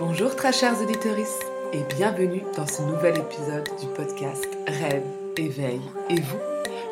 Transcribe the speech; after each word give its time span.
Bonjour 0.00 0.34
très 0.34 0.52
chers 0.52 0.82
auditeurs 0.82 1.16
et 1.72 1.84
bienvenue 1.94 2.42
dans 2.56 2.66
ce 2.66 2.82
nouvel 2.82 3.16
épisode 3.16 3.68
du 3.80 3.86
podcast 3.94 4.48
Rêve, 4.66 5.04
éveil 5.36 5.80
et 6.10 6.20
vous, 6.20 6.40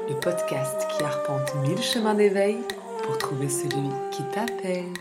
le 0.09 0.15
podcast 0.21 0.87
qui 0.89 1.03
arpente 1.03 1.53
mille 1.67 1.83
chemins 1.83 2.15
d'éveil 2.15 2.59
pour 3.03 3.19
trouver 3.19 3.49
celui 3.49 3.89
qui 4.13 4.23
t'appelle. 4.33 4.93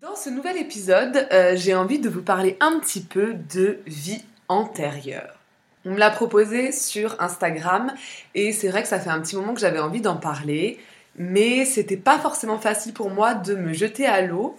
Dans 0.00 0.16
ce 0.16 0.30
nouvel 0.30 0.56
épisode, 0.56 1.28
euh, 1.30 1.52
j'ai 1.56 1.74
envie 1.74 1.98
de 1.98 2.08
vous 2.08 2.22
parler 2.22 2.56
un 2.60 2.80
petit 2.80 3.02
peu 3.02 3.34
de 3.34 3.80
vie 3.86 4.22
antérieure. 4.48 5.36
On 5.84 5.90
me 5.90 5.98
l'a 5.98 6.10
proposé 6.10 6.72
sur 6.72 7.20
Instagram 7.20 7.92
et 8.34 8.52
c'est 8.52 8.68
vrai 8.68 8.80
que 8.80 8.88
ça 8.88 8.98
fait 8.98 9.10
un 9.10 9.20
petit 9.20 9.36
moment 9.36 9.52
que 9.52 9.60
j'avais 9.60 9.78
envie 9.78 10.00
d'en 10.00 10.16
parler, 10.16 10.78
mais 11.20 11.66
c'était 11.66 11.98
pas 11.98 12.18
forcément 12.18 12.58
facile 12.58 12.94
pour 12.94 13.10
moi 13.10 13.34
de 13.34 13.54
me 13.54 13.74
jeter 13.74 14.06
à 14.06 14.22
l'eau 14.22 14.56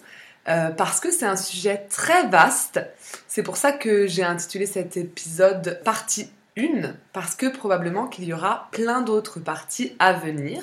euh, 0.48 0.70
parce 0.70 1.00
que 1.00 1.10
c'est 1.10 1.26
un 1.26 1.36
sujet 1.36 1.88
très 1.90 2.28
vaste. 2.28 2.80
C'est 3.28 3.42
pour 3.42 3.58
ça 3.58 3.72
que 3.72 4.06
j'ai 4.06 4.24
intitulé 4.24 4.68
cet 4.68 4.96
épisode 4.96 5.82
partie 5.84 6.30
1 6.60 6.94
parce 7.14 7.34
que 7.34 7.48
probablement 7.48 8.06
qu'il 8.06 8.26
y 8.26 8.34
aura 8.34 8.70
plein 8.72 9.02
d'autres 9.02 9.40
parties 9.40 9.96
à 9.98 10.14
venir. 10.14 10.62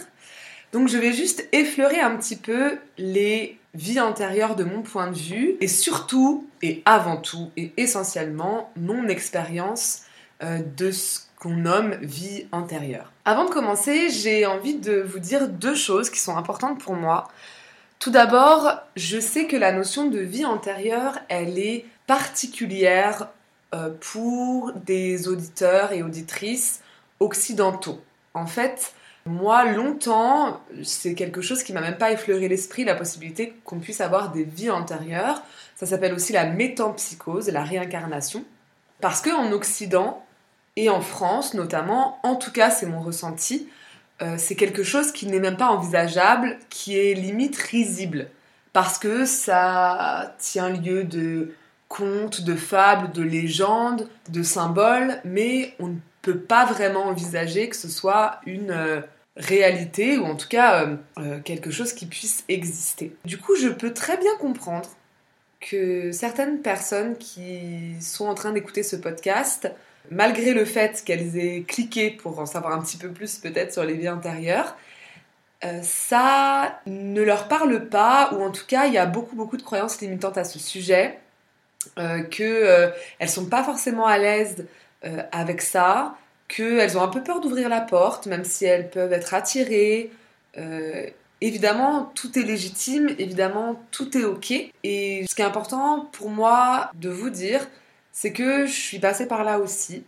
Donc 0.73 0.87
je 0.87 0.99
vais 0.99 1.13
juste 1.13 1.49
effleurer 1.51 1.99
un 1.99 2.17
petit 2.17 2.37
peu 2.37 2.79
les 2.97 3.59
vies 3.75 4.01
antérieures 4.01 4.55
de 4.55 4.63
mon 4.63 4.83
point 4.83 5.11
de 5.11 5.19
vue 5.19 5.57
et 5.61 5.67
surtout 5.67 6.47
et 6.63 6.81
avant 6.85 7.17
tout 7.17 7.51
et 7.57 7.73
essentiellement 7.77 8.71
mon 8.77 9.09
expérience 9.09 10.03
euh, 10.45 10.61
de 10.77 10.93
ce 10.93 11.28
qu'on 11.41 11.51
nomme 11.51 11.95
vie 12.01 12.47
antérieure. 12.53 13.13
Avant 13.25 13.45
de 13.45 13.51
commencer, 13.51 14.11
j'ai 14.11 14.47
envie 14.47 14.75
de 14.75 15.01
vous 15.01 15.19
dire 15.21 15.49
deux 15.49 15.75
choses 15.75 16.11
qui 16.11 16.19
sont 16.19 16.37
importantes 16.37 16.81
pour 16.81 16.95
moi. 16.95 17.29
Tout 17.99 18.11
d'abord, 18.11 18.81
je 18.97 19.19
sais 19.21 19.47
que 19.47 19.57
la 19.57 19.73
notion 19.73 20.09
de 20.09 20.19
vie 20.19 20.45
antérieure, 20.45 21.19
elle 21.29 21.59
est 21.59 21.85
particulière 22.07 23.29
euh, 23.75 23.91
pour 24.01 24.73
des 24.73 25.29
auditeurs 25.29 25.93
et 25.93 26.03
auditrices 26.03 26.81
occidentaux. 27.21 28.01
En 28.35 28.47
fait, 28.47 28.95
moi, 29.27 29.65
longtemps, 29.65 30.61
c'est 30.83 31.15
quelque 31.15 31.43
chose 31.43 31.63
qui 31.63 31.73
m'a 31.73 31.81
même 31.81 31.99
pas 31.99 32.13
effleuré 32.13 32.49
l'esprit, 32.49 32.85
la 32.85 32.95
possibilité 32.95 33.55
qu'on 33.65 33.79
puisse 33.79 34.01
avoir 34.01 34.33
des 34.33 34.45
vies 34.45 34.71
antérieures. 34.71 35.43
Ça 35.77 35.87
s'appelle 35.87 36.15
aussi 36.15 36.33
la 36.33 36.47
métampsychose, 36.47 37.49
la 37.49 37.63
réincarnation. 37.63 38.45
Parce 39.01 39.21
qu'en 39.21 39.53
Occident, 39.53 40.25
et 40.79 40.89
en 40.89 41.01
France 41.01 41.55
notamment, 41.55 42.19
en 42.23 42.37
tout 42.37 42.53
cas 42.53 42.71
c'est 42.71 42.87
mon 42.87 43.01
ressenti, 43.01 43.69
euh, 44.23 44.37
c'est 44.39 44.55
quelque 44.55 44.83
chose 44.83 45.13
qui 45.13 45.27
n'est 45.27 45.41
même 45.41 45.57
pas 45.57 45.69
envisageable, 45.69 46.57
qui 46.71 46.97
est 46.97 47.15
limite 47.15 47.57
risible, 47.57 48.29
parce 48.73 48.99
que 48.99 49.25
ça 49.25 50.35
tient 50.39 50.71
lieu 50.71 51.05
de 51.05 51.55
contes, 51.89 52.43
de 52.43 52.55
fables, 52.55 53.13
de 53.13 53.23
légendes, 53.23 54.09
de 54.29 54.43
symboles, 54.43 55.21
mais 55.25 55.75
on 55.81 55.89
ne 55.89 55.97
peut 56.23 56.39
pas 56.39 56.65
vraiment 56.65 57.07
envisager 57.07 57.69
que 57.69 57.77
ce 57.77 57.89
soit 57.89 58.41
une 58.47 58.71
euh, 58.71 59.01
réalité, 59.37 60.17
ou 60.19 60.27
en 60.27 60.37
tout 60.37 60.49
cas 60.49 60.89
euh, 61.19 61.41
quelque 61.41 61.71
chose 61.71 61.93
qui 61.93 62.07
puisse 62.07 62.45
exister. 62.49 63.17
Du 63.25 63.39
coup, 63.39 63.57
je 63.57 63.69
peux 63.69 63.93
très 63.93 64.17
bien 64.17 64.37
comprendre 64.39 64.89
que 65.61 66.13
certaines 66.13 66.61
personnes 66.61 67.17
qui 67.17 67.97
sont 68.01 68.27
en 68.27 68.35
train 68.35 68.53
d'écouter 68.53 68.85
ce 68.85 68.97
podcast 68.97 69.73
malgré 70.11 70.55
le 70.55 70.65
fait 70.65 71.03
qu'elles 71.05 71.37
aient 71.39 71.63
cliqué 71.63 72.11
pour 72.11 72.39
en 72.39 72.47
savoir 72.47 72.73
un 72.73 72.83
petit 72.83 72.97
peu 72.97 73.11
plus 73.11 73.39
peut-être 73.39 73.73
sur 73.73 73.85
les 73.85 73.95
vies 73.95 74.09
intérieures, 74.09 74.77
euh, 75.65 75.81
ça 75.83 76.81
ne 76.87 77.21
leur 77.21 77.49
parle 77.49 77.89
pas, 77.89 78.31
ou 78.33 78.43
en 78.43 78.53
tout 78.53 78.67
cas, 78.67 78.87
il 78.87 78.93
y 78.93 78.99
a 78.99 79.07
beaucoup, 79.07 79.35
beaucoup 79.35 79.57
de 79.57 79.63
croyances 79.63 80.01
limitantes 80.01 80.39
à 80.39 80.45
ce 80.45 80.59
sujet, 80.59 81.19
euh, 81.99 82.23
qu'elles 82.23 82.47
euh, 82.47 82.91
ne 83.21 83.27
sont 83.27 83.47
pas 83.47 83.65
forcément 83.65 84.07
à 84.07 84.19
l'aise 84.19 84.67
avec 85.31 85.63
ça, 85.63 86.17
qu'elles 86.49 86.99
ont 86.99 87.03
un 87.03 87.09
peu 87.09 87.23
peur 87.23 87.41
d'ouvrir 87.41 87.69
la 87.69 87.81
porte, 87.81 88.27
même 88.27 88.45
si 88.45 88.65
elles 88.65 88.91
peuvent 88.91 89.13
être 89.13 89.33
attirées. 89.33 90.11
évidemment, 91.41 92.11
tout 92.17 92.37
est 92.37 92.43
légitime, 92.43 93.09
évidemment, 93.19 93.81
tout 93.93 94.19
est 94.19 94.25
ok. 94.25 94.53
Et 94.83 95.25
ce 95.29 95.35
qui 95.37 95.43
est 95.43 95.45
important 95.45 96.09
pour 96.13 96.31
moi 96.31 96.91
de 96.95 97.09
vous 97.11 97.31
dire, 97.31 97.65
c'est 98.21 98.33
que 98.33 98.67
je 98.67 98.73
suis 98.73 98.99
passée 98.99 99.29
par 99.29 99.45
là 99.45 99.61
aussi 99.61 100.03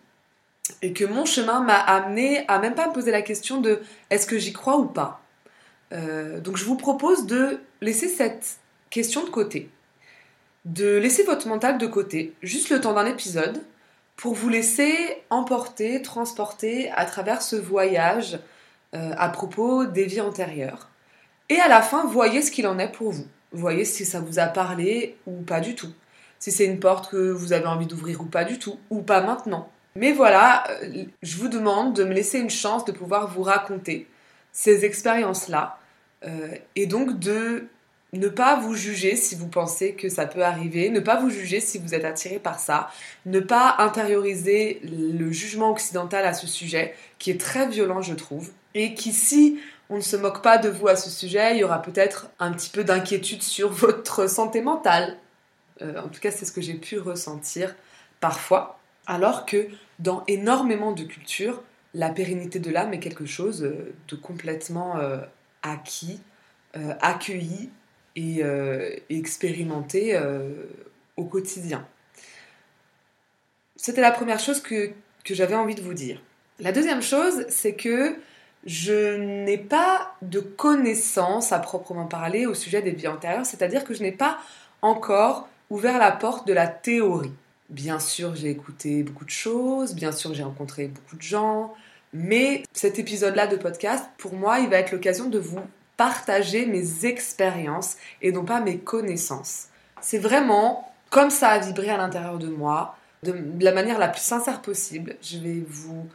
et 0.83 0.93
que 0.93 1.05
mon 1.05 1.25
chemin 1.25 1.61
m'a 1.61 1.79
amené 1.79 2.45
à 2.49 2.59
même 2.59 2.75
pas 2.75 2.89
me 2.89 2.93
poser 2.93 3.13
la 3.13 3.23
question 3.23 3.61
de 3.61 3.83
est-ce 4.11 4.27
que 4.27 4.37
j'y 4.37 4.53
crois 4.53 4.79
ou 4.79 4.87
pas. 4.87 5.23
Euh, 5.93 6.41
donc 6.41 6.57
je 6.57 6.65
vous 6.65 6.75
propose 6.75 7.27
de 7.27 7.61
laisser 7.81 8.09
cette 8.09 8.59
question 8.91 9.23
de 9.23 9.31
côté, 9.31 9.71
de 10.65 10.97
laisser 10.97 11.23
votre 11.23 11.47
mental 11.47 11.79
de 11.79 11.87
côté, 11.87 12.35
juste 12.43 12.71
le 12.71 12.81
temps 12.81 12.95
d'un 12.95 13.07
épisode, 13.07 13.63
pour 14.17 14.35
vous 14.35 14.49
laisser 14.49 15.23
emporter, 15.31 16.03
transporter 16.03 16.91
à 16.97 17.05
travers 17.05 17.43
ce 17.43 17.55
voyage 17.55 18.41
euh, 18.97 19.13
à 19.17 19.29
propos 19.29 19.85
des 19.85 20.07
vies 20.07 20.21
antérieures. 20.21 20.89
Et 21.49 21.61
à 21.61 21.69
la 21.69 21.81
fin, 21.81 22.07
voyez 22.07 22.43
ce 22.43 22.51
qu'il 22.51 22.67
en 22.67 22.81
est 22.81 22.91
pour 22.91 23.13
vous. 23.13 23.29
Voyez 23.53 23.85
si 23.85 24.05
ça 24.05 24.19
vous 24.19 24.41
a 24.41 24.47
parlé 24.47 25.17
ou 25.29 25.43
pas 25.43 25.61
du 25.61 25.77
tout 25.77 25.93
si 26.41 26.51
c'est 26.51 26.65
une 26.65 26.81
porte 26.81 27.11
que 27.11 27.31
vous 27.31 27.53
avez 27.53 27.67
envie 27.67 27.87
d'ouvrir 27.87 28.21
ou 28.21 28.25
pas 28.25 28.45
du 28.45 28.59
tout, 28.59 28.79
ou 28.91 29.03
pas 29.03 29.21
maintenant. 29.21 29.71
Mais 29.95 30.13
voilà, 30.13 30.65
euh, 30.83 31.05
je 31.23 31.37
vous 31.37 31.49
demande 31.49 31.95
de 31.95 32.03
me 32.03 32.13
laisser 32.13 32.39
une 32.39 32.51
chance 32.51 32.85
de 32.85 32.93
pouvoir 32.93 33.29
vous 33.29 33.43
raconter 33.43 34.09
ces 34.51 34.85
expériences-là, 34.85 35.79
euh, 36.25 36.49
et 36.75 36.87
donc 36.87 37.19
de 37.19 37.69
ne 38.13 38.29
pas 38.29 38.59
vous 38.59 38.75
juger 38.75 39.15
si 39.15 39.37
vous 39.37 39.47
pensez 39.47 39.93
que 39.93 40.09
ça 40.09 40.27
peut 40.27 40.43
arriver, 40.43 40.91
ne 40.91 40.99
pas 40.99 41.21
vous 41.21 41.31
juger 41.31 41.61
si 41.61 41.79
vous 41.79 41.95
êtes 41.95 42.05
attiré 42.05 42.39
par 42.41 42.59
ça, 42.59 42.91
ne 43.27 43.39
pas 43.39 43.77
intérioriser 43.79 44.81
le 44.83 45.31
jugement 45.31 45.71
occidental 45.71 46.25
à 46.27 46.35
ce 46.35 46.47
sujet, 46.47 46.95
qui 47.19 47.31
est 47.31 47.41
très 47.41 47.69
violent 47.69 48.01
je 48.01 48.15
trouve, 48.15 48.51
et 48.75 48.95
qui 48.95 49.13
si 49.13 49.61
on 49.91 49.97
ne 49.97 50.01
se 50.01 50.17
moque 50.17 50.43
pas 50.43 50.59
de 50.59 50.69
vous 50.69 50.89
à 50.89 50.97
ce 50.97 51.11
sujet, 51.11 51.55
il 51.55 51.59
y 51.59 51.65
aura 51.65 51.83
peut-être 51.83 52.31
un 52.39 52.53
petit 52.53 52.71
peu 52.71 52.83
d'inquiétude 52.85 53.43
sur 53.43 53.69
votre 53.73 54.29
santé 54.29 54.61
mentale, 54.61 55.17
en 55.83 56.09
tout 56.09 56.21
cas, 56.21 56.31
c'est 56.31 56.45
ce 56.45 56.53
que 56.53 56.61
j'ai 56.61 56.75
pu 56.75 56.99
ressentir 56.99 57.75
parfois. 58.21 58.79
Alors 59.07 59.47
que 59.47 59.69
dans 59.99 60.25
énormément 60.29 60.93
de 60.93 61.05
cultures, 61.05 61.63
la 61.95 62.11
pérennité 62.11 62.59
de 62.59 62.71
l'âme 62.71 62.93
est 62.93 63.01
quelque 63.01 63.27
chose 63.27 63.65
euh, 63.65 63.93
de 64.09 64.17
complètement 64.17 64.99
euh, 64.99 65.19
acquis, 65.63 66.21
accueilli 67.01 67.71
et, 68.15 68.43
expérimenté 69.09 70.17
au 71.17 71.25
quotidien. 71.25 71.85
C'était 73.75 74.01
la 74.01 74.13
première 74.13 74.39
chose 74.39 74.61
que, 74.61 74.93
que 75.25 75.35
j'avais 75.35 75.57
envie 75.57 75.75
de 75.75 75.83
vous 75.83 75.95
dire. 75.95 76.23
La 76.61 76.71
deuxième 76.71 77.03
chose, 77.03 77.45
c'est 77.49 77.75
que 77.75 78.15
je 78.67 79.17
n'ai 79.17 79.59
pas 79.59 80.15
de 80.23 80.41
connaissances 80.41 81.53
à 81.53 81.59
proprement 81.59 82.07
parler 82.07 82.47
au 82.47 82.55
sujet 82.55 82.83
des 82.83 82.91
vies 82.91 83.09
antérieures, 83.09 83.47
c'est-à-dire 83.47 83.85
que 83.85 83.95
je 83.95 84.03
n'ai 84.03 84.13
pas 84.13 84.39
encore 84.83 85.49
ouvert 85.71 85.99
la 85.99 86.13
porte 86.13 86.47
de 86.47 86.53
la 86.53 86.67
théorie. 86.67 87.33
Bien 87.69 88.01
sûr, 88.01 88.35
j'ai 88.35 88.51
écouté 88.51 89.03
beaucoup 89.05 89.25
de 89.25 89.31
choses, 89.31 89.95
bien 89.95 90.13
sûr, 90.13 90.35
j'ai 90.35 90.43
rencontré 90.43 90.89
beaucoup 90.89 91.17
de 91.17 91.23
gens, 91.23 91.73
mais 92.13 92.65
cet 92.73 92.99
épisode-là 92.99 93.47
de 93.47 93.57
podcast, 93.57 94.05
pour 94.19 94.35
moi, 94.35 94.59
il 94.59 94.69
va 94.69 94.79
être 94.79 94.91
l'occasion 94.91 95.29
de 95.29 95.39
vous 95.39 95.61
partager 95.97 96.67
mes 96.67 97.05
expériences 97.07 97.97
et 98.23 98.33
non 98.33 98.45
pas 98.45 98.61
mes 98.61 98.79
connaissances. 98.79 99.67
C'est 100.01 100.19
vraiment 100.19 100.93
comme 101.11 101.31
ça 101.31 101.51
a 101.51 101.59
vibré 101.59 101.91
à 101.91 101.97
l'intérieur 101.97 102.39
de 102.39 102.49
moi, 102.49 102.97
de 103.23 103.35
la 103.61 103.73
manière 103.73 103.99
la 103.99 104.09
plus 104.09 104.23
sincère 104.23 104.63
possible. 104.63 105.17
Je 105.23 105.39
vais 105.39 105.63
vous 105.67 106.09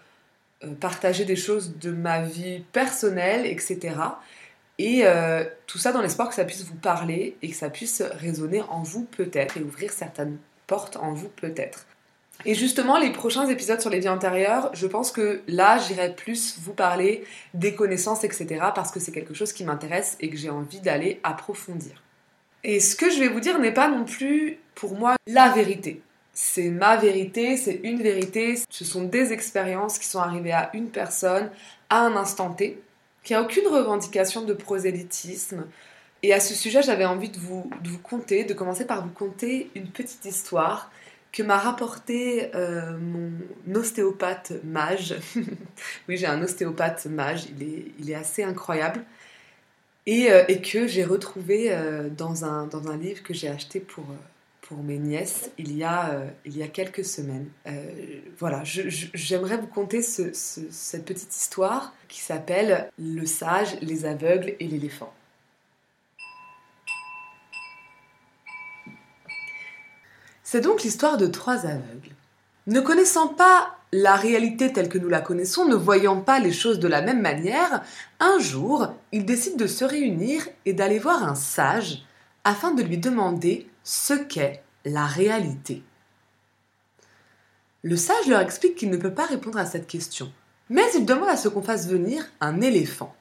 euh, 0.64 0.74
partager 0.74 1.26
des 1.26 1.36
choses 1.36 1.78
de 1.78 1.92
ma 1.92 2.22
vie 2.22 2.64
personnelle, 2.72 3.46
etc. 3.46 3.96
Et 4.78 5.02
euh, 5.06 5.46
tout 5.68 5.78
ça 5.78 5.92
dans 5.92 6.02
l'espoir 6.02 6.28
que 6.30 6.36
ça 6.36 6.44
puisse 6.44 6.64
vous 6.64 6.76
parler 6.76 7.38
et 7.42 7.50
que 7.50 7.56
ça 7.56 7.70
puisse 7.70 8.02
résonner 8.02 8.62
en 8.70 8.84
vous 8.84 9.06
peut-être 9.06 9.58
et 9.58 9.62
ouvrir 9.62 9.92
certaines 9.92 10.38
portes 10.68 10.98
en 10.98 11.14
vous 11.14 11.30
peut-être. 11.30 11.86
Et 12.44 12.54
justement, 12.54 12.98
les 12.98 13.12
prochains 13.12 13.48
épisodes 13.48 13.80
sur 13.80 13.90
les 13.90 14.00
vies 14.00 14.10
antérieures, 14.10 14.70
je 14.74 14.88
pense 14.88 15.12
que 15.12 15.42
là, 15.48 15.78
j'irai 15.78 16.14
plus 16.14 16.60
vous 16.60 16.74
parler 16.74 17.24
des 17.54 17.74
connaissances, 17.74 18.26
etc. 18.26 18.48
parce 18.76 18.92
que 18.92 19.00
c'est 19.00 19.14
quelque 19.14 19.34
chose 19.34 19.54
qui 19.54 19.64
m'intéresse 19.64 20.18
et 20.20 20.30
que 20.30 20.36
j'ai 20.36 20.50
envie 20.50 20.82
d'aller 20.82 21.22
approfondir. 21.24 22.04
Et 22.64 22.80
ce 22.80 22.96
que 22.96 23.10
je 23.10 23.20
vais 23.20 23.30
vous 23.30 23.40
dire 23.40 23.60
n'est 23.60 23.74
pas 23.74 23.88
non 23.88 24.04
plus 24.04 24.58
pour 24.74 24.98
moi 24.98 25.16
la 25.28 25.50
vérité. 25.50 26.02
C'est 26.34 26.70
ma 26.70 26.98
vérité, 26.98 27.56
c'est 27.56 27.80
une 27.84 28.02
vérité, 28.02 28.60
ce 28.70 28.84
sont 28.84 29.04
des 29.04 29.32
expériences 29.32 29.98
qui 29.98 30.08
sont 30.08 30.20
arrivées 30.20 30.52
à 30.52 30.70
une 30.74 30.90
personne 30.90 31.50
à 31.90 32.02
un 32.02 32.16
instant 32.18 32.50
T 32.50 32.82
qui 33.26 33.34
a 33.34 33.42
aucune 33.42 33.68
revendication 33.68 34.44
de 34.44 34.54
prosélytisme. 34.54 35.66
Et 36.24 36.34
à 36.34 36.40
ce 36.40 36.54
sujet, 36.54 36.82
j'avais 36.82 37.06
envie 37.06 37.30
de 37.30 37.38
vous, 37.38 37.70
conter, 38.04 38.46
de 38.46 38.54
commencer 38.54 38.86
par 38.86 39.04
vous 39.04 39.12
conter 39.12 39.70
une 39.76 39.90
petite 39.90 40.24
histoire 40.24 40.92
que 41.34 41.44
m'a 41.44 41.58
rapporté 41.58 42.56
euh, 42.56 42.98
mon 42.98 43.76
ostéopathe 43.76 44.54
mage. 44.64 45.16
oui, 46.08 46.16
j'ai 46.16 46.28
un 46.28 46.42
ostéopathe 46.42 47.08
mage, 47.08 47.48
il 48.00 48.10
est, 48.10 48.16
assez 48.16 48.44
incroyable. 48.44 49.04
et, 50.06 50.32
euh, 50.32 50.46
et 50.48 50.62
que 50.62 50.88
j'ai 50.88 51.04
retrouvé 51.04 51.74
euh, 51.74 52.10
dans, 52.10 52.46
un, 52.46 52.70
livre 52.98 53.24
que 53.24 53.34
j'ai 53.34 53.50
acheté 53.50 53.80
pour, 53.80 54.06
pour 54.68 54.82
mes 54.84 54.98
nièces 54.98 55.52
il 55.58 55.76
y 55.78 55.84
a, 55.84 56.10
euh, 56.10 56.68
quelques 56.74 57.06
semaines. 57.06 57.48
Euh, 57.68 58.20
voilà, 58.40 58.62
j'aimerais 58.64 59.58
vous 59.58 59.68
conter 59.68 60.02
ce- 60.02 60.34
ce- 60.34 60.70
cette 60.72 61.06
petite 61.06 61.34
histoire 61.36 61.94
qui 62.08 62.20
s'appelle 62.22 62.90
Le 62.98 63.26
sage, 63.26 63.78
les 63.82 64.06
aveugles 64.06 64.56
et 64.60 64.68
l'éléphant. 64.68 65.14
C'est 70.44 70.62
donc 70.62 70.84
l'histoire 70.84 71.18
de 71.18 71.28
trois 71.28 71.66
aveugles. 71.66 72.12
Ne 72.68 72.80
connaissant 72.82 73.28
pas 73.28 73.78
la 73.92 74.16
réalité 74.16 74.74
telle 74.74 74.90
que 74.90 74.98
nous 74.98 75.08
la 75.10 75.22
connaissons, 75.22 75.66
ne 75.66 75.76
voyant 75.76 76.20
pas 76.22 76.40
les 76.40 76.52
choses 76.52 76.80
de 76.80 76.88
la 76.88 77.02
même 77.02 77.22
manière, 77.22 77.84
un 78.20 78.40
jour, 78.40 78.94
ils 79.12 79.26
décident 79.26 79.56
de 79.58 79.68
se 79.68 79.86
réunir 79.86 80.48
et 80.66 80.74
d'aller 80.74 81.00
voir 81.00 81.24
un 81.24 81.36
sage 81.36 82.04
afin 82.46 82.72
de 82.72 82.84
lui 82.84 82.98
demander 82.98 83.68
ce 83.84 84.14
qu'est 84.14 84.64
la 84.86 85.06
réalité. 85.06 85.84
Le 87.84 87.98
sage 87.98 88.28
leur 88.28 88.40
explique 88.40 88.76
qu'il 88.76 88.92
ne 88.92 88.98
peut 88.98 89.14
pas 89.14 89.26
répondre 89.26 89.58
à 89.58 89.66
cette 89.66 89.88
question, 89.88 90.32
mais 90.70 90.86
il 90.96 91.06
demande 91.06 91.30
à 91.30 91.38
ce 91.38 91.50
qu'on 91.50 91.64
fasse 91.64 91.88
venir 91.88 92.24
un 92.40 92.62
éléphant. 92.62 93.16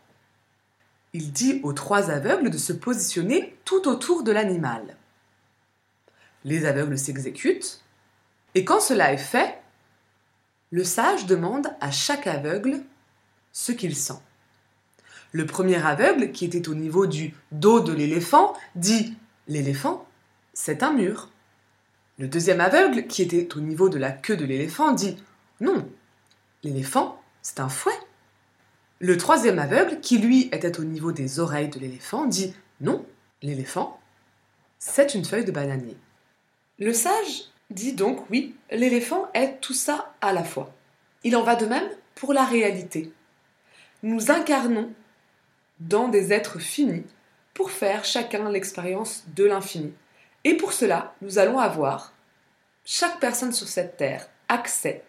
Il 1.14 1.32
dit 1.32 1.60
aux 1.62 1.72
trois 1.72 2.10
aveugles 2.10 2.50
de 2.50 2.58
se 2.58 2.72
positionner 2.72 3.56
tout 3.64 3.88
autour 3.88 4.22
de 4.22 4.32
l'animal. 4.32 4.96
Les 6.44 6.66
aveugles 6.66 6.98
s'exécutent, 6.98 7.82
et 8.54 8.64
quand 8.64 8.80
cela 8.80 9.12
est 9.12 9.18
fait, 9.18 9.58
le 10.70 10.84
sage 10.84 11.24
demande 11.26 11.68
à 11.80 11.90
chaque 11.90 12.26
aveugle 12.26 12.82
ce 13.52 13.72
qu'il 13.72 13.96
sent. 13.96 14.20
Le 15.34 15.46
premier 15.46 15.84
aveugle, 15.84 16.30
qui 16.30 16.44
était 16.44 16.68
au 16.68 16.76
niveau 16.76 17.06
du 17.06 17.34
dos 17.50 17.80
de 17.80 17.92
l'éléphant, 17.92 18.54
dit 18.76 19.16
L'éléphant, 19.48 20.06
c'est 20.52 20.84
un 20.84 20.92
mur. 20.92 21.28
Le 22.18 22.28
deuxième 22.28 22.60
aveugle, 22.60 23.08
qui 23.08 23.22
était 23.22 23.48
au 23.56 23.60
niveau 23.60 23.88
de 23.88 23.98
la 23.98 24.12
queue 24.12 24.36
de 24.36 24.44
l'éléphant, 24.44 24.92
dit 24.92 25.16
Non, 25.60 25.88
l'éléphant, 26.62 27.20
c'est 27.42 27.58
un 27.58 27.68
fouet. 27.68 27.98
Le 29.00 29.18
troisième 29.18 29.58
aveugle, 29.58 29.98
qui 29.98 30.18
lui 30.18 30.48
était 30.52 30.78
au 30.78 30.84
niveau 30.84 31.10
des 31.10 31.40
oreilles 31.40 31.68
de 31.68 31.80
l'éléphant, 31.80 32.26
dit 32.26 32.54
Non, 32.80 33.04
l'éléphant, 33.42 33.98
c'est 34.78 35.16
une 35.16 35.24
feuille 35.24 35.44
de 35.44 35.50
bananier. 35.50 35.96
Le 36.78 36.92
sage 36.92 37.50
dit 37.70 37.94
donc 37.94 38.30
oui, 38.30 38.54
l'éléphant 38.70 39.28
est 39.34 39.60
tout 39.60 39.74
ça 39.74 40.14
à 40.20 40.32
la 40.32 40.44
fois. 40.44 40.72
Il 41.24 41.34
en 41.34 41.42
va 41.42 41.56
de 41.56 41.66
même 41.66 41.88
pour 42.14 42.32
la 42.32 42.44
réalité. 42.44 43.12
Nous 44.04 44.30
incarnons 44.30 44.92
dans 45.80 46.08
des 46.08 46.32
êtres 46.32 46.58
finis 46.58 47.06
pour 47.52 47.70
faire 47.70 48.04
chacun 48.04 48.50
l'expérience 48.50 49.24
de 49.34 49.44
l'infini. 49.44 49.92
Et 50.44 50.56
pour 50.56 50.72
cela, 50.72 51.14
nous 51.22 51.38
allons 51.38 51.58
avoir, 51.58 52.12
chaque 52.84 53.20
personne 53.20 53.52
sur 53.52 53.68
cette 53.68 53.96
terre, 53.96 54.28
accès 54.48 55.02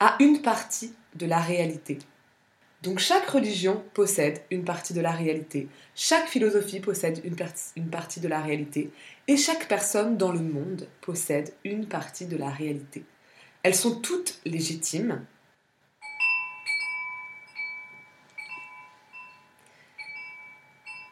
à 0.00 0.16
une 0.18 0.42
partie 0.42 0.94
de 1.14 1.26
la 1.26 1.38
réalité. 1.38 1.98
Donc 2.82 2.98
chaque 2.98 3.28
religion 3.28 3.84
possède 3.92 4.40
une 4.50 4.64
partie 4.64 4.94
de 4.94 5.02
la 5.02 5.10
réalité, 5.10 5.68
chaque 5.94 6.28
philosophie 6.28 6.80
possède 6.80 7.20
une, 7.24 7.36
partie 7.90 8.20
de 8.20 8.28
la 8.28 8.40
réalité, 8.40 8.90
et 9.28 9.36
chaque 9.36 9.68
personne 9.68 10.16
dans 10.16 10.32
le 10.32 10.40
monde 10.40 10.88
possède 11.02 11.52
une 11.64 11.86
partie 11.86 12.24
de 12.24 12.38
la 12.38 12.48
réalité. 12.48 13.04
Elles 13.62 13.74
sont 13.74 14.00
toutes 14.00 14.40
légitimes. 14.46 15.22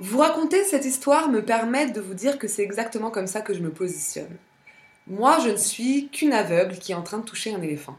Vous 0.00 0.18
raconter 0.18 0.62
cette 0.62 0.84
histoire 0.84 1.28
me 1.28 1.44
permet 1.44 1.90
de 1.90 2.00
vous 2.00 2.14
dire 2.14 2.38
que 2.38 2.46
c'est 2.46 2.62
exactement 2.62 3.10
comme 3.10 3.26
ça 3.26 3.40
que 3.40 3.52
je 3.52 3.60
me 3.60 3.70
positionne. 3.70 4.36
Moi, 5.08 5.38
je 5.42 5.48
ne 5.48 5.56
suis 5.56 6.08
qu'une 6.08 6.32
aveugle 6.32 6.78
qui 6.78 6.92
est 6.92 6.94
en 6.94 7.02
train 7.02 7.18
de 7.18 7.24
toucher 7.24 7.52
un 7.52 7.62
éléphant. 7.62 7.96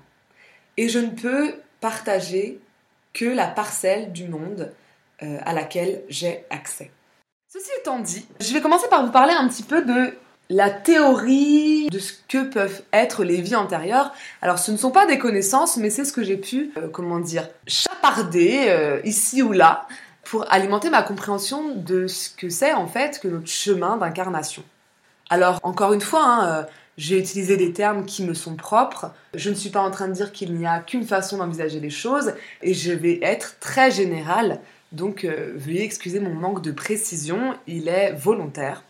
Et 0.77 0.87
je 0.87 0.99
ne 0.99 1.09
peux 1.09 1.55
partager 1.81 2.59
que 3.13 3.25
la 3.25 3.47
parcelle 3.47 4.13
du 4.13 4.29
monde 4.29 4.71
euh, 5.23 5.39
à 5.43 5.51
laquelle 5.51 6.03
j'ai 6.07 6.45
accès. 6.49 6.91
Ceci 7.51 7.69
étant 7.81 7.99
dit, 7.99 8.25
je 8.39 8.53
vais 8.53 8.61
commencer 8.61 8.87
par 8.89 9.05
vous 9.05 9.11
parler 9.11 9.33
un 9.33 9.47
petit 9.49 9.63
peu 9.63 9.81
de 9.81 10.13
la 10.49 10.69
théorie 10.69 11.89
de 11.89 11.99
ce 11.99 12.13
que 12.27 12.43
peuvent 12.43 12.81
être 12.93 13.25
les 13.25 13.41
vies 13.41 13.55
antérieures. 13.55 14.13
Alors 14.41 14.57
ce 14.57 14.71
ne 14.71 14.77
sont 14.77 14.91
pas 14.91 15.05
des 15.05 15.19
connaissances, 15.19 15.75
mais 15.75 15.89
c'est 15.89 16.05
ce 16.05 16.13
que 16.13 16.23
j'ai 16.23 16.37
pu, 16.37 16.71
euh, 16.77 16.87
comment 16.87 17.19
dire, 17.19 17.49
chaparder 17.67 18.67
euh, 18.69 19.01
ici 19.03 19.41
ou 19.41 19.51
là 19.51 19.87
pour 20.29 20.45
alimenter 20.53 20.91
ma 20.91 21.01
compréhension 21.01 21.73
de 21.73 22.05
ce 22.05 22.29
que 22.29 22.49
c'est 22.49 22.73
en 22.73 22.85
fait 22.85 23.19
que 23.19 23.27
notre 23.27 23.47
chemin 23.47 23.97
d'incarnation. 23.97 24.63
Alors 25.31 25.59
encore 25.63 25.91
une 25.91 26.01
fois, 26.01 26.23
hein, 26.23 26.45
euh, 26.45 26.63
j'ai 26.97 27.17
utilisé 27.17 27.57
des 27.57 27.73
termes 27.73 28.05
qui 28.05 28.23
me 28.23 28.35
sont 28.35 28.55
propres. 28.55 29.11
Je 29.33 29.49
ne 29.49 29.55
suis 29.55 29.71
pas 29.71 29.81
en 29.81 29.89
train 29.89 30.07
de 30.07 30.13
dire 30.13 30.31
qu'il 30.31 30.53
n'y 30.53 30.67
a 30.67 30.81
qu'une 30.81 31.03
façon 31.03 31.37
d'envisager 31.37 31.79
les 31.79 31.89
choses 31.89 32.33
et 32.61 32.75
je 32.75 32.91
vais 32.91 33.19
être 33.23 33.57
très 33.59 33.89
générale. 33.89 34.59
Donc 34.91 35.23
euh, 35.23 35.53
veuillez 35.55 35.83
excuser 35.83 36.19
mon 36.19 36.35
manque 36.35 36.61
de 36.61 36.71
précision, 36.71 37.55
il 37.65 37.87
est 37.87 38.13
volontaire. 38.13 38.83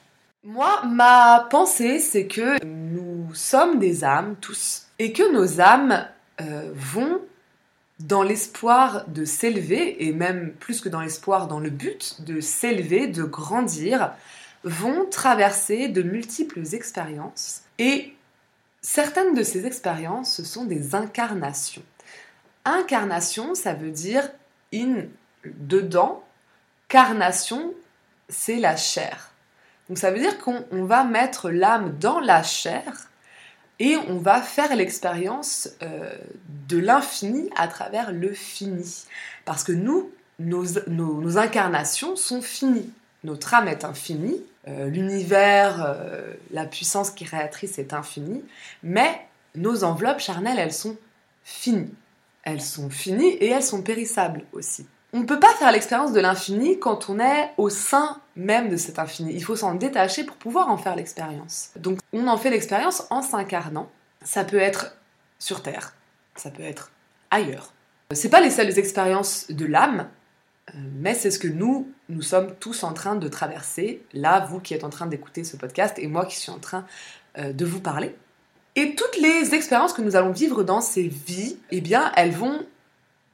Moi, 0.43 0.81
ma 0.87 1.47
pensée, 1.49 1.99
c'est 1.99 2.27
que 2.27 2.61
nous 2.65 3.33
sommes 3.33 3.79
des 3.79 4.03
âmes 4.03 4.35
tous 4.41 4.87
et 4.99 5.13
que 5.13 5.31
nos 5.31 5.61
âmes 5.61 6.05
euh, 6.41 6.69
vont 6.73 7.21
dans 7.99 8.23
l'espoir 8.23 9.03
de 9.07 9.25
s'élever, 9.25 10.05
et 10.07 10.13
même 10.13 10.53
plus 10.53 10.81
que 10.81 10.89
dans 10.89 11.01
l'espoir, 11.01 11.47
dans 11.47 11.59
le 11.59 11.69
but 11.69 12.21
de 12.21 12.39
s'élever, 12.39 13.07
de 13.07 13.23
grandir, 13.23 14.13
vont 14.63 15.05
traverser 15.05 15.87
de 15.89 16.01
multiples 16.01 16.61
expériences. 16.73 17.61
Et 17.77 18.13
certaines 18.81 19.33
de 19.33 19.43
ces 19.43 19.65
expériences, 19.65 20.33
ce 20.33 20.43
sont 20.43 20.65
des 20.65 20.95
incarnations. 20.95 21.83
Incarnation, 22.65 23.55
ça 23.55 23.73
veut 23.73 23.91
dire 23.91 24.29
in, 24.73 25.03
dedans. 25.45 26.23
Carnation, 26.87 27.73
c'est 28.29 28.57
la 28.57 28.75
chair. 28.75 29.31
Donc 29.87 29.97
ça 29.97 30.11
veut 30.11 30.19
dire 30.19 30.37
qu'on 30.39 30.65
on 30.71 30.85
va 30.85 31.03
mettre 31.03 31.49
l'âme 31.49 31.97
dans 31.99 32.19
la 32.19 32.43
chair 32.43 33.09
et 33.79 33.95
on 33.95 34.17
va 34.17 34.41
faire 34.41 34.75
l'expérience 34.75 35.69
euh, 35.81 36.11
de 36.67 36.77
l'infini 36.77 37.49
à 37.55 37.67
travers 37.67 38.11
le 38.11 38.33
fini. 38.33 39.05
Parce 39.45 39.63
que 39.63 39.71
nous, 39.71 40.11
nos, 40.39 41.37
incarnations 41.37 42.15
sont 42.15 42.41
finies. 42.41 42.91
Notre 43.23 43.53
âme 43.53 43.67
est 43.67 43.83
infinie, 43.83 44.41
euh, 44.67 44.87
l'univers, 44.87 45.83
euh, 45.85 46.33
la 46.51 46.65
puissance 46.65 47.11
créatrice 47.11 47.79
est 47.79 47.93
infinie, 47.93 48.43
mais 48.81 49.27
nos 49.55 49.83
enveloppes 49.83 50.19
charnelles, 50.19 50.59
elles 50.59 50.73
sont 50.73 50.97
finies. 51.43 51.93
Elles 52.43 52.61
sont 52.61 52.89
finies 52.89 53.33
et 53.33 53.47
elles 53.47 53.63
sont 53.63 53.81
périssables 53.81 54.43
aussi. 54.53 54.85
On 55.11 55.21
ne 55.21 55.25
peut 55.25 55.39
pas 55.39 55.53
faire 55.55 55.71
l'expérience 55.71 56.13
de 56.13 56.19
l'infini 56.19 56.79
quand 56.79 57.09
on 57.09 57.19
est 57.19 57.51
au 57.57 57.69
sein 57.69 58.21
même 58.35 58.69
de 58.69 58.77
cet 58.77 58.99
infini. 58.99 59.33
Il 59.33 59.43
faut 59.43 59.55
s'en 59.55 59.73
détacher 59.73 60.23
pour 60.23 60.35
pouvoir 60.35 60.69
en 60.69 60.77
faire 60.77 60.95
l'expérience. 60.95 61.71
Donc 61.77 61.99
on 62.13 62.27
en 62.27 62.37
fait 62.37 62.51
l'expérience 62.51 63.05
en 63.09 63.21
s'incarnant. 63.21 63.89
Ça 64.23 64.43
peut 64.43 64.59
être 64.59 64.95
sur 65.39 65.63
Terre, 65.63 65.95
ça 66.35 66.51
peut 66.51 66.63
être 66.63 66.91
ailleurs. 67.31 67.73
C'est 68.13 68.29
pas 68.29 68.41
les 68.41 68.51
seules 68.51 68.77
expériences 68.77 69.49
de 69.49 69.65
l'âme, 69.65 70.09
euh, 70.69 70.77
mais 70.95 71.13
c'est 71.13 71.31
ce 71.31 71.39
que 71.39 71.47
nous, 71.47 71.91
nous 72.09 72.21
sommes 72.21 72.55
tous 72.59 72.83
en 72.83 72.93
train 72.93 73.15
de 73.15 73.27
traverser. 73.27 74.03
Là, 74.13 74.45
vous 74.49 74.59
qui 74.59 74.73
êtes 74.73 74.83
en 74.83 74.89
train 74.89 75.07
d'écouter 75.07 75.43
ce 75.43 75.57
podcast 75.57 75.97
et 75.97 76.07
moi 76.07 76.25
qui 76.25 76.35
suis 76.35 76.51
en 76.51 76.59
train 76.59 76.85
euh, 77.37 77.53
de 77.53 77.65
vous 77.65 77.79
parler. 77.79 78.15
Et 78.75 78.95
toutes 78.95 79.17
les 79.17 79.55
expériences 79.55 79.93
que 79.93 80.01
nous 80.01 80.15
allons 80.15 80.31
vivre 80.31 80.63
dans 80.63 80.81
ces 80.81 81.07
vies, 81.07 81.57
eh 81.71 81.81
bien, 81.81 82.11
elles 82.15 82.31
vont 82.31 82.65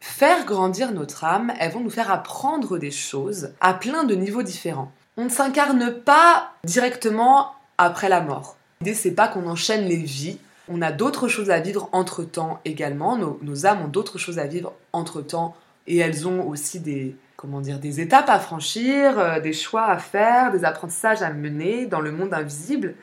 faire 0.05 0.45
grandir 0.45 0.93
notre 0.93 1.23
âme, 1.23 1.51
elles 1.59 1.71
vont 1.71 1.81
nous 1.81 1.89
faire 1.89 2.11
apprendre 2.11 2.77
des 2.77 2.91
choses 2.91 3.49
à 3.59 3.73
plein 3.73 4.03
de 4.03 4.15
niveaux 4.15 4.43
différents. 4.43 4.91
On 5.17 5.25
ne 5.25 5.29
s'incarne 5.29 5.91
pas 5.91 6.51
directement 6.63 7.53
après 7.77 8.07
la 8.07 8.21
mort. 8.21 8.55
L'idée, 8.79 8.93
c'est 8.93 9.11
pas 9.11 9.27
qu'on 9.27 9.47
enchaîne 9.47 9.85
les 9.85 9.97
vies. 9.97 10.37
On 10.69 10.81
a 10.81 10.91
d'autres 10.91 11.27
choses 11.27 11.49
à 11.49 11.59
vivre 11.59 11.89
entre 11.91 12.23
temps 12.23 12.61
également. 12.65 13.17
Nos, 13.17 13.65
âmes 13.65 13.81
ont 13.81 13.87
d'autres 13.87 14.17
choses 14.17 14.39
à 14.39 14.45
vivre 14.45 14.73
entre 14.93 15.21
temps 15.21 15.55
et 15.87 15.97
elles 15.97 16.27
ont 16.27 16.47
aussi 16.47 16.79
des, 16.79 17.15
comment 17.35 17.59
dire, 17.59 17.79
des 17.79 17.99
étapes 17.99 18.29
à 18.29 18.39
franchir, 18.39 19.19
euh, 19.19 19.39
des 19.39 19.53
choix 19.53 19.87
à 19.87 19.97
faire, 19.97 20.51
des 20.51 20.63
apprentissages 20.63 21.23
à 21.23 21.33
mener 21.33 21.87
dans 21.87 21.99
le 21.99 22.11
monde 22.11 22.33
invisible. 22.33 22.95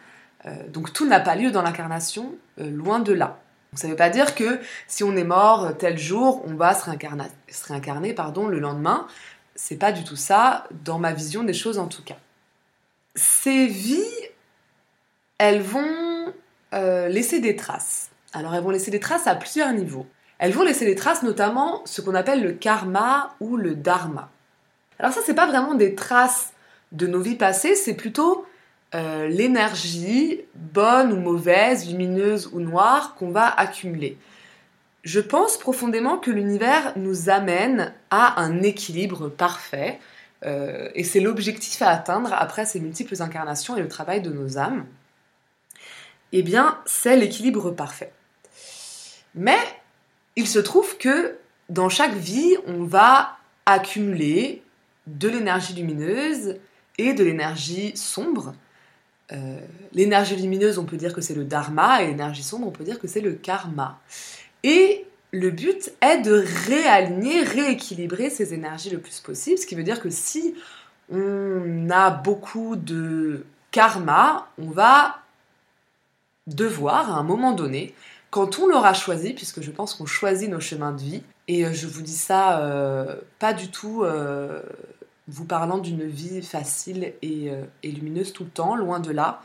Euh, 0.47 0.50
donc 0.73 0.92
tout 0.92 1.06
n'a 1.06 1.21
pas 1.21 1.35
lieu 1.35 1.50
dans 1.50 1.62
l'incarnation, 1.62 2.32
euh, 2.59 2.71
loin 2.71 3.00
de 3.00 3.12
là. 3.12 3.41
Ça 3.74 3.86
ne 3.86 3.92
veut 3.92 3.96
pas 3.96 4.10
dire 4.10 4.34
que 4.34 4.60
si 4.86 5.02
on 5.02 5.16
est 5.16 5.24
mort 5.24 5.76
tel 5.78 5.98
jour, 5.98 6.42
on 6.46 6.54
va 6.54 6.74
se 6.74 6.84
réincarner, 6.84 8.14
le 8.14 8.58
lendemain. 8.58 9.06
C'est 9.54 9.76
pas 9.76 9.92
du 9.92 10.04
tout 10.04 10.16
ça, 10.16 10.66
dans 10.84 10.98
ma 10.98 11.12
vision 11.12 11.42
des 11.42 11.54
choses 11.54 11.78
en 11.78 11.86
tout 11.86 12.02
cas. 12.02 12.18
Ces 13.14 13.66
vies, 13.66 14.02
elles 15.38 15.62
vont 15.62 16.32
euh, 16.74 17.08
laisser 17.08 17.40
des 17.40 17.56
traces. 17.56 18.10
Alors 18.34 18.54
elles 18.54 18.62
vont 18.62 18.70
laisser 18.70 18.90
des 18.90 19.00
traces 19.00 19.26
à 19.26 19.34
plusieurs 19.34 19.72
niveaux. 19.72 20.06
Elles 20.38 20.52
vont 20.52 20.64
laisser 20.64 20.84
des 20.84 20.94
traces 20.94 21.22
notamment 21.22 21.82
ce 21.86 22.02
qu'on 22.02 22.14
appelle 22.14 22.42
le 22.42 22.52
karma 22.52 23.34
ou 23.40 23.56
le 23.56 23.74
dharma. 23.74 24.30
Alors 24.98 25.12
ça, 25.12 25.20
c'est 25.24 25.34
pas 25.34 25.46
vraiment 25.46 25.74
des 25.74 25.94
traces 25.94 26.52
de 26.92 27.06
nos 27.06 27.20
vies 27.20 27.36
passées, 27.36 27.74
c'est 27.74 27.94
plutôt 27.94 28.41
euh, 28.94 29.26
l'énergie, 29.28 30.40
bonne 30.54 31.12
ou 31.12 31.16
mauvaise, 31.16 31.88
lumineuse 31.88 32.50
ou 32.52 32.61
noire, 32.61 33.14
qu'on 33.14 33.30
va 33.30 33.46
accumuler. 33.46 34.18
Je 35.02 35.20
pense 35.20 35.56
profondément 35.56 36.18
que 36.18 36.30
l'univers 36.30 36.92
nous 36.96 37.30
amène 37.30 37.92
à 38.11 38.40
un 38.40 38.62
équilibre 38.62 39.28
parfait, 39.28 39.99
euh, 40.44 40.90
et 40.94 41.04
c'est 41.04 41.20
l'objectif 41.20 41.80
à 41.82 41.88
atteindre 41.88 42.32
après 42.32 42.66
ces 42.66 42.80
multiples 42.80 43.20
incarnations 43.20 43.76
et 43.76 43.80
le 43.80 43.88
travail 43.88 44.20
de 44.20 44.30
nos 44.30 44.58
âmes. 44.58 44.87
Eh 46.32 46.42
bien, 46.42 46.78
c'est 46.87 47.16
l'équilibre 47.16 47.70
parfait. 47.70 48.12
Mais 49.34 49.58
il 50.37 50.46
se 50.46 50.58
trouve 50.58 50.96
que 50.99 51.37
dans 51.68 51.88
chaque 51.88 52.14
vie, 52.14 52.56
on 52.66 52.84
va 52.84 53.37
accumuler 53.66 54.62
de 55.06 55.28
l'énergie 55.28 55.75
lumineuse 55.75 56.56
et 56.99 57.14
de 57.14 57.25
l'énergie 57.25 57.96
sombre. 57.96 58.54
Euh, 59.32 59.58
l'énergie 59.92 60.36
lumineuse, 60.36 60.78
on 60.78 60.84
peut 60.84 60.96
dire 60.96 61.14
que 61.14 61.20
c'est 61.20 61.34
le 61.34 61.44
dharma, 61.44 62.02
et 62.02 62.08
l'énergie 62.08 62.42
sombre, 62.42 62.66
on 62.66 62.70
peut 62.70 62.84
dire 62.84 62.98
que 62.98 63.06
c'est 63.06 63.20
le 63.20 63.32
karma. 63.32 63.98
Et 64.62 65.06
le 65.32 65.50
but 65.50 65.92
est 66.00 66.18
de 66.18 66.44
réaligner, 66.66 67.42
rééquilibrer 67.42 68.30
ces 68.30 68.52
énergies 68.52 68.90
le 68.90 68.98
plus 68.98 69.20
possible, 69.20 69.58
ce 69.58 69.66
qui 69.66 69.74
veut 69.74 69.84
dire 69.84 70.00
que 70.00 70.10
si 70.10 70.54
on 71.10 71.88
a 71.90 72.10
beaucoup 72.10 72.76
de 72.76 73.44
karma, 73.70 74.48
on 74.58 74.70
va 74.70 75.18
devoir, 76.46 77.10
à 77.10 77.18
un 77.18 77.22
moment 77.22 77.52
donné, 77.52 77.94
quand 78.30 78.58
on 78.58 78.66
l'aura 78.66 78.92
choisi, 78.92 79.32
puisque 79.32 79.62
je 79.62 79.70
pense 79.70 79.94
qu'on 79.94 80.06
choisit 80.06 80.50
nos 80.50 80.60
chemins 80.60 80.92
de 80.92 81.00
vie, 81.00 81.22
et 81.48 81.64
euh, 81.64 81.72
je 81.72 81.86
vous 81.86 82.02
dis 82.02 82.16
ça 82.16 82.60
euh, 82.60 83.16
pas 83.38 83.52
du 83.52 83.68
tout 83.68 84.04
vous 85.32 85.44
parlant 85.44 85.78
d'une 85.78 86.04
vie 86.04 86.42
facile 86.42 87.14
et, 87.22 87.50
et, 87.82 87.90
lumineuse 87.90 88.32
tout 88.32 88.44
le 88.44 88.50
temps, 88.50 88.76
loin 88.76 89.00
de 89.00 89.10
là. 89.10 89.42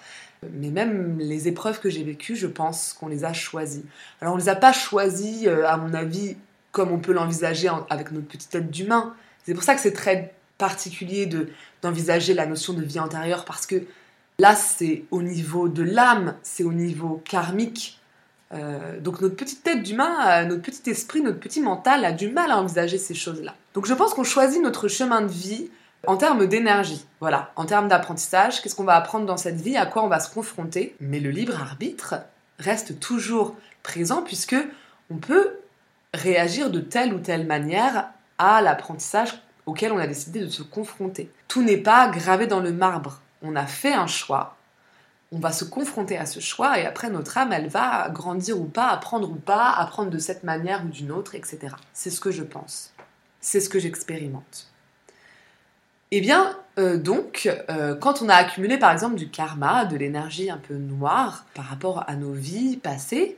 Mais 0.54 0.70
même 0.70 1.18
les 1.18 1.48
épreuves 1.48 1.80
que 1.80 1.90
j'ai 1.90 2.04
vécues, 2.04 2.36
je 2.36 2.48
pense 2.48 2.94
qu'on 2.94 3.08
les 3.08 3.24
a 3.24 3.34
choisies. 3.34 3.86
Alors 4.22 4.36
on 4.36 4.38
les 4.38 4.50
a 4.50 4.56
pas 4.56 4.74
choisies, 4.74 5.48
à 5.48 5.78
mon 5.78 5.94
avis, 5.94 6.36
comme 6.72 6.92
on 6.92 7.00
peut 7.00 7.14
l'envisager 7.14 7.70
avec 7.90 8.12
notre 8.12 8.28
petite 8.28 8.52
tête 8.52 8.70
d'humain. 8.70 9.16
C'est 9.46 9.54
pour 9.54 9.64
ça 9.64 9.74
que 9.74 9.82
c'est 9.82 9.94
très 9.94 10.36
particulier 10.58 11.26
de, 11.26 11.50
d'envisager 11.82 12.34
la 12.34 12.46
notion 12.46 12.74
de 12.74 12.84
vie 12.84 13.00
antérieure, 13.00 13.46
parce 13.46 13.66
que 13.66 13.84
là, 14.40 14.56
c'est 14.56 15.06
au 15.12 15.22
niveau 15.22 15.70
de 15.70 15.84
l'âme, 15.84 16.36
c'est 16.44 16.64
au 16.64 16.74
niveau 16.74 17.22
karmique. 17.26 18.00
Euh, 18.54 19.00
donc 19.00 19.22
notre 19.22 19.36
petite 19.36 19.64
tête 19.64 19.84
d'humain, 19.84 20.16
euh, 20.28 20.46
notre 20.46 20.62
petit 20.62 20.90
esprit, 20.90 21.22
notre 21.22 21.40
petit 21.40 21.62
mental 21.62 22.06
a 22.06 22.12
du 22.12 22.30
mal 22.30 22.52
à 22.52 22.58
envisager 22.58 22.98
ces 22.98 23.14
choses-là. 23.14 23.54
Donc 23.74 23.86
je 23.86 23.94
pense 23.94 24.14
qu'on 24.14 24.24
choisit 24.24 24.62
notre 24.62 24.88
chemin 24.88 25.22
de 25.22 25.28
vie 25.28 25.70
en 26.06 26.16
termes 26.16 26.46
d'énergie, 26.46 27.06
voilà, 27.20 27.52
en 27.56 27.66
termes 27.66 27.88
d'apprentissage, 27.88 28.62
qu'est-ce 28.62 28.76
qu'on 28.76 28.84
va 28.84 28.96
apprendre 28.96 29.26
dans 29.26 29.38
cette 29.38 29.60
vie, 29.60 29.76
à 29.76 29.86
quoi 29.86 30.04
on 30.04 30.08
va 30.08 30.20
se 30.20 30.34
confronter. 30.34 30.96
Mais 31.02 31.20
le 31.20 31.32
libre 31.32 31.60
arbitre 31.60 32.16
reste 32.60 33.00
toujours 33.00 33.56
présent 33.84 34.22
puisque 34.22 34.56
on 35.10 35.18
peut 35.18 35.58
réagir 36.14 36.70
de 36.70 36.80
telle 36.80 37.14
ou 37.14 37.20
telle 37.20 37.46
manière 37.46 38.10
à 38.38 38.62
l'apprentissage 38.62 39.42
auquel 39.66 39.92
on 39.92 39.98
a 39.98 40.08
décidé 40.08 40.40
de 40.40 40.50
se 40.50 40.64
confronter. 40.64 41.30
Tout 41.48 41.62
n'est 41.62 41.78
pas 41.78 42.08
gravé 42.08 42.48
dans 42.48 42.62
le 42.62 42.72
marbre. 42.72 43.20
On 43.42 43.56
a 43.56 43.66
fait 43.66 43.94
un 43.94 44.08
choix, 44.08 44.57
on 45.32 45.40
va 45.40 45.52
se 45.52 45.66
confronter 45.66 46.18
à 46.18 46.26
ce 46.26 46.40
choix 46.40 46.80
et 46.80 46.86
après 46.86 47.10
notre 47.10 47.38
âme, 47.38 47.52
elle 47.52 47.68
va 47.68 48.10
grandir 48.10 48.60
ou 48.60 48.66
pas, 48.66 48.88
apprendre 48.88 49.30
ou 49.30 49.36
pas, 49.36 49.72
apprendre 49.72 50.10
de 50.10 50.20
cette 50.20 50.44
manière 50.44 50.86
ou 50.86 50.90
d'une 50.90 51.12
autre, 51.12 51.36
etc. 51.36 51.60
C'est 51.94 52.10
ce 52.10 52.22
que 52.22 52.32
je 52.32 52.44
pense. 52.44 52.94
C'est 53.42 53.60
ce 53.60 53.70
que 53.70 53.80
j'expérimente. 53.80 54.68
Eh 56.12 56.22
bien, 56.22 56.58
euh, 56.80 56.98
donc, 56.98 57.50
euh, 57.70 57.96
quand 57.96 58.22
on 58.22 58.30
a 58.30 58.36
accumulé 58.36 58.78
par 58.78 58.92
exemple 58.92 59.16
du 59.16 59.30
karma, 59.30 59.84
de 59.84 59.98
l'énergie 59.98 60.50
un 60.50 60.58
peu 60.58 60.76
noire 60.76 61.46
par 61.54 61.66
rapport 61.66 62.06
à 62.08 62.16
nos 62.16 62.32
vies 62.32 62.78
passées, 62.78 63.38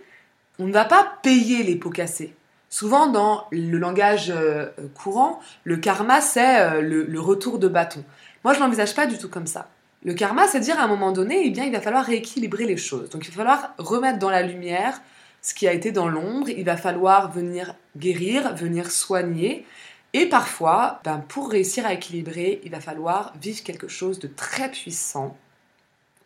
on 0.60 0.68
ne 0.68 0.74
va 0.74 0.86
pas 0.86 1.18
payer 1.24 1.64
les 1.64 1.76
pots 1.76 1.90
cassés. 1.90 2.36
Souvent, 2.70 3.08
dans 3.08 3.48
le 3.50 3.80
langage 3.80 4.30
euh, 4.30 4.68
courant, 4.94 5.40
le 5.64 5.78
karma, 5.78 6.22
c'est 6.22 6.82
le, 6.82 7.04
le 7.06 7.20
retour 7.20 7.58
de 7.58 7.68
bâton. 7.68 8.04
Moi, 8.44 8.54
je 8.54 8.60
l'envisage 8.60 8.94
pas 8.94 9.08
du 9.08 9.18
tout 9.18 9.30
comme 9.30 9.48
ça. 9.48 9.68
Le 10.04 10.14
karma, 10.14 10.48
c'est 10.48 10.62
dire 10.62 10.80
à 10.80 10.84
un 10.84 10.88
moment 10.88 11.12
donné, 11.12 11.42
eh 11.46 11.50
bien, 11.50 11.66
il 11.66 11.72
va 11.72 11.82
falloir 11.82 12.06
rééquilibrer 12.06 12.66
les 12.66 12.78
choses. 12.78 13.10
Donc 13.10 13.28
il 13.28 13.32
va 13.32 13.44
falloir 13.44 13.74
remettre 13.78 14.20
dans 14.20 14.30
la 14.30 14.42
lumière 14.42 15.02
ce 15.42 15.54
qui 15.54 15.68
a 15.68 15.74
été 15.74 15.92
dans 15.92 16.08
l'ombre, 16.08 16.50
il 16.50 16.66
va 16.66 16.78
falloir 16.78 17.32
venir 17.32 17.76
guérir, 17.98 18.56
venir 18.56 18.92
soigner. 18.92 19.66
Et 20.14 20.26
parfois, 20.26 21.00
ben, 21.04 21.24
pour 21.28 21.52
réussir 21.52 21.86
à 21.86 21.94
équilibrer, 21.94 22.62
il 22.64 22.72
va 22.72 22.80
falloir 22.80 23.34
vivre 23.40 23.64
quelque 23.64 23.88
chose 23.88 24.20
de 24.20 24.28
très 24.28 24.70
puissant 24.70 25.38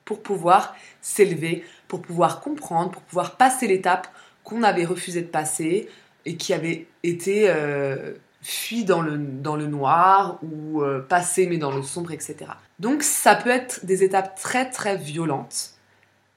pour 0.06 0.22
pouvoir 0.22 0.76
s'élever, 1.02 1.64
pour 1.88 2.02
pouvoir 2.02 2.42
comprendre, 2.42 2.92
pour 2.92 3.02
pouvoir 3.04 3.38
passer 3.38 3.68
l'étape 3.68 4.08
qu'on 4.44 4.64
avait 4.64 4.86
refusé 4.86 5.22
de 5.22 5.28
passer 5.28 5.90
et 6.26 6.36
qui 6.36 6.54
avait 6.54 6.88
été 7.04 7.50
euh, 7.50 8.14
fuit 8.44 8.84
dans 8.84 9.02
le, 9.02 9.18
dans 9.18 9.56
le 9.56 9.68
noir 9.68 10.40
ou 10.44 10.82
euh, 10.82 11.02
passé 11.02 11.48
mais 11.48 11.58
dans 11.58 11.72
le 11.72 11.82
sombre, 11.82 12.12
etc. 12.12 12.36
Donc 12.80 13.02
ça 13.02 13.36
peut 13.36 13.50
être 13.50 13.86
des 13.86 14.04
étapes 14.04 14.40
très 14.40 14.70
très 14.70 14.98
violentes. 14.98 15.72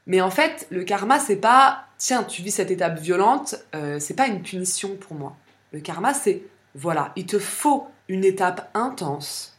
Mais 0.07 0.21
en 0.21 0.31
fait, 0.31 0.69
le 0.71 0.85
karma, 0.85 1.19
c'est 1.19 1.37
pas 1.37 1.87
tiens, 1.99 2.23
tu 2.23 2.43
vis 2.43 2.53
cette 2.53 2.71
étape 2.71 2.99
violente, 2.99 3.57
euh, 3.75 3.99
c'est 3.99 4.15
pas 4.15 4.29
une 4.29 4.43
punition 4.43 4.97
pour 4.97 5.17
moi. 5.17 5.37
Le 5.73 5.81
karma, 5.81 6.15
c'est 6.15 6.43
voilà, 6.75 7.13
il 7.17 7.27
te 7.27 7.39
faut 7.39 7.89
une 8.09 8.25
étape 8.25 8.71
intense 8.75 9.59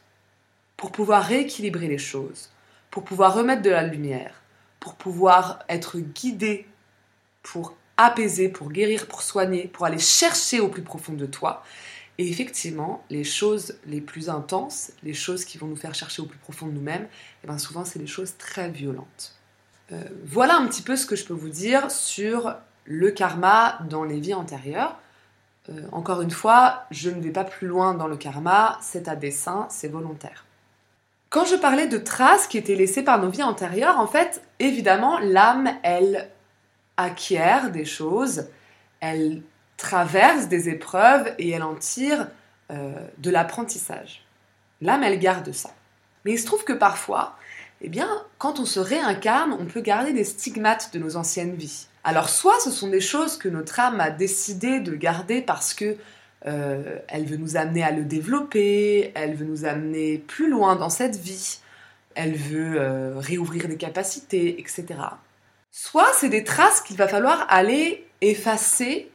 pour 0.77 0.92
pouvoir 0.92 1.24
rééquilibrer 1.24 1.88
les 1.88 1.98
choses, 1.98 2.51
pour 2.92 3.04
pouvoir 3.04 3.34
remettre 3.34 3.63
de 3.63 3.72
la 3.72 3.84
lumière, 3.84 4.42
pour 4.80 4.96
pouvoir 4.96 5.60
être 5.68 5.98
guidé, 5.98 6.68
pour 7.42 7.75
apaiser, 7.98 8.48
pour 8.48 8.72
guérir, 8.72 9.08
pour 9.08 9.24
soigner, 9.24 9.68
pour 9.68 9.86
aller 9.86 9.98
chercher 9.98 10.60
au 10.60 10.70
plus 10.70 10.84
profond 10.84 11.13
de 11.13 11.25
toi. 11.25 11.63
Et 12.17 12.29
effectivement, 12.29 13.03
les 13.09 13.24
choses 13.24 13.77
les 13.86 14.01
plus 14.01 14.29
intenses, 14.29 14.91
les 15.03 15.13
choses 15.13 15.45
qui 15.45 15.57
vont 15.57 15.67
nous 15.67 15.75
faire 15.75 15.93
chercher 15.93 16.21
au 16.21 16.25
plus 16.25 16.39
profond 16.39 16.65
de 16.65 16.71
nous-mêmes, 16.71 17.07
eh 17.43 17.47
bien 17.47 17.57
souvent 17.57 17.86
c'est 17.86 18.00
des 18.00 18.07
choses 18.07 18.38
très 18.38 18.69
violentes. 18.69 19.36
Euh, 19.91 20.03
voilà 20.25 20.57
un 20.57 20.67
petit 20.67 20.81
peu 20.81 20.95
ce 20.95 21.05
que 21.05 21.15
je 21.15 21.25
peux 21.25 21.33
vous 21.33 21.50
dire 21.50 21.91
sur 21.91 22.55
le 22.86 23.12
karma 23.12 23.79
dans 23.89 24.03
les 24.03 24.19
vies 24.19 24.33
antérieures. 24.33 24.97
Euh, 25.69 25.81
encore 25.91 26.21
une 26.21 26.31
fois, 26.31 26.86
je 26.91 27.09
ne 27.09 27.21
vais 27.21 27.31
pas 27.31 27.43
plus 27.43 27.67
loin 27.67 27.93
dans 27.93 28.07
le 28.07 28.17
karma, 28.17 28.79
c'est 28.81 29.07
à 29.07 29.15
dessein, 29.15 29.67
c'est 29.69 29.88
volontaire. 29.88 30.45
Quand 31.29 31.45
je 31.45 31.55
parlais 31.55 31.88
de 31.88 31.97
traces 31.97 32.47
qui 32.47 32.57
étaient 32.57 32.75
laissées 32.75 33.03
par 33.03 33.21
nos 33.21 33.29
vies 33.29 33.43
antérieures, 33.43 34.00
en 34.00 34.07
fait, 34.07 34.41
évidemment, 34.59 35.19
l'âme, 35.19 35.69
elle 35.83 36.29
acquiert 36.95 37.69
des 37.69 37.86
choses, 37.86 38.47
elle 39.01 39.43
traverse 39.77 40.48
des 40.48 40.69
épreuves 40.69 41.34
et 41.38 41.51
elle 41.51 41.63
en 41.63 41.75
tire 41.75 42.27
euh, 42.72 42.91
de 43.19 43.29
l'apprentissage. 43.29 44.25
L'âme, 44.81 45.03
elle 45.03 45.19
garde 45.19 45.51
ça. 45.53 45.69
Mais 46.25 46.34
il 46.34 46.39
se 46.39 46.46
trouve 46.46 46.63
que 46.63 46.74
parfois, 46.74 47.38
eh 47.81 47.89
bien, 47.89 48.10
quand 48.38 48.60
on 48.60 48.65
se 48.65 48.79
réincarne, 48.79 49.53
on 49.53 49.65
peut 49.65 49.81
garder 49.81 50.12
des 50.12 50.24
stigmates 50.24 50.93
de 50.93 51.00
nos 51.00 51.15
anciennes 51.15 51.55
vies. 51.55 51.88
Alors, 52.03 52.29
soit 52.29 52.60
ce 52.60 52.72
sont 52.72 52.89
des 52.89 53.01
choses 53.01 53.38
que 53.38 53.48
notre 53.48 53.79
âme 53.79 54.00
a 54.00 54.10
décidé 54.10 54.79
de 54.79 54.96
garder 54.96 55.41
parce 55.41 55.74
que 55.74 55.98
euh, 56.46 57.00
elle 57.07 57.25
veut 57.25 57.38
nous 57.38 57.57
amener 57.57 57.84
à 57.84 57.91
le 57.91 58.03
développer, 58.03 59.12
elle 59.15 59.36
veut 59.36 59.46
nous 59.46 59.65
amener 59.65 60.17
plus 60.17 60.50
loin 60.50 60.75
dans 60.75 60.89
cette 60.89 61.15
vie, 61.15 61.60
elle 62.15 62.36
veut 62.36 62.79
euh, 62.79 63.13
réouvrir 63.17 63.67
des 63.67 63.77
capacités, 63.77 64.60
etc. 64.60 64.86
Soit 65.72 66.12
c'est 66.13 66.29
des 66.29 66.43
traces 66.43 66.81
qu'il 66.81 66.98
va 66.98 67.07
falloir 67.07 67.46
aller 67.50 68.07
effacer 68.22 69.10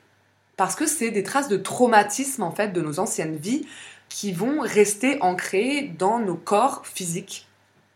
parce 0.62 0.76
que 0.76 0.86
c'est 0.86 1.10
des 1.10 1.24
traces 1.24 1.48
de 1.48 1.56
traumatisme 1.56 2.44
en 2.44 2.52
fait 2.52 2.68
de 2.68 2.80
nos 2.80 3.00
anciennes 3.00 3.34
vies 3.34 3.66
qui 4.08 4.30
vont 4.30 4.60
rester 4.60 5.20
ancrées 5.20 5.92
dans 5.98 6.20
nos 6.20 6.36
corps 6.36 6.86
physiques. 6.86 7.48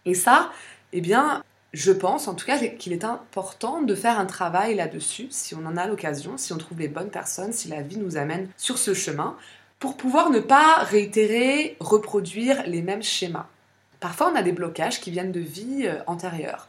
Et 0.05 0.15
ça, 0.15 0.51
eh 0.93 1.01
bien, 1.01 1.45
je 1.73 1.93
pense 1.93 2.27
en 2.27 2.35
tout 2.35 2.45
cas 2.45 2.59
qu'il 2.59 2.93
est 2.93 3.05
important 3.05 3.83
de 3.83 3.95
faire 3.95 4.19
un 4.19 4.27
travail 4.27 4.75
là-dessus, 4.75 5.29
si 5.31 5.55
on 5.55 5.65
en 5.65 5.77
a 5.77 5.87
l'occasion, 5.87 6.37
si 6.39 6.53
on 6.53 6.59
trouve 6.59 6.81
les 6.81 6.89
bonnes 6.89 7.11
personnes, 7.11 7.53
si 7.53 7.69
la 7.69 7.83
vie 7.83 7.99
nous 7.99 8.17
amène 8.17 8.49
sur 8.57 8.79
ce 8.79 8.95
chemin, 8.95 9.37
pour 9.79 9.97
pouvoir 9.97 10.31
ne 10.31 10.41
pas 10.41 10.79
réitérer, 10.79 11.77
reproduire 11.79 12.65
les 12.67 12.83
mêmes 12.83 13.05
schémas. 13.05 13.47
Parfois, 14.01 14.33
on 14.33 14.35
a 14.35 14.43
des 14.43 14.51
blocages 14.51 15.01
qui 15.01 15.13
viennent 15.13 15.31
de 15.31 15.39
vies 15.39 15.87
euh, 15.87 16.01
antérieures. 16.09 16.67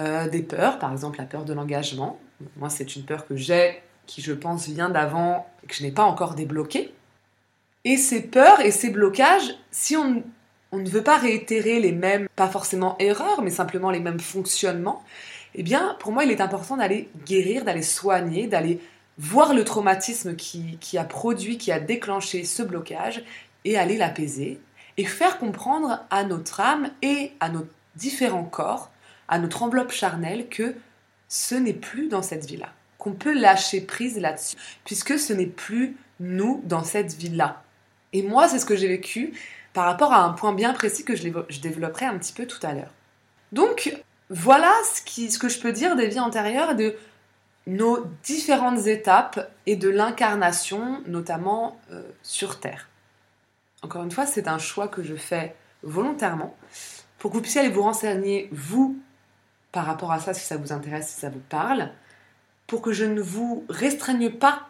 Euh, 0.00 0.26
des 0.26 0.42
peurs, 0.42 0.78
par 0.78 0.90
exemple 0.90 1.18
la 1.18 1.26
peur 1.26 1.44
de 1.44 1.52
l'engagement. 1.52 2.18
Moi, 2.56 2.70
c'est 2.70 2.96
une 2.96 3.04
peur 3.04 3.26
que 3.26 3.36
j'ai 3.36 3.82
qui 4.06 4.22
je 4.22 4.32
pense 4.32 4.68
vient 4.68 4.90
d'avant 4.90 5.46
et 5.62 5.66
que 5.66 5.74
je 5.74 5.82
n'ai 5.82 5.92
pas 5.92 6.04
encore 6.04 6.34
débloqué. 6.34 6.92
Et 7.84 7.96
ces 7.96 8.22
peurs 8.22 8.60
et 8.60 8.70
ces 8.70 8.90
blocages, 8.90 9.54
si 9.70 9.96
on, 9.96 10.22
ne 10.72 10.88
veut 10.88 11.02
pas 11.02 11.18
réitérer 11.18 11.80
les 11.80 11.92
mêmes, 11.92 12.26
pas 12.34 12.48
forcément 12.48 12.96
erreurs, 12.98 13.42
mais 13.42 13.50
simplement 13.50 13.90
les 13.90 14.00
mêmes 14.00 14.20
fonctionnements, 14.20 15.04
eh 15.54 15.62
bien, 15.62 15.96
pour 16.00 16.10
moi, 16.10 16.24
il 16.24 16.30
est 16.30 16.40
important 16.40 16.76
d'aller 16.76 17.08
guérir, 17.26 17.64
d'aller 17.64 17.82
soigner, 17.82 18.46
d'aller 18.46 18.80
voir 19.18 19.54
le 19.54 19.62
traumatisme 19.62 20.34
qui, 20.34 20.78
qui, 20.80 20.98
a 20.98 21.04
produit, 21.04 21.58
qui 21.58 21.70
a 21.70 21.78
déclenché 21.78 22.44
ce 22.44 22.62
blocage 22.62 23.22
et 23.64 23.78
aller 23.78 23.96
l'apaiser. 23.96 24.60
et 24.96 25.04
faire 25.04 25.38
comprendre 25.38 26.04
à 26.10 26.22
notre 26.22 26.60
âme 26.60 26.90
et 27.02 27.32
à 27.40 27.48
nos 27.48 27.66
différents 27.96 28.44
corps, 28.44 28.90
à 29.26 29.38
notre 29.38 29.62
enveloppe 29.62 29.90
charnelle, 29.90 30.48
que 30.48 30.74
ce 31.28 31.54
n'est 31.56 31.72
plus 31.72 32.08
dans 32.08 32.22
cette 32.22 32.46
vie-là, 32.46 32.72
qu'on 33.04 33.12
peut 33.12 33.38
lâcher 33.38 33.82
prise 33.82 34.18
là-dessus, 34.18 34.56
puisque 34.86 35.18
ce 35.18 35.34
n'est 35.34 35.46
plus 35.46 35.98
nous 36.20 36.62
dans 36.64 36.84
cette 36.84 37.12
vie-là. 37.12 37.62
Et 38.14 38.22
moi, 38.22 38.48
c'est 38.48 38.58
ce 38.58 38.64
que 38.64 38.76
j'ai 38.76 38.88
vécu 38.88 39.34
par 39.74 39.84
rapport 39.84 40.14
à 40.14 40.24
un 40.24 40.30
point 40.30 40.54
bien 40.54 40.72
précis 40.72 41.04
que 41.04 41.14
je, 41.14 41.60
développerai 41.60 42.06
un 42.06 42.16
petit 42.16 42.32
peu 42.32 42.46
tout 42.46 42.64
à 42.66 42.72
l'heure. 42.72 42.94
Donc, 43.52 43.94
voilà 44.30 44.72
ce, 44.84 45.38
que 45.38 45.50
je 45.50 45.60
peux 45.60 45.72
dire 45.72 45.96
des 45.96 46.06
vies 46.06 46.20
antérieures 46.20 46.74
de 46.74 46.96
nos 47.66 48.06
différentes 48.22 48.86
étapes 48.86 49.52
et 49.66 49.76
de 49.76 49.90
l'incarnation, 49.90 51.02
notamment 51.06 51.78
euh, 51.92 52.02
sur 52.22 52.58
Terre. 52.58 52.88
Encore 53.82 54.02
une 54.02 54.12
fois, 54.12 54.24
c'est 54.24 54.48
un 54.48 54.58
choix 54.58 54.88
que 54.88 55.02
je 55.02 55.14
fais 55.14 55.54
volontairement 55.82 56.56
pour 57.18 57.30
que 57.30 57.36
vous 57.36 57.42
puissiez 57.42 57.60
aller 57.60 57.70
vous 57.70 57.82
renseigner, 57.82 58.48
vous, 58.50 58.98
par 59.72 59.84
rapport 59.84 60.12
à 60.12 60.20
ça, 60.20 60.32
si 60.32 60.46
ça 60.46 60.56
vous 60.56 60.72
intéresse, 60.72 61.08
si 61.08 61.20
ça 61.20 61.28
vous 61.28 61.42
parle, 61.50 61.90
pour 62.66 62.82
que 62.82 62.92
je 62.92 63.04
ne 63.04 63.20
vous 63.20 63.64
restreigne 63.68 64.30
pas 64.30 64.68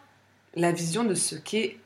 la 0.55 0.71
vision 0.71 1.03
de 1.03 1.15
ce 1.15 1.35
qu'est 1.35 1.77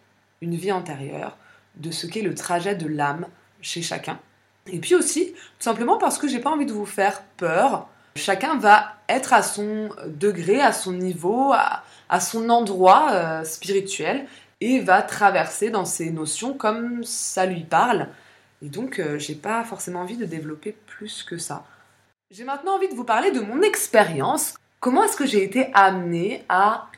une 0.42 0.56
vie 0.56 0.72
antérieure, 0.72 1.38
de 1.75 1.92
ce 1.92 2.08
qu'est 2.08 2.22
le 2.22 2.36
trajet 2.36 2.75
de 2.75 2.88
l'âme 2.88 3.28
chez 3.62 3.82
chacun. 3.82 4.20
Et 4.68 4.80
puis 4.80 4.96
aussi, 4.96 5.34
tout 5.34 5.39
simplement 5.60 5.98
parce 5.98 6.18
que 6.18 6.28
j'ai 6.28 6.39
pas 6.39 6.51
envie 6.51 6.66
de 6.66 6.74
vous 6.74 6.86
faire 6.86 7.24
peur. 7.38 7.88
Chacun 8.16 8.58
va 8.58 8.94
être 9.08 9.34
à 9.34 9.42
son 9.42 9.89
degré, 10.06 10.62
à 10.62 10.74
son 10.74 10.94
niveau, 10.94 11.54
à, 11.54 12.20
son 12.20 12.50
endroit 12.50 13.12
euh, 13.12 13.44
spirituel 13.44 14.28
et 14.62 14.80
va 14.80 15.01
traverser 15.01 15.70
dans 15.70 15.86
ses 15.86 16.12
notions 16.12 16.54
comme 16.54 17.04
ça 17.04 17.46
lui 17.46 17.63
parle. 17.63 18.10
Et 18.62 18.70
donc, 18.70 19.00
euh, 19.00 19.18
j'ai 19.18 19.36
pas 19.36 19.63
forcément 19.63 20.01
envie 20.01 20.18
de 20.18 20.25
développer 20.25 20.75
plus 20.86 21.24
que 21.24 21.38
ça. 21.38 21.63
J'ai 22.32 22.44
maintenant 22.44 22.75
envie 22.75 22.89
de 22.89 22.94
vous 22.94 23.06
parler 23.06 23.32
de 23.32 23.39
mon 23.39 23.62
expérience. 23.62 24.56
Comment 24.79 25.03
est-ce 25.03 25.17
que 25.17 25.25
j'ai 25.25 25.43
été 25.43 25.69
amenée 25.74 26.45
à 26.48 26.89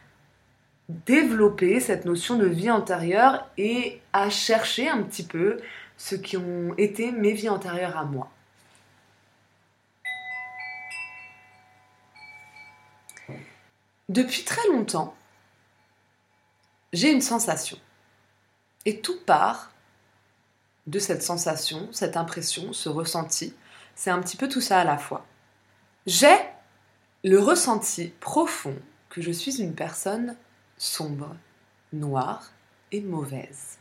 développer 0.88 1.80
cette 1.80 2.06
notion 2.06 2.36
de 2.36 2.46
vie 2.46 2.70
antérieure 2.70 3.48
et 3.58 4.02
à 4.14 4.30
chercher 4.30 4.88
un 4.88 5.02
petit 5.02 5.24
peu 5.24 5.60
ce 5.98 6.16
qui 6.16 6.38
ont 6.38 6.76
été 6.78 7.12
mes 7.12 7.34
vies 7.34 7.50
antérieures 7.50 7.98
à 7.98 8.06
moi? 8.06 8.30
Depuis 14.10 14.44
très 14.44 14.68
longtemps, 14.68 15.16
j'ai 16.94 17.12
une 17.12 17.22
sensation. 17.22 17.80
Et 18.86 19.00
tout 19.00 19.20
part 19.26 19.72
de 20.86 21.00
cette 21.00 21.24
sensation, 21.24 21.88
cette 21.92 22.18
impression, 22.18 22.74
ce 22.74 22.90
ressenti. 22.90 23.56
C'est 23.96 24.10
un 24.10 24.22
petit 24.22 24.38
peu 24.38 24.50
tout 24.50 24.62
ça 24.62 24.82
à 24.82 24.84
la 24.84 24.98
fois. 24.98 25.26
J'ai 26.06 26.36
le 27.24 27.40
ressenti 27.40 28.14
profond 28.20 28.76
que 29.10 29.22
je 29.22 29.32
suis 29.32 29.62
une 29.62 29.76
personne 29.76 30.36
sombre, 30.78 31.36
noire 31.94 32.52
et 32.92 33.02
mauvaise. 33.02 33.78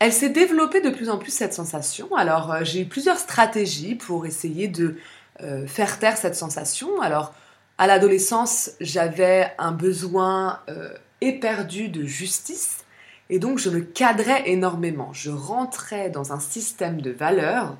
Elle 0.00 0.12
s'est 0.12 0.30
développée 0.30 0.80
de 0.80 0.90
plus 0.90 1.10
en 1.10 1.18
plus 1.18 1.30
cette 1.30 1.54
sensation. 1.54 2.14
Alors 2.16 2.52
euh, 2.52 2.60
j'ai 2.62 2.82
eu 2.82 2.86
plusieurs 2.86 3.18
stratégies 3.18 3.94
pour 3.94 4.26
essayer 4.26 4.68
de 4.68 4.96
euh, 5.40 5.66
faire 5.66 5.98
taire 5.98 6.16
cette 6.16 6.34
sensation. 6.34 7.00
Alors 7.00 7.34
à 7.78 7.86
l'adolescence, 7.86 8.72
j'avais 8.80 9.52
un 9.58 9.72
besoin 9.72 10.60
euh, 10.68 10.92
éperdu 11.20 11.88
de 11.88 12.04
justice 12.04 12.84
et 13.30 13.38
donc 13.38 13.58
je 13.58 13.70
me 13.70 13.80
cadrais 13.80 14.48
énormément. 14.48 15.12
Je 15.12 15.30
rentrais 15.30 16.10
dans 16.10 16.32
un 16.32 16.40
système 16.40 17.00
de 17.00 17.10
valeurs 17.10 17.76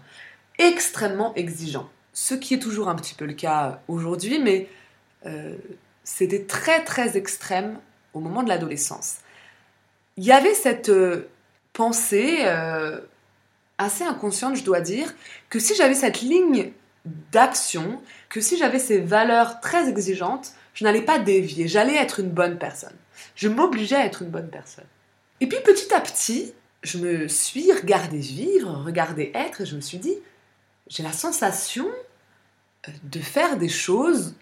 extrêmement 0.58 1.34
exigeant. 1.34 1.88
Ce 2.20 2.34
qui 2.34 2.54
est 2.54 2.58
toujours 2.58 2.88
un 2.88 2.96
petit 2.96 3.14
peu 3.14 3.26
le 3.26 3.32
cas 3.32 3.80
aujourd'hui, 3.86 4.40
mais 4.40 4.68
c'était 6.02 6.44
très 6.44 6.82
très 6.82 7.16
extrême 7.16 7.78
au 8.12 8.18
moment 8.18 8.42
de 8.42 8.48
l'adolescence. 8.48 9.18
Il 10.16 10.24
y 10.24 10.32
avait 10.32 10.54
cette 10.54 10.88
euh, 10.88 11.28
pensée 11.74 12.38
euh, 12.40 12.98
assez 13.78 14.02
inconsciente, 14.02 14.56
je 14.56 14.64
dois 14.64 14.80
dire, 14.80 15.14
que 15.48 15.60
si 15.60 15.76
j'avais 15.76 15.94
cette 15.94 16.22
ligne 16.22 16.72
d'action, 17.04 18.02
que 18.30 18.40
si 18.40 18.56
j'avais 18.56 18.80
ces 18.80 18.98
valeurs 18.98 19.60
très 19.60 19.88
exigeantes, 19.88 20.54
je 20.74 20.82
n'allais 20.82 21.02
pas 21.02 21.20
dévier, 21.20 21.68
j'allais 21.68 21.94
être 21.94 22.18
une 22.18 22.30
bonne 22.30 22.58
personne. 22.58 22.96
Je 23.36 23.48
m'obligeais 23.48 23.96
à 23.96 24.06
être 24.06 24.22
une 24.22 24.30
bonne 24.30 24.50
personne. 24.50 24.86
Et 25.40 25.46
puis 25.46 25.58
petit 25.62 25.94
à 25.94 26.00
petit, 26.00 26.52
je 26.82 26.98
me 26.98 27.28
suis 27.28 27.72
regardée 27.72 28.18
vivre, 28.18 28.82
regardée 28.84 29.30
être, 29.34 29.60
et 29.60 29.66
je 29.66 29.76
me 29.76 29.80
suis 29.80 29.98
dit, 29.98 30.16
j'ai 30.88 31.04
la 31.04 31.12
sensation 31.12 31.86
euh, 31.86 32.07
de 33.02 33.20
faire 33.20 33.56
des 33.56 33.68
choses 33.68 34.34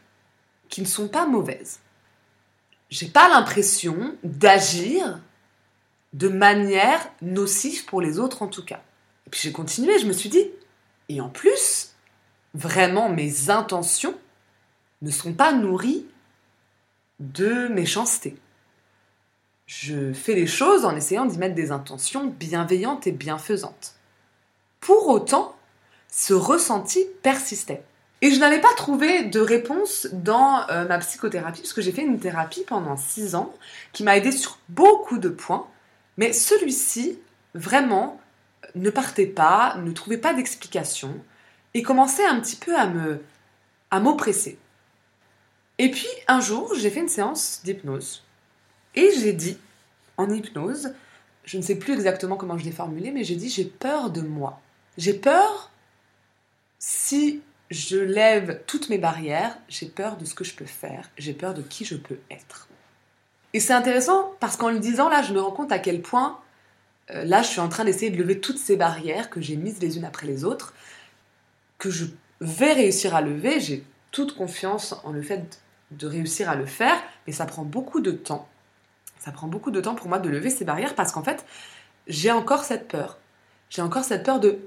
qui 0.68 0.80
ne 0.80 0.86
sont 0.86 1.08
pas 1.08 1.26
mauvaises 1.26 1.80
j'ai 2.90 3.08
pas 3.08 3.28
l'impression 3.28 4.16
d'agir 4.22 5.20
de 6.12 6.28
manière 6.28 7.10
nocive 7.20 7.84
pour 7.84 8.00
les 8.00 8.18
autres 8.18 8.42
en 8.42 8.48
tout 8.48 8.64
cas. 8.64 8.82
Et 9.26 9.30
puis 9.30 9.40
j'ai 9.42 9.52
continué, 9.52 9.98
je 9.98 10.06
me 10.06 10.12
suis 10.12 10.28
dit, 10.28 10.46
et 11.08 11.20
en 11.20 11.28
plus, 11.28 11.94
vraiment 12.54 13.08
mes 13.08 13.50
intentions 13.50 14.14
ne 15.02 15.10
sont 15.10 15.32
pas 15.32 15.52
nourries 15.52 16.06
de 17.18 17.68
méchanceté. 17.68 18.36
Je 19.66 20.12
fais 20.12 20.34
les 20.34 20.46
choses 20.46 20.84
en 20.84 20.94
essayant 20.94 21.26
d'y 21.26 21.38
mettre 21.38 21.56
des 21.56 21.72
intentions 21.72 22.28
bienveillantes 22.28 23.06
et 23.06 23.12
bienfaisantes. 23.12 23.94
Pour 24.80 25.08
autant, 25.08 25.56
ce 26.08 26.34
ressenti 26.34 27.04
persistait. 27.22 27.82
Et 28.22 28.30
je 28.30 28.40
n'avais 28.40 28.60
pas 28.60 28.72
trouvé 28.76 29.24
de 29.24 29.40
réponse 29.40 30.08
dans 30.12 30.66
euh, 30.70 30.86
ma 30.88 30.98
psychothérapie, 30.98 31.60
parce 31.60 31.74
que 31.74 31.82
j'ai 31.82 31.92
fait 31.92 32.02
une 32.02 32.18
thérapie 32.18 32.64
pendant 32.66 32.96
six 32.96 33.34
ans 33.34 33.54
qui 33.92 34.04
m'a 34.04 34.16
aidé 34.16 34.32
sur 34.32 34.58
beaucoup 34.68 35.18
de 35.18 35.28
points, 35.28 35.66
mais 36.16 36.32
celui-ci, 36.32 37.18
vraiment, 37.54 38.18
ne 38.74 38.90
partait 38.90 39.26
pas, 39.26 39.76
ne 39.76 39.92
trouvait 39.92 40.16
pas 40.18 40.32
d'explication, 40.32 41.14
et 41.74 41.82
commençait 41.82 42.24
un 42.24 42.40
petit 42.40 42.56
peu 42.56 42.76
à 42.76 42.86
me 42.86 43.22
à 43.90 44.00
m'oppresser. 44.00 44.58
Et 45.78 45.90
puis 45.90 46.08
un 46.26 46.40
jour, 46.40 46.74
j'ai 46.74 46.90
fait 46.90 47.00
une 47.00 47.08
séance 47.08 47.60
d'hypnose, 47.64 48.24
et 48.94 49.10
j'ai 49.20 49.34
dit, 49.34 49.58
en 50.16 50.30
hypnose, 50.30 50.94
je 51.44 51.58
ne 51.58 51.62
sais 51.62 51.76
plus 51.76 51.92
exactement 51.92 52.36
comment 52.36 52.56
je 52.56 52.64
l'ai 52.64 52.72
formulé, 52.72 53.10
mais 53.10 53.24
j'ai 53.24 53.36
dit 53.36 53.50
j'ai 53.50 53.64
peur 53.64 54.10
de 54.10 54.22
moi. 54.22 54.60
J'ai 54.96 55.14
peur 55.14 55.70
si 56.78 57.42
je 57.70 57.96
lève 57.96 58.62
toutes 58.66 58.88
mes 58.88 58.98
barrières, 58.98 59.58
j'ai 59.68 59.86
peur 59.86 60.16
de 60.16 60.24
ce 60.24 60.34
que 60.34 60.44
je 60.44 60.54
peux 60.54 60.66
faire, 60.66 61.10
j'ai 61.18 61.32
peur 61.32 61.54
de 61.54 61.62
qui 61.62 61.84
je 61.84 61.96
peux 61.96 62.18
être. 62.30 62.68
Et 63.52 63.60
c'est 63.60 63.72
intéressant 63.72 64.32
parce 64.40 64.56
qu'en 64.56 64.70
le 64.70 64.78
disant 64.78 65.08
là, 65.08 65.22
je 65.22 65.32
me 65.32 65.40
rends 65.40 65.52
compte 65.52 65.72
à 65.72 65.78
quel 65.78 66.02
point 66.02 66.38
euh, 67.10 67.24
là, 67.24 67.42
je 67.42 67.48
suis 67.48 67.60
en 67.60 67.68
train 67.68 67.84
d'essayer 67.84 68.10
de 68.10 68.16
lever 68.16 68.40
toutes 68.40 68.58
ces 68.58 68.76
barrières 68.76 69.30
que 69.30 69.40
j'ai 69.40 69.56
mises 69.56 69.80
les 69.80 69.96
unes 69.96 70.04
après 70.04 70.26
les 70.26 70.44
autres, 70.44 70.74
que 71.78 71.90
je 71.90 72.06
vais 72.40 72.72
réussir 72.72 73.14
à 73.14 73.20
lever. 73.20 73.60
J'ai 73.60 73.84
toute 74.10 74.36
confiance 74.36 74.94
en 75.04 75.12
le 75.12 75.22
fait 75.22 75.60
de 75.92 76.06
réussir 76.06 76.50
à 76.50 76.56
le 76.56 76.66
faire, 76.66 76.96
mais 77.26 77.32
ça 77.32 77.46
prend 77.46 77.62
beaucoup 77.64 78.00
de 78.00 78.10
temps. 78.10 78.48
Ça 79.18 79.30
prend 79.32 79.46
beaucoup 79.46 79.70
de 79.70 79.80
temps 79.80 79.94
pour 79.94 80.08
moi 80.08 80.18
de 80.18 80.28
lever 80.28 80.50
ces 80.50 80.64
barrières 80.64 80.94
parce 80.94 81.12
qu'en 81.12 81.22
fait, 81.22 81.44
j'ai 82.06 82.30
encore 82.30 82.64
cette 82.64 82.88
peur. 82.88 83.18
J'ai 83.70 83.82
encore 83.82 84.04
cette 84.04 84.24
peur 84.24 84.40
de 84.40 84.58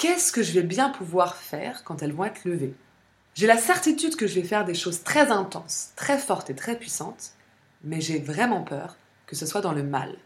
qu'est-ce 0.00 0.32
que 0.32 0.42
je 0.42 0.52
vais 0.52 0.62
bien 0.62 0.88
pouvoir 0.88 1.36
faire 1.36 1.84
quand 1.84 2.02
elles 2.02 2.14
vont 2.14 2.24
être 2.24 2.46
levées? 2.46 2.74
J'ai 3.34 3.46
la 3.46 3.58
certitude 3.58 4.16
que 4.16 4.26
je 4.26 4.34
vais 4.40 4.46
faire 4.46 4.64
des 4.64 4.74
choses 4.74 5.02
très 5.02 5.30
intenses, 5.30 5.90
très 5.94 6.18
fortes 6.18 6.48
et 6.48 6.54
très 6.54 6.76
puissantes, 6.76 7.32
mais 7.84 8.00
j'ai 8.00 8.18
vraiment 8.18 8.62
peur 8.62 8.96
que 9.26 9.36
ce 9.36 9.44
soit 9.44 9.60
dans 9.60 9.72
le 9.72 9.82
mal. 9.82 10.16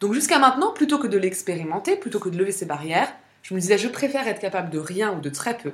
Donc 0.00 0.14
jusqu'à 0.14 0.38
maintenant, 0.38 0.72
plutôt 0.72 0.98
que 0.98 1.06
de 1.06 1.18
l'expérimenter, 1.18 1.96
plutôt 1.96 2.20
que 2.20 2.30
de 2.30 2.38
lever 2.38 2.52
ces 2.52 2.64
barrières, 2.64 3.12
je 3.42 3.54
me 3.54 3.60
disais 3.60 3.76
je 3.76 3.88
préfère 3.88 4.26
être 4.26 4.40
capable 4.40 4.70
de 4.70 4.78
rien 4.78 5.12
ou 5.12 5.20
de 5.20 5.28
très 5.28 5.58
peu, 5.58 5.72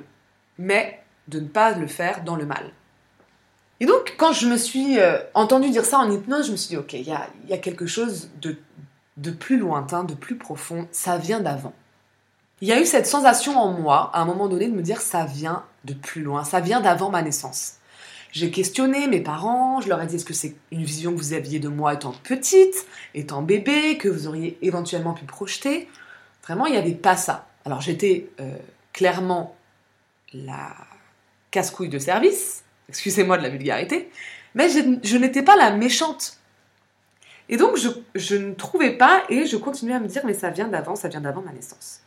mais 0.57 1.01
de 1.29 1.39
ne 1.39 1.47
pas 1.47 1.71
le 1.71 1.87
faire 1.87 2.25
dans 2.25 2.35
le 2.35 2.45
mal. 2.45 2.71
Et 3.79 3.85
donc, 3.85 4.15
quand 4.17 4.33
je 4.33 4.47
me 4.47 4.57
suis 4.57 4.99
euh, 4.99 5.17
entendu 5.33 5.69
dire 5.69 5.85
ça 5.85 5.99
en 5.99 6.11
hypnose, 6.11 6.47
je 6.47 6.51
me 6.51 6.57
suis 6.57 6.69
dit, 6.69 6.77
ok, 6.77 6.91
il 6.91 7.07
y 7.07 7.13
a, 7.53 7.57
quelque 7.57 7.87
chose 7.87 8.29
de, 8.41 8.57
de 9.15 9.31
plus 9.31 9.57
lointain, 9.57 10.03
de 10.03 10.13
plus 10.13 10.35
profond, 10.35 10.89
ça 10.91 11.17
vient 11.17 11.39
d'avant 11.39 11.73
il 12.61 12.67
y 12.67 12.73
a 12.73 12.81
eu 12.81 12.85
cette 12.85 13.07
sensation 13.07 13.57
en 13.57 13.71
moi, 13.71 14.11
à 14.13 14.21
un 14.21 14.25
moment 14.25 14.47
donné, 14.47 14.67
de 14.67 14.73
me 14.73 14.81
dire 14.81 15.01
ça 15.01 15.25
vient 15.25 15.63
de 15.85 15.93
plus 15.93 16.21
loin, 16.21 16.43
ça 16.43 16.59
vient 16.59 16.81
d'avant 16.81 17.09
ma 17.09 17.21
naissance. 17.21 17.75
J'ai 18.31 18.51
questionné 18.51 19.07
mes 19.07 19.21
parents, 19.21 19.81
je 19.81 19.89
leur 19.89 20.01
ai 20.01 20.05
dit 20.05 20.17
est-ce 20.17 20.25
que 20.25 20.33
c'est 20.33 20.55
une 20.71 20.83
vision 20.83 21.13
que 21.13 21.17
vous 21.17 21.33
aviez 21.33 21.59
de 21.59 21.69
moi 21.69 21.93
étant 21.93 22.13
petite, 22.23 22.85
étant 23.15 23.41
bébé, 23.41 23.97
que 23.97 24.07
vous 24.07 24.27
auriez 24.27 24.57
éventuellement 24.61 25.13
pu 25.13 25.25
projeter? 25.25 25.87
Vraiment, 26.43 26.67
il 26.67 26.73
n'y 26.73 26.77
avait 26.77 26.93
pas 26.93 27.17
ça. 27.17 27.47
Alors 27.65 27.81
j'étais 27.81 28.29
euh, 28.39 28.55
clairement 28.93 29.55
la 30.33 30.75
casse-couille 31.49 31.89
de 31.89 31.97
service, 31.97 32.63
excusez-moi 32.87 33.37
de 33.37 33.43
la 33.43 33.49
vulgarité, 33.49 34.11
mais 34.53 34.69
je, 34.69 35.17
n'étais 35.17 35.41
pas 35.41 35.55
la 35.55 35.71
méchante. 35.71 36.37
Et 37.47 37.57
donc 37.57 37.77
je, 37.77 37.89
je 38.13 38.35
ne 38.35 38.53
trouvais 38.53 38.91
pas 38.91 39.23
et 39.29 39.47
je 39.47 39.57
continuais 39.57 39.95
à 39.95 39.99
me 39.99 40.07
dire 40.07 40.23
mais 40.25 40.35
ça 40.35 40.51
vient 40.51 40.67
d'avant, 40.67 40.95
ça 40.95 41.07
vient 41.07 41.21
d'avant 41.21 41.41
ma 41.41 41.51
naissance. 41.51 42.01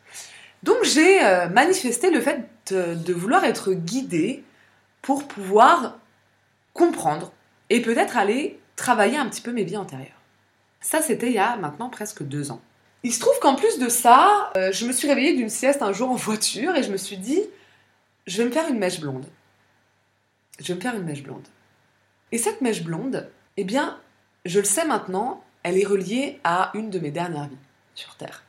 Donc 0.62 0.76
j'ai 0.84 1.24
euh, 1.24 1.48
manifesté 1.48 2.10
le 2.10 2.20
fait 2.20 2.48
de, 2.70 3.12
vouloir 3.12 3.44
être 3.44 3.72
guidée 3.72 4.44
pour 5.00 5.26
pouvoir 5.26 5.98
comprendre 6.72 7.32
et 7.70 7.82
peut-être 7.82 8.16
aller 8.16 8.60
travailler 8.76 9.16
un 9.16 9.28
petit 9.28 9.40
peu 9.40 9.52
mes 9.52 9.64
vies 9.64 9.76
antérieures. 9.76 10.20
Ça, 10.80 11.02
c'était 11.02 11.28
il 11.28 11.34
y 11.34 11.38
a 11.38 11.56
maintenant 11.56 11.88
presque 11.88 12.22
deux 12.22 12.50
ans. 12.50 12.60
Il 13.02 13.12
se 13.12 13.20
trouve 13.20 13.38
qu'en 13.40 13.56
plus 13.56 13.78
de 13.78 13.88
ça, 13.88 14.52
euh, 14.56 14.70
je 14.72 14.86
me 14.86 14.92
suis 14.92 15.08
réveillée 15.08 15.34
d'une 15.34 15.48
sieste 15.48 15.82
un 15.82 15.92
jour 15.92 16.10
en 16.10 16.14
voiture 16.14 16.76
et 16.76 16.82
je 16.82 16.92
me 16.92 16.96
suis 16.96 17.16
dit, 17.16 17.40
je 18.26 18.38
vais 18.38 18.48
me 18.48 18.52
faire 18.52 18.68
une 18.68 18.78
mèche 18.78 19.00
blonde. 19.00 19.26
Je 20.60 20.68
vais 20.68 20.74
me 20.74 20.80
faire 20.80 20.94
une 20.94 21.02
mèche 21.02 21.22
blonde. 21.22 21.46
Et 22.30 22.38
cette 22.38 22.60
mèche 22.60 22.84
blonde, 22.84 23.28
eh 23.56 23.64
bien, 23.64 23.98
je 24.44 24.60
le 24.60 24.64
sais 24.64 24.84
maintenant, 24.84 25.42
elle 25.64 25.78
est 25.78 25.86
reliée 25.86 26.40
à 26.44 26.70
une 26.74 26.90
de 26.90 27.00
mes 27.00 27.10
dernières 27.10 27.48
vies 27.48 27.56
sur 27.94 28.16
Terre. 28.16 28.44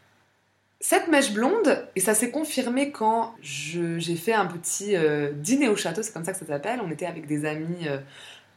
Cette 0.86 1.08
mèche 1.08 1.32
blonde, 1.32 1.88
et 1.96 2.02
ça 2.02 2.14
s'est 2.14 2.30
confirmé 2.30 2.92
quand 2.92 3.36
j'ai 3.42 4.18
fait 4.18 4.34
un 4.34 4.48
petit 4.48 4.98
euh, 4.98 5.32
dîner 5.32 5.70
au 5.70 5.78
château, 5.78 6.04
c'est 6.04 6.12
comme 6.12 6.26
ça 6.26 6.34
que 6.34 6.40
ça 6.40 6.46
s'appelle, 6.46 6.82
on 6.84 6.92
était 6.92 7.06
avec 7.06 7.26
des 7.26 7.46
amis 7.46 7.88
euh, 7.88 8.00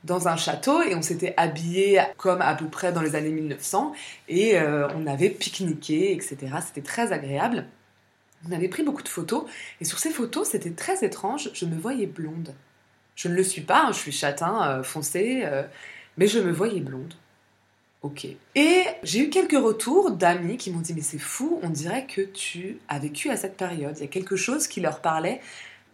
dans 0.03 0.27
un 0.27 0.37
château 0.37 0.83
et 0.83 0.97
on 0.97 1.03
s'était 1.03 1.35
habillés 1.37 2.01
comme 2.17 2.43
à 2.43 2.57
peu 2.57 2.67
près 2.67 2.91
dans 2.91 3.01
les 3.01 3.15
années 3.15 3.31
1900 3.31 3.93
et 4.29 4.59
euh, 4.59 4.89
on 4.97 5.07
avait 5.07 5.31
pique-niqué, 5.31 6.13
etc. 6.15 6.37
C'était 6.67 6.83
très 6.83 7.13
agréable. 7.13 7.65
On 8.49 8.51
avait 8.51 8.67
pris 8.67 8.83
beaucoup 8.83 9.05
de 9.05 9.09
photos 9.09 9.45
et 9.81 9.85
sur 9.85 10.01
ces 10.01 10.11
photos, 10.11 10.49
c'était 10.49 10.73
très 10.73 11.05
étrange, 11.05 11.51
je 11.55 11.65
me 11.65 11.79
voyais 11.79 12.07
blonde. 12.07 12.55
Je 13.15 13.29
ne 13.29 13.35
le 13.35 13.45
suis 13.45 13.63
pas, 13.63 13.85
hein, 13.85 13.93
je 13.93 13.99
suis 13.99 14.11
châtain 14.11 14.83
foncé, 14.83 15.47
mais 16.17 16.27
je 16.27 16.41
me 16.41 16.51
voyais 16.51 16.81
blonde. 16.81 17.15
Et 18.55 18.83
j'ai 19.03 19.21
eu 19.21 19.31
quelques 19.31 19.61
retours 19.61 20.11
d'amis 20.11 20.57
qui 20.57 20.71
m'ont 20.71 20.81
dit 20.81 20.95
mais 20.95 21.03
c'est 21.03 21.19
fou, 21.19 21.61
on 21.63 21.71
dirait 21.71 22.07
que 22.07 22.21
tu 22.21 22.79
as 22.89 22.99
vécu 22.99 23.31
à 23.31 23.37
cette 23.37 23.57
période. 23.57 23.95
Il 23.99 24.03
y 24.03 24.05
a 24.05 24.09
quelque 24.09 24.37
chose 24.37 24.67
qui 24.67 24.81
leur 24.81 25.01
parlait 25.01 25.41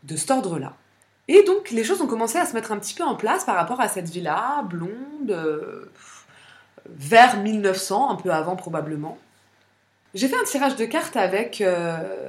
de 0.04 0.16
cet 0.16 0.30
ordre-là. 0.30 0.76
Et 1.28 1.42
donc 1.44 1.70
les 1.70 1.84
choses 1.84 2.00
ont 2.00 2.06
commencé 2.06 2.38
à 2.38 2.46
se 2.46 2.54
mettre 2.54 2.72
un 2.72 2.78
petit 2.78 2.94
peu 2.94 3.04
en 3.04 3.14
place 3.14 3.44
par 3.44 3.56
rapport 3.56 3.80
à 3.80 3.88
cette 3.88 4.08
villa 4.08 4.64
blonde, 4.68 5.30
euh, 5.30 5.90
vers 6.88 7.40
1900, 7.40 8.10
un 8.10 8.16
peu 8.16 8.30
avant 8.30 8.56
probablement. 8.56 9.18
J'ai 10.14 10.28
fait 10.28 10.36
un 10.36 10.44
tirage 10.44 10.76
de 10.76 10.84
cartes 10.84 11.16
avec, 11.16 11.60
euh, 11.60 12.28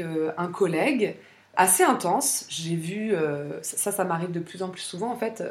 euh, 0.00 0.32
un 0.36 0.48
collègue 0.48 1.16
assez 1.56 1.82
intense. 1.84 2.46
J'ai 2.48 2.76
vu, 2.76 3.14
ça, 3.62 3.92
ça 3.92 4.04
m'arrive 4.04 4.30
de 4.30 4.40
plus 4.40 4.62
en 4.62 4.68
plus 4.68 4.82
souvent 4.82 5.10
en 5.10 5.16
fait. 5.16 5.42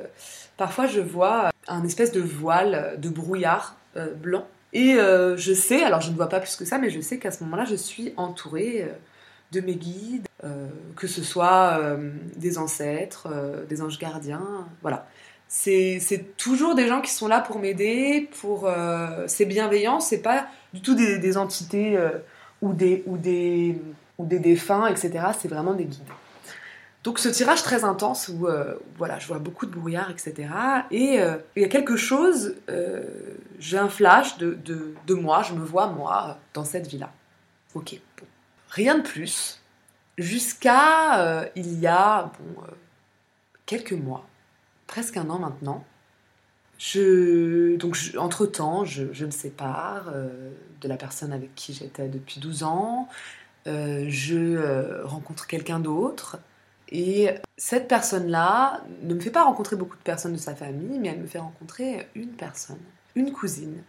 parfois 0.57 0.87
je 0.87 1.01
vois 1.01 1.51
un 1.67 1.83
espèce 1.83 2.11
de 2.11 2.21
voile 2.21 2.95
de 2.99 3.09
brouillard 3.09 3.77
euh, 3.97 4.13
blanc. 4.13 4.45
Et 4.73 4.95
euh, 4.95 5.37
je 5.37 5.53
sais, 5.53 5.83
alors 5.83 6.01
je 6.01 6.11
ne 6.11 6.15
vois 6.15 6.27
pas 6.27 6.41
plus 6.41 6.57
que 6.57 6.65
ça, 6.65 6.77
mais 6.77 6.89
je 6.89 6.99
sais 6.99 7.17
qu'à 7.17 7.31
ce 7.31 7.43
moment-là, 7.45 7.63
je 7.63 7.75
suis 7.75 8.13
entourée 8.17 8.83
euh, 8.83 8.93
de 9.53 9.61
mes 9.61 9.75
guides, 9.75 10.27
que 10.95 11.07
ce 11.07 11.23
soit 11.23 11.79
des 12.35 12.57
ancêtres, 12.57 13.29
des 13.69 13.81
anges 13.81 13.97
gardiens, 13.97 14.67
voilà. 14.81 15.07
C'est 15.47 16.35
toujours 16.37 16.75
des 16.75 16.87
gens 16.87 17.01
qui 17.01 17.11
sont 17.11 17.27
là 17.27 17.39
pour 17.39 17.57
m'aider, 17.57 18.29
pour 18.41 18.69
c'est 19.27 19.45
bienveillant, 19.45 19.99
c'est 20.01 20.21
pas 20.21 20.47
du 20.73 20.81
tout 20.81 20.93
des, 20.93 21.19
des 21.19 21.37
entités 21.37 21.97
ou, 22.61 22.73
des, 22.73 23.03
ou, 23.07 23.17
des, 23.17 23.79
ou 24.17 24.25
des 24.25 24.39
défunts, 24.39 24.87
etc. 24.87 25.27
C'est 25.39 25.47
vraiment 25.47 25.73
des 25.73 25.85
guides. 25.85 26.03
Donc 27.05 27.19
ce 27.19 27.29
tirage 27.29 27.61
très 27.61 27.83
intense 27.83 28.29
où 28.29 28.47
euh, 28.47 28.73
voilà, 28.97 29.19
je 29.19 29.27
vois 29.27 29.37
beaucoup 29.37 29.67
de 29.67 29.71
brouillard, 29.71 30.09
etc. 30.09 30.49
Et 30.89 31.21
euh, 31.21 31.37
il 31.55 31.61
y 31.61 31.65
a 31.65 31.67
quelque 31.67 31.95
chose, 31.95 32.55
euh, 32.67 33.03
j'ai 33.59 33.77
un 33.77 33.89
flash 33.89 34.39
de, 34.39 34.57
de, 35.05 35.13
moi, 35.13 35.43
je 35.43 35.53
me 35.53 35.63
vois 35.63 35.85
moi 35.85 36.39
dans 36.55 36.65
cette 36.65 36.87
villa. 36.87 37.11
Ok, 37.75 38.01
bon. 38.19 38.25
Rien 38.69 38.97
de 38.97 39.03
plus. 39.03 39.61
Jusqu'à 40.17 41.51
il 41.55 41.79
y 41.79 41.85
a 41.85 42.31
bon, 42.39 42.63
quelques 43.67 43.93
mois, 43.93 44.25
presque 44.87 45.17
un 45.17 45.29
an 45.29 45.37
maintenant. 45.37 45.85
Je, 46.79 47.75
donc 47.75 47.97
entre-temps, 48.17 48.83
je, 48.83 49.13
je, 49.13 49.25
me 49.25 49.31
sépare 49.31 50.11
de 50.81 50.87
la 50.87 50.97
personne 50.97 51.31
avec 51.33 51.53
qui 51.53 51.73
j'étais 51.73 52.07
depuis 52.07 52.39
12 52.39 52.63
ans. 52.63 53.07
Je 53.65 55.03
rencontre 55.03 55.47
quelqu'un 55.47 55.79
d'autre. 55.79 56.39
Et 56.89 57.29
cette 57.57 57.87
personne-là 57.87 58.83
ne 59.01 59.15
me 59.15 59.19
fait 59.19 59.31
pas 59.31 59.43
rencontrer 59.43 59.75
beaucoup 59.75 59.97
de 59.97 60.03
personnes 60.03 60.33
de 60.33 60.37
sa 60.37 60.55
famille, 60.55 60.99
mais 60.99 61.09
elle 61.09 61.19
me 61.19 61.27
fait 61.27 61.39
rencontrer 61.39 62.07
une 62.15 62.29
personne, 62.29 62.81
une 63.15 63.31
cousine. 63.31 63.83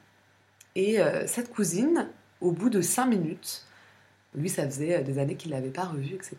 Et 0.76 1.00
euh, 1.00 1.26
cette 1.26 1.52
cousine, 1.52 2.08
au 2.40 2.52
bout 2.52 2.70
de 2.70 2.80
cinq 2.80 3.06
minutes, 3.06 3.64
lui, 4.34 4.48
ça 4.48 4.64
faisait 4.64 4.96
euh, 4.96 5.02
des 5.02 5.18
années 5.18 5.36
qu'il 5.36 5.50
ne 5.50 5.56
l'avait 5.56 5.70
pas 5.70 5.84
revue, 5.84 6.14
etc. 6.14 6.36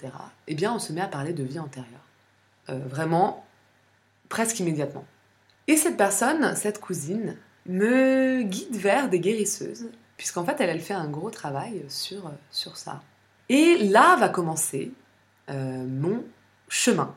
Eh 0.47 0.55
bien, 0.55 0.73
on 0.73 0.79
se 0.79 0.93
met 0.93 1.01
à 1.01 1.07
parler 1.07 1.33
de 1.33 1.43
vie 1.43 1.59
antérieure. 1.59 2.05
Euh, 2.69 2.79
vraiment, 2.85 3.45
presque 4.29 4.59
immédiatement. 4.59 5.05
Et 5.67 5.75
cette 5.75 5.97
personne, 5.97 6.55
cette 6.55 6.79
cousine, 6.79 7.35
me 7.65 8.43
guide 8.43 8.75
vers 8.75 9.09
des 9.09 9.19
guérisseuses, 9.19 9.89
puisqu'en 10.17 10.45
fait, 10.45 10.55
elle, 10.59 10.69
elle 10.69 10.81
fait 10.81 10.93
un 10.93 11.09
gros 11.09 11.31
travail 11.31 11.83
sur, 11.89 12.31
sur 12.51 12.77
ça. 12.77 13.01
Et 13.49 13.77
là 13.77 14.15
va 14.17 14.29
commencer 14.29 14.91
mon 15.49 16.23
chemin 16.67 17.15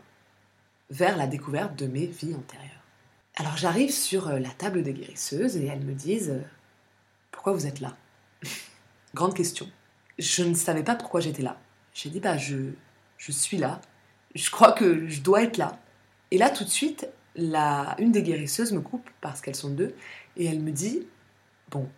vers 0.91 1.17
la 1.17 1.27
découverte 1.27 1.77
de 1.77 1.87
mes 1.87 2.07
vies 2.07 2.35
antérieures. 2.35 2.71
Alors 3.37 3.57
j'arrive 3.57 3.91
sur 3.91 4.29
euh, 4.29 4.39
la 4.39 4.51
table 4.51 4.83
des 4.83 4.93
guérisseuses 4.93 5.57
et 5.57 5.67
elles 5.67 5.85
me 5.85 5.95
disent 5.95 6.31
euh, 6.31 6.43
Pourquoi 7.31 7.53
vous 7.53 7.67
êtes 7.67 7.81
là? 7.81 7.97
Grande 9.15 9.35
question. 9.35 9.67
Je 10.19 10.43
ne 10.43 10.55
savais 10.55 10.83
pas 10.83 10.97
pourquoi 10.97 11.21
j'étais 11.21 11.43
là. 11.43 11.59
J'ai 11.95 12.11
dit 12.11 12.21
Bah, 12.21 12.37
je, 12.37 12.73
je 13.17 13.33
suis 13.33 13.57
là. 13.57 13.81
Je 14.35 14.51
crois 14.51 14.73
que 14.73 15.09
je 15.09 15.23
dois 15.23 15.43
être 15.43 15.57
là. 15.57 15.79
Et 16.31 16.39
là, 16.39 16.51
tout 16.51 16.65
de 16.65 16.69
suite, 16.69 17.09
la, 17.35 17.97
une 17.99 18.13
des 18.13 18.23
guérisseuses 18.23 18.73
me 18.73 18.81
coupe 18.81 19.09
parce 19.21 19.41
qu'elles 19.41 19.57
sont 19.57 19.71
deux 19.71 19.95
et 20.37 20.47
elle 20.47 20.61
me 20.61 20.73
dit 20.73 21.07
Bon, 21.71 21.89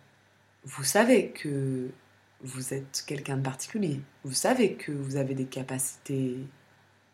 vous 0.63 0.83
savez 0.83 1.31
que 1.31 1.89
vous 2.43 2.73
êtes 2.73 3.03
quelqu'un 3.07 3.37
de 3.37 3.43
particulier. 3.43 4.01
Vous 4.23 4.33
savez 4.33 4.73
que 4.73 4.91
vous 4.91 5.15
avez 5.15 5.33
des 5.33 5.45
capacités 5.45 6.37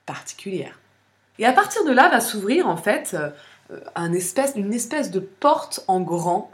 particulière. 0.10 0.80
Et 1.38 1.46
à 1.46 1.54
partir 1.54 1.86
de 1.86 1.92
là 1.92 2.10
va 2.10 2.20
s'ouvrir 2.20 2.68
en 2.68 2.78
fait 2.78 3.14
euh, 3.14 3.30
une 4.00 4.74
espèce 4.74 5.12
de 5.12 5.20
porte 5.20 5.84
en 5.88 6.02
grand 6.02 6.50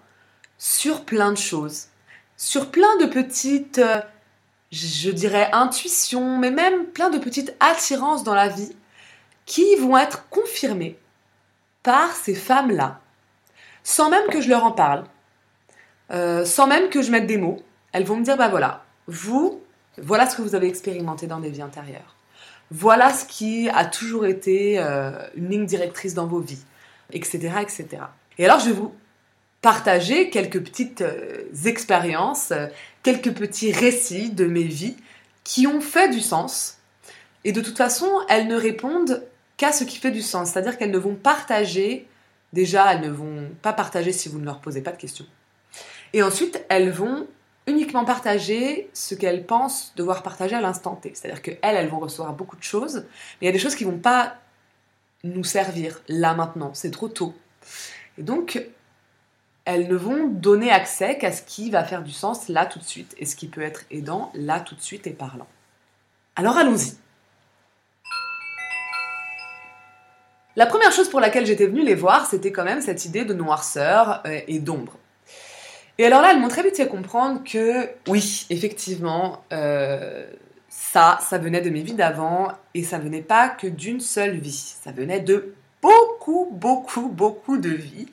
sur 0.58 1.06
plein 1.06 1.32
de 1.32 1.38
choses, 1.38 1.88
sur 2.36 2.70
plein 2.72 2.98
de 2.98 3.06
petites, 3.06 3.78
euh, 3.78 4.02
je 4.72 5.10
dirais, 5.10 5.50
intuitions, 5.54 6.38
mais 6.38 6.52
même 6.52 6.88
plein 6.88 7.10
de 7.10 7.18
petites 7.18 7.56
attirances 7.62 8.26
dans 8.26 8.36
la 8.36 8.50
vie 8.50 8.76
qui 9.46 9.76
vont 9.78 9.98
être 9.98 10.28
confirmées 10.30 11.00
par 11.82 12.12
ces 12.14 12.36
femmes-là, 12.36 13.00
sans 13.84 14.10
même 14.10 14.28
que 14.28 14.42
je 14.42 14.50
leur 14.50 14.66
en 14.66 14.72
parle, 14.72 15.06
euh, 16.12 16.44
sans 16.44 16.68
même 16.68 16.90
que 16.90 17.02
je 17.02 17.12
mette 17.12 17.28
des 17.28 17.38
mots. 17.38 17.62
Elles 17.96 18.04
vont 18.04 18.18
me 18.18 18.26
dire, 18.26 18.36
bah 18.36 18.50
voilà, 18.50 18.84
vous, 19.08 19.62
voilà 19.98 20.30
ce 20.30 20.36
que 20.36 20.42
vous 20.42 20.54
avez 20.54 20.68
expérimenté 20.68 21.28
dans 21.28 21.40
des 21.40 21.50
vies 21.50 21.64
antérieures. 21.64 22.18
Voilà 22.70 23.14
ce 23.14 23.24
qui 23.24 23.70
a 23.70 23.86
toujours 23.86 24.26
été 24.26 24.80
euh, 24.80 25.12
une 25.38 25.48
ligne 25.48 25.66
directrice 25.66 26.14
dans 26.14 26.28
vos 26.28 26.42
vies, 26.42 26.66
etc., 27.14 27.54
etc. 27.62 27.88
Et 28.38 28.44
alors, 28.44 28.60
je 28.60 28.66
vais 28.66 28.74
vous 28.74 28.94
partager 29.62 30.30
quelques 30.30 30.62
petites 30.62 31.04
euh, 31.04 31.46
expériences, 31.64 32.52
euh, 32.52 32.68
quelques 33.02 33.32
petits 33.32 33.72
récits 33.72 34.30
de 34.30 34.46
mes 34.46 34.66
vies 34.66 34.98
qui 35.46 35.66
ont 35.66 35.80
fait 35.80 36.10
du 36.10 36.20
sens. 36.20 36.80
Et 37.46 37.54
de 37.54 37.62
toute 37.62 37.78
façon, 37.78 38.12
elles 38.28 38.50
ne 38.50 38.58
répondent 38.58 39.24
qu'à 39.56 39.72
ce 39.72 39.86
qui 39.86 40.00
fait 40.00 40.12
du 40.12 40.22
sens. 40.22 40.52
C'est-à-dire 40.52 40.78
qu'elles 40.78 40.92
ne 40.92 40.98
vont 40.98 41.16
partager, 41.16 42.10
déjà, 42.52 42.92
elles 42.92 43.10
ne 43.10 43.10
vont 43.10 43.48
pas 43.62 43.72
partager 43.72 44.12
si 44.12 44.28
vous 44.28 44.40
ne 44.40 44.46
leur 44.46 44.60
posez 44.60 44.82
pas 44.82 44.92
de 44.92 44.98
questions. 44.98 45.26
Et 46.12 46.24
ensuite, 46.24 46.62
elles 46.68 46.92
vont 46.92 47.26
uniquement 47.68 48.06
partager 48.06 48.90
ce 48.94 49.16
qu'elles 49.16 49.46
pensent 49.46 49.94
devoir 49.96 50.24
partager 50.24 50.56
à 50.56 50.62
l'instant 50.62 50.96
T. 50.96 51.12
C'est-à-dire 51.16 51.42
qu'elles, 51.42 51.58
elles 51.62 51.90
vont 51.90 52.00
recevoir 52.00 52.34
beaucoup 52.34 52.56
de 52.56 52.64
choses, 52.64 53.06
mais 53.06 53.44
il 53.44 53.46
y 53.46 53.50
a 53.50 53.52
des 53.52 53.60
choses 53.60 53.76
qui 53.76 53.84
vont 53.84 53.98
pas 53.98 54.36
nous 55.24 55.44
servir 55.44 56.02
là 56.08 56.34
maintenant, 56.34 56.72
c'est 56.74 56.92
trop 56.92 57.08
tôt. 57.08 57.34
Et 58.18 58.24
donc, 58.24 58.64
elles 59.66 59.88
ne 59.88 59.96
vont 59.96 60.28
donner 60.28 60.72
accès 60.72 61.18
qu'à 61.18 61.32
ce 61.32 61.42
qui 61.42 61.72
va 61.72 61.84
faire 61.84 62.04
du 62.04 62.12
sens 62.12 62.48
là 62.50 62.66
tout 62.66 62.80
de 62.80 62.84
suite, 62.84 63.16
et 63.18 63.26
ce 63.26 63.36
qui 63.36 63.48
peut 63.48 63.62
être 63.62 63.86
aidant 63.90 64.32
là 64.36 64.60
tout 64.60 64.76
de 64.76 64.82
suite 64.82 65.08
et 65.08 65.12
parlant. 65.12 65.48
Alors 66.36 66.58
allons-y. 66.58 66.94
La 70.56 70.66
première 70.66 70.94
chose 70.94 71.10
pour 71.10 71.20
laquelle 71.20 71.46
j'étais 71.46 71.66
venue 71.66 71.84
les 71.84 71.96
voir, 71.96 72.28
c'était 72.28 72.52
quand 72.52 72.64
même 72.64 72.82
cette 72.82 73.04
idée 73.04 73.26
de 73.26 73.34
noirceur 73.34 74.22
euh, 74.26 74.40
et 74.48 74.60
d'ombre. 74.60 74.98
Et 75.98 76.06
alors 76.06 76.22
là, 76.22 76.32
elles 76.32 76.40
m'ont 76.40 76.50
très 76.50 76.64
vite 76.64 76.76
fait 76.76 76.88
comprendre 76.88 77.42
que 77.44 77.90
oui, 78.08 78.46
effectivement, 78.50 79.44
euh, 79.54 80.26
ça, 80.70 81.20
ça 81.22 81.38
venait 81.38 81.62
de 81.62 81.70
mes 81.70 81.82
vies 81.82 81.94
d'avant 81.94 82.50
et 82.74 82.84
ça 82.84 83.00
venait 83.00 83.22
pas 83.22 83.50
que 83.50 83.68
d'une 83.68 84.02
seule 84.02 84.38
vie. 84.38 84.76
Ça 84.84 84.92
venait 84.92 85.22
de 85.22 85.56
beaucoup, 85.82 86.50
beaucoup, 86.52 87.08
beaucoup 87.08 87.58
de 87.58 87.70
vies 87.70 88.08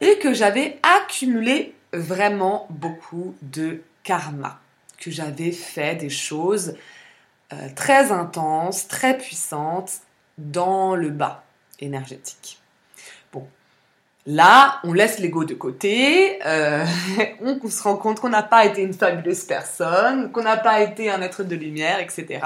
et 0.00 0.18
que 0.18 0.34
j'avais 0.34 0.78
accumulé 0.82 1.74
vraiment 1.92 2.66
beaucoup 2.70 3.34
de 3.42 3.82
karma, 4.02 4.60
que 4.98 5.10
j'avais 5.10 5.52
fait 5.52 5.94
des 5.94 6.10
choses 6.10 6.74
euh, 7.52 7.68
très 7.76 8.10
intense, 8.10 8.88
très 8.88 9.16
puissante 9.16 10.00
dans 10.38 10.96
le 10.96 11.10
bas 11.10 11.44
énergétique. 11.80 12.61
Là, 14.26 14.80
on 14.84 14.92
laisse 14.92 15.18
l'ego 15.18 15.44
de 15.44 15.54
côté, 15.54 16.38
euh, 16.46 16.84
on, 17.40 17.68
se 17.68 17.82
rend 17.82 17.96
compte 17.96 18.20
qu'on 18.20 18.28
n'a 18.28 18.42
pas 18.42 18.64
été 18.64 18.82
une 18.82 18.94
fabuleuse 18.94 19.44
personne, 19.44 20.30
qu'on 20.30 20.42
n'a 20.42 20.56
pas 20.56 20.80
été 20.80 21.10
un 21.10 21.20
être 21.22 21.42
de 21.42 21.56
lumière, 21.56 21.98
etc. 21.98 22.40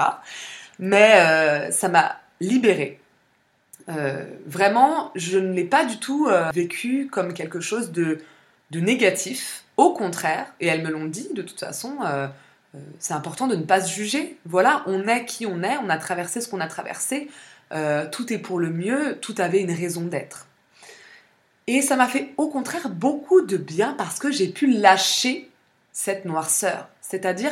Mais 0.79 1.13
euh, 1.17 1.71
ça 1.71 1.89
m'a 1.89 2.17
libérée. 2.39 2.99
vraiment, 4.45 5.11
je 5.15 5.37
ne 5.37 5.53
l'ai 5.53 5.63
pas 5.63 5.85
du 5.85 5.97
tout 5.97 6.27
vécu 6.53 7.07
comme 7.11 7.33
quelque 7.33 7.59
chose 7.59 7.91
de, 7.91 8.19
de, 8.71 8.79
négatif. 8.79 9.63
Au 9.77 9.93
contraire, 9.93 10.47
et 10.59 10.67
elles 10.67 10.83
me 10.83 10.89
l'ont 10.89 11.05
dit 11.05 11.29
de 11.33 11.41
toute 11.41 11.59
façon, 11.59 11.99
euh, 12.77 12.79
c'est 12.99 13.13
important 13.13 13.47
de 13.47 13.55
ne 13.55 13.63
pas 13.63 13.81
se 13.81 13.93
juger. 13.93 14.37
Voilà, 14.45 14.83
on 14.87 15.07
est 15.07 15.25
qui 15.25 15.45
on 15.45 15.63
est, 15.63 15.77
on 15.83 15.89
a 15.89 15.97
traversé 15.97 16.41
ce 16.41 16.49
qu'on 16.49 16.59
a 16.59 16.67
traversé, 16.67 17.29
euh, 17.71 18.07
tout 18.09 18.31
est 18.31 18.37
pour 18.37 18.59
le 18.59 18.69
mieux, 18.69 19.17
tout 19.21 19.35
avait 19.37 19.61
une 19.61 19.71
raison 19.71 20.01
d'être. 20.01 20.46
Et 21.67 21.81
ça 21.81 21.95
m'a 21.95 22.07
fait 22.07 22.33
au 22.37 22.47
contraire 22.47 22.89
beaucoup 22.89 23.41
de 23.41 23.57
bien 23.57 23.93
parce 23.93 24.19
que 24.19 24.31
j'ai 24.31 24.47
pu 24.47 24.67
lâcher 24.67 25.51
cette 25.91 26.25
noirceur. 26.25 26.89
C'est-à-dire 27.01 27.51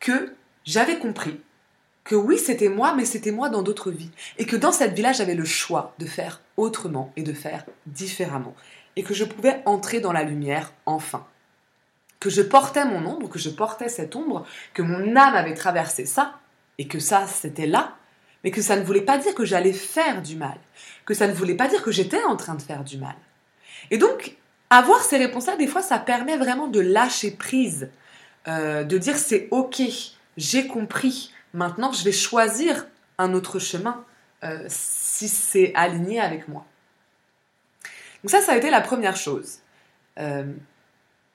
que 0.00 0.32
j'avais 0.64 0.98
compris 0.98 1.40
que 2.04 2.14
oui, 2.14 2.38
c'était 2.38 2.68
moi, 2.68 2.94
mais 2.94 3.04
c'était 3.04 3.32
moi 3.32 3.50
dans 3.50 3.62
d'autres 3.62 3.90
vies. 3.90 4.10
Et 4.38 4.46
que 4.46 4.56
dans 4.56 4.72
cette 4.72 4.94
vie-là, 4.94 5.12
j'avais 5.12 5.34
le 5.34 5.44
choix 5.44 5.94
de 5.98 6.06
faire 6.06 6.40
autrement 6.56 7.12
et 7.16 7.22
de 7.22 7.32
faire 7.32 7.66
différemment. 7.86 8.54
Et 8.96 9.02
que 9.02 9.12
je 9.12 9.24
pouvais 9.24 9.62
entrer 9.66 10.00
dans 10.00 10.12
la 10.12 10.22
lumière 10.22 10.72
enfin 10.86 11.26
que 12.20 12.30
je 12.30 12.42
portais 12.42 12.84
mon 12.84 13.06
ombre, 13.06 13.28
que 13.28 13.38
je 13.38 13.50
portais 13.50 13.88
cette 13.88 14.16
ombre, 14.16 14.44
que 14.74 14.82
mon 14.82 15.16
âme 15.16 15.34
avait 15.34 15.54
traversé 15.54 16.04
ça, 16.04 16.40
et 16.78 16.88
que 16.88 16.98
ça, 16.98 17.26
c'était 17.26 17.66
là, 17.66 17.96
mais 18.42 18.50
que 18.50 18.62
ça 18.62 18.76
ne 18.76 18.84
voulait 18.84 19.02
pas 19.02 19.18
dire 19.18 19.34
que 19.34 19.44
j'allais 19.44 19.72
faire 19.72 20.22
du 20.22 20.36
mal, 20.36 20.58
que 21.04 21.14
ça 21.14 21.26
ne 21.26 21.32
voulait 21.32 21.54
pas 21.54 21.68
dire 21.68 21.82
que 21.82 21.92
j'étais 21.92 22.22
en 22.24 22.36
train 22.36 22.54
de 22.54 22.62
faire 22.62 22.84
du 22.84 22.98
mal. 22.98 23.14
Et 23.90 23.98
donc, 23.98 24.36
avoir 24.70 25.02
ces 25.02 25.16
réponses-là, 25.16 25.56
des 25.56 25.66
fois, 25.66 25.82
ça 25.82 25.98
permet 25.98 26.36
vraiment 26.36 26.68
de 26.68 26.80
lâcher 26.80 27.30
prise, 27.30 27.90
euh, 28.46 28.84
de 28.84 28.98
dire 28.98 29.16
c'est 29.16 29.48
ok, 29.50 29.82
j'ai 30.36 30.66
compris, 30.66 31.32
maintenant 31.54 31.92
je 31.92 32.04
vais 32.04 32.12
choisir 32.12 32.86
un 33.16 33.34
autre 33.34 33.58
chemin 33.58 34.04
euh, 34.44 34.64
si 34.68 35.28
c'est 35.28 35.72
aligné 35.74 36.20
avec 36.20 36.48
moi. 36.48 36.64
Donc 38.22 38.30
ça, 38.30 38.40
ça 38.40 38.52
a 38.52 38.56
été 38.56 38.70
la 38.70 38.80
première 38.80 39.16
chose. 39.16 39.58
Euh, 40.18 40.52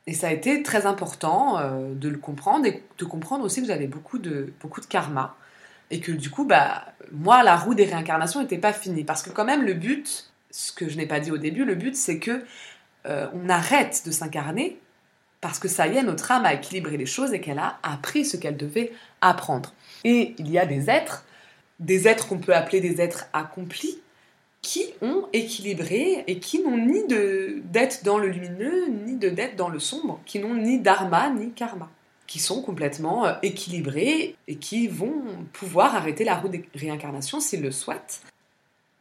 et 0.06 0.14
ça 0.14 0.28
a 0.28 0.32
été 0.32 0.62
très 0.64 0.86
important 0.86 1.62
de 1.94 2.10
le 2.10 2.18
comprendre 2.18 2.66
et 2.66 2.84
de 2.98 3.06
comprendre 3.06 3.46
aussi 3.46 3.62
que 3.62 3.68
j'avais 3.68 3.88
beaucoup 3.88 4.18
de, 4.18 4.52
beaucoup 4.60 4.82
de 4.82 4.86
karma. 4.86 5.38
Et 5.92 6.02
que 6.02 6.12
du 6.12 6.30
coup, 6.30 6.44
bah, 6.44 6.88
moi, 7.14 7.42
la 7.44 7.56
roue 7.56 7.74
des 7.74 7.86
réincarnations 7.86 8.42
n'était 8.42 8.58
pas 8.58 8.74
finie. 8.74 9.06
Parce 9.06 9.24
que 9.24 9.30
quand 9.30 9.46
même, 9.46 9.64
le 9.64 9.74
but, 9.74 10.33
ce 10.54 10.72
que 10.72 10.88
je 10.88 10.98
n'ai 10.98 11.08
pas 11.08 11.20
dit 11.20 11.32
au 11.32 11.38
début, 11.38 11.66
le 11.66 11.76
but, 11.76 11.96
c'est 11.96 12.20
que 12.20 12.44
euh, 13.08 13.28
on 13.34 13.50
arrête 13.50 14.04
de 14.06 14.12
s'incarner 14.12 14.80
parce 15.42 15.60
que 15.60 15.68
ça 15.68 15.88
y 15.88 15.98
est, 15.98 16.04
notre 16.04 16.32
âme 16.32 16.46
a 16.46 16.54
équilibré 16.54 16.96
les 16.96 17.08
choses 17.08 17.34
et 17.34 17.42
qu'elle 17.42 17.60
a 17.60 17.78
appris 17.84 18.24
ce 18.24 18.38
qu'elle 18.38 18.56
devait 18.56 18.94
apprendre. 19.20 19.74
Et 20.06 20.36
il 20.38 20.50
y 20.50 20.58
a 20.58 20.66
des 20.66 20.90
êtres, 20.90 21.26
des 21.80 22.08
êtres 22.08 22.30
qu'on 22.30 22.38
peut 22.38 22.56
appeler 22.56 22.80
des 22.80 23.02
êtres 23.02 23.26
accomplis, 23.34 24.00
qui 24.62 24.86
ont 25.02 25.28
équilibré 25.34 26.24
et 26.28 26.40
qui 26.40 26.64
n'ont 26.64 26.78
ni 26.78 27.06
de 27.08 27.62
dette 27.66 28.06
dans 28.06 28.18
le 28.18 28.30
lumineux, 28.30 28.88
ni 28.88 29.18
de 29.18 29.28
dette 29.28 29.58
dans 29.58 29.68
le 29.68 29.80
sombre, 29.80 30.22
qui 30.26 30.40
n'ont 30.40 30.56
ni 30.56 30.80
dharma 30.80 31.30
ni 31.32 31.52
karma, 31.52 31.92
qui 32.26 32.40
sont 32.40 32.62
complètement 32.62 33.26
euh, 33.26 33.34
équilibrés 33.42 34.38
et 34.48 34.56
qui 34.56 34.88
vont 34.88 35.24
pouvoir 35.52 35.96
arrêter 35.96 36.24
la 36.24 36.36
roue 36.36 36.48
des 36.48 36.64
réincarnations 36.74 37.42
s'ils 37.42 37.62
le 37.62 37.72
souhaitent. 37.72 38.22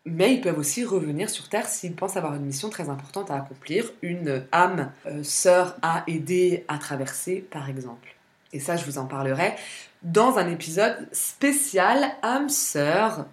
Mais 0.05 0.35
ils 0.35 0.41
peuvent 0.41 0.59
aussi 0.59 0.85
revenir 0.85 1.31
sur 1.31 1.49
Terre 1.49 1.69
s'ils 1.69 1.95
pensent 1.95 2.17
avoir 2.17 2.35
une 2.35 2.45
mission 2.45 2.71
très 2.71 2.89
importante 2.89 3.31
à 3.31 3.37
accomplir, 3.37 3.93
une 4.03 4.45
âme 4.51 4.91
euh, 5.07 5.23
sœur 5.23 5.77
à 5.83 6.03
aider 6.09 6.65
à 6.69 6.79
traverser 6.79 7.37
par 7.51 7.69
exemple. 7.69 8.17
Et 8.53 8.61
ça, 8.61 8.77
je 8.77 8.85
vous 8.85 8.99
en 8.99 9.07
parlerai 9.07 9.55
dans 10.03 10.39
un 10.39 10.49
épisode 10.51 11.09
spécial 11.13 12.05
âme 12.23 12.49
sœur 12.49 13.27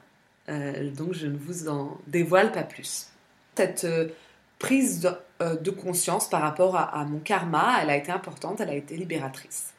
euh, 0.49 0.89
donc 0.91 1.13
je 1.13 1.27
ne 1.27 1.37
vous 1.37 1.69
en 1.69 1.97
dévoile 2.07 2.51
pas 2.51 2.63
plus. 2.63 3.07
Cette 3.55 3.83
euh, 3.83 4.09
prise 4.57 5.01
de, 5.39 5.71
conscience 5.71 6.29
par 6.29 6.41
rapport 6.41 6.75
à, 6.75 7.05
mon 7.05 7.19
karma, 7.19 7.79
elle 7.81 7.89
a 7.89 7.95
été 7.95 8.11
importante, 8.11 8.59
elle 8.59 8.69
a 8.69 8.75
été 8.75 8.97
libératrice. 8.97 9.73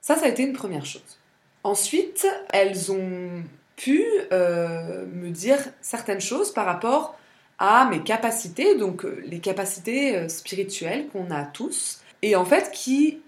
Ça, 0.00 0.16
ça 0.16 0.26
a 0.26 0.28
été 0.28 0.42
une 0.42 0.52
première 0.52 0.84
chose. 0.84 1.18
Ensuite, 1.64 2.26
elles 2.52 2.92
ont 2.92 3.42
pu 3.82 4.04
me 4.30 5.30
dire 5.30 5.58
certaines 5.80 6.20
choses 6.20 6.52
par 6.52 6.66
rapport 6.66 7.16
à 7.58 7.86
mes 7.90 8.00
capacités, 8.00 8.76
donc 8.76 9.04
les 9.24 9.40
capacités 9.40 10.28
spirituelles 10.28 11.08
qu'on 11.08 11.30
a 11.30 11.44
tous, 11.44 12.00
et 12.22 12.36
en 12.36 12.44
fait 12.44 12.70
qui 12.72 13.20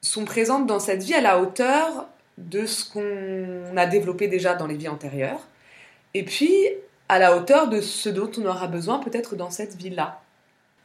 sont 0.00 0.24
présentes 0.24 0.66
dans 0.66 0.80
cette 0.80 1.02
vie 1.02 1.14
à 1.14 1.20
la 1.20 1.40
hauteur 1.40 2.08
de 2.38 2.66
ce 2.66 2.90
qu'on 2.90 3.76
a 3.76 3.86
développé 3.86 4.28
déjà 4.28 4.54
dans 4.54 4.66
les 4.66 4.76
vies 4.76 4.88
antérieures, 4.88 5.46
et 6.14 6.24
puis 6.24 6.54
à 7.08 7.18
la 7.18 7.36
hauteur 7.36 7.68
de 7.68 7.80
ce 7.80 8.08
dont 8.08 8.30
on 8.38 8.46
aura 8.46 8.66
besoin 8.66 8.98
peut-être 8.98 9.36
dans 9.36 9.50
cette 9.50 9.76
vie-là. 9.76 10.20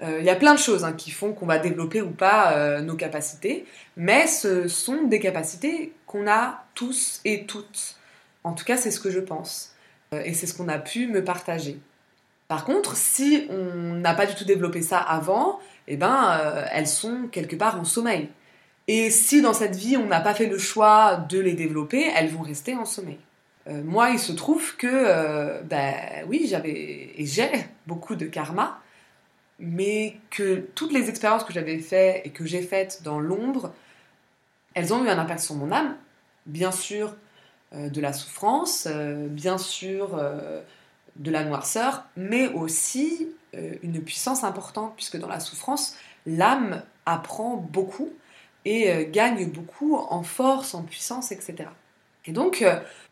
Euh, 0.02 0.18
il 0.20 0.26
y 0.26 0.30
a 0.30 0.36
plein 0.36 0.54
de 0.54 0.60
choses 0.60 0.84
hein, 0.84 0.94
qui 0.94 1.12
font 1.12 1.34
qu'on 1.34 1.46
va 1.46 1.60
développer 1.60 2.02
ou 2.02 2.10
pas 2.10 2.54
euh, 2.54 2.82
nos 2.82 2.96
capacités, 2.96 3.66
mais 3.96 4.28
ce 4.28 4.68
sont 4.68 5.04
des 5.04 5.20
capacités 5.20 5.94
qu'on 6.08 6.28
a 6.28 6.64
tous 6.74 7.22
et 7.26 7.46
toutes. 7.46 7.96
En 8.44 8.54
tout 8.54 8.66
cas, 8.66 8.78
c'est 8.78 8.92
ce 8.92 9.00
que 9.00 9.10
je 9.10 9.20
pense. 9.20 9.76
Euh, 10.14 10.22
et 10.24 10.34
c'est 10.34 10.48
ce 10.48 10.54
qu'on 10.54 10.68
a 10.68 10.80
pu 10.80 11.08
me 11.08 11.24
partager. 11.24 11.80
Par 12.48 12.66
contre, 12.66 12.96
si 12.96 13.48
on 13.50 13.96
n'a 13.96 14.14
pas 14.14 14.26
du 14.26 14.36
tout 14.36 14.46
développé 14.46 14.82
ça 14.82 15.00
avant, 15.00 15.60
eh 15.88 15.98
ben, 15.98 16.66
elles 16.72 16.88
sont 16.88 17.28
quelque 17.32 17.56
part 17.56 17.80
en 17.80 17.86
sommeil. 17.86 18.30
Et 18.88 19.10
si 19.10 19.42
dans 19.42 19.54
cette 19.54 19.76
vie, 19.76 19.98
on 19.98 20.06
n'a 20.06 20.20
pas 20.20 20.34
fait 20.34 20.48
le 20.48 20.58
choix 20.58 21.16
de 21.30 21.40
les 21.40 21.54
développer, 21.54 22.12
elles 22.16 22.30
vont 22.30 22.42
rester 22.42 22.76
en 22.76 22.86
sommeil. 22.86 23.18
Euh, 23.68 23.82
moi, 23.84 24.10
il 24.10 24.20
se 24.20 24.34
trouve 24.34 24.76
que, 24.76 24.88
euh, 24.90 25.62
ben 25.64 25.96
oui, 26.28 26.46
j'avais 26.50 27.14
et 27.18 27.26
j'ai 27.26 27.50
beaucoup 27.88 28.16
de 28.16 28.26
karma, 28.26 28.82
mais 29.60 30.18
que 30.30 30.68
toutes 30.76 30.92
les 30.92 31.10
expériences 31.10 31.46
que 31.46 31.54
j'avais 31.54 31.80
faites 31.80 32.26
et 32.26 32.32
que 32.32 32.46
j'ai 32.46 32.62
faites 32.62 33.04
dans 33.04 33.20
l'ombre, 33.20 33.74
elles 34.74 34.94
ont 34.94 35.06
eu 35.06 35.10
un 35.10 35.18
impact 35.18 35.40
sur 35.42 35.56
mon 35.56 35.72
âme. 35.72 35.96
Bien 36.46 36.72
sûr, 36.72 37.10
euh, 37.10 37.14
de 37.74 38.02
la 38.02 38.14
souffrance, 38.14 38.88
bien 38.88 39.58
sûr, 39.58 40.22
de 41.16 41.32
la 41.32 41.44
noirceur, 41.44 42.04
mais 42.16 42.48
aussi 42.48 43.28
une 43.54 44.02
puissance 44.02 44.44
importante, 44.44 44.94
puisque 44.96 45.18
dans 45.18 45.28
la 45.28 45.40
souffrance, 45.40 45.96
l'âme 46.26 46.84
apprend 47.06 47.58
beaucoup 47.58 48.10
et 48.66 49.08
gagne 49.12 49.50
beaucoup 49.50 49.96
en 49.96 50.24
force, 50.24 50.74
en 50.74 50.84
puissance, 50.84 51.32
etc. 51.32 51.70
Et 52.26 52.32
donc, 52.32 52.66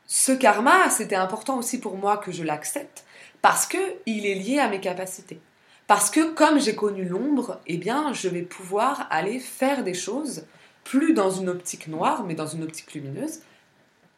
ce 0.08 0.32
karma, 0.32 0.90
c'était 0.90 1.16
important 1.16 1.58
aussi 1.58 1.80
pour 1.80 1.98
moi 1.98 2.18
que 2.18 2.32
je 2.32 2.44
l'accepte 2.44 3.06
parce 3.42 3.66
que 3.66 3.78
il 4.06 4.26
est 4.26 4.36
lié 4.36 4.60
à 4.60 4.70
mes 4.70 4.80
capacités. 4.80 5.40
Parce 5.88 6.10
que 6.10 6.32
comme 6.34 6.60
j'ai 6.60 6.76
connu 6.76 7.04
l'ombre, 7.04 7.60
eh 7.68 7.78
bien, 7.78 8.14
je 8.14 8.30
vais 8.30 8.44
pouvoir 8.44 9.08
aller 9.10 9.40
faire 9.40 9.84
des 9.84 9.94
choses 9.94 10.46
plus 10.84 11.14
dans 11.14 11.32
une 11.32 11.50
optique 11.50 11.88
noire, 11.88 12.24
mais 12.24 12.36
dans 12.36 12.48
une 12.48 12.64
optique 12.64 12.94
lumineuse, 12.94 13.42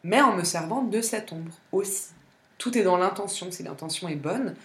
mais 0.04 0.22
en 0.22 0.36
me 0.36 0.44
servant 0.44 0.84
de 0.84 1.02
cette 1.02 1.32
ombre 1.32 1.54
aussi. 1.72 2.10
Tout 2.58 2.78
est 2.78 2.84
dans 2.84 2.98
l'intention. 2.98 3.52
Si 3.52 3.64
l'intention 3.64 4.08
est 4.08 4.16
bonne 4.16 4.56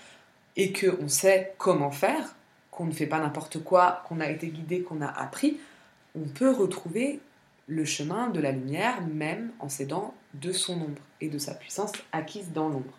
et 0.57 0.72
qu'on 0.72 1.09
sait 1.09 1.55
comment 1.59 1.90
faire, 1.90 2.35
qu'on 2.70 2.87
ne 2.87 2.92
fait 2.92 3.07
pas 3.07 3.18
n'importe 3.18 3.62
quoi, 3.62 4.05
qu'on 4.09 4.20
a 4.20 4.29
été 4.29 4.48
guidé, 4.48 4.83
qu'on 4.83 5.01
a 5.01 5.09
appris, 5.09 5.59
on 6.14 6.29
peut 6.29 6.51
retrouver 6.51 7.20
le 7.66 7.85
chemin 7.85 8.29
de 8.29 8.40
la 8.40 8.53
lumière, 8.53 9.03
même 9.03 9.51
en 9.61 9.68
s'aidant 9.68 10.14
de 10.35 10.53
son 10.53 10.74
ombre 10.74 11.03
et 11.20 11.29
de 11.29 11.38
sa 11.38 11.55
puissance 11.55 11.92
acquise 12.12 12.53
dans 12.53 12.68
l'ombre. 12.68 12.98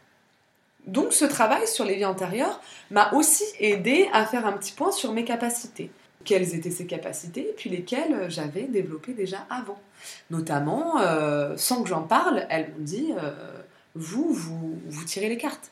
Donc 0.86 1.14
ce 1.14 1.26
travail 1.26 1.68
sur 1.68 1.86
les 1.86 1.96
vies 1.96 2.06
antérieures 2.06 2.62
m'a 2.92 3.12
aussi 3.14 3.44
aidé 3.60 4.10
à 4.14 4.26
faire 4.26 4.46
un 4.46 4.54
petit 4.54 4.72
point 4.72 4.92
sur 4.92 5.12
mes 5.12 5.26
capacités. 5.26 5.92
Quelles 6.26 6.54
étaient 6.54 6.72
ces 6.72 6.86
capacités, 6.86 7.54
puis 7.58 7.70
lesquelles 7.70 8.30
j'avais 8.30 8.64
développées 8.64 9.14
déjà 9.14 9.46
avant. 9.50 9.80
Notamment, 10.30 11.00
euh, 11.00 11.56
sans 11.58 11.82
que 11.84 11.90
j'en 11.90 12.04
parle, 12.04 12.46
elles 12.50 12.70
m'ont 12.70 12.84
dit, 12.84 13.14
euh, 13.22 13.32
vous, 13.96 14.34
vous, 14.34 14.80
vous 14.86 15.06
tirez 15.06 15.30
les 15.30 15.38
cartes. 15.38 15.72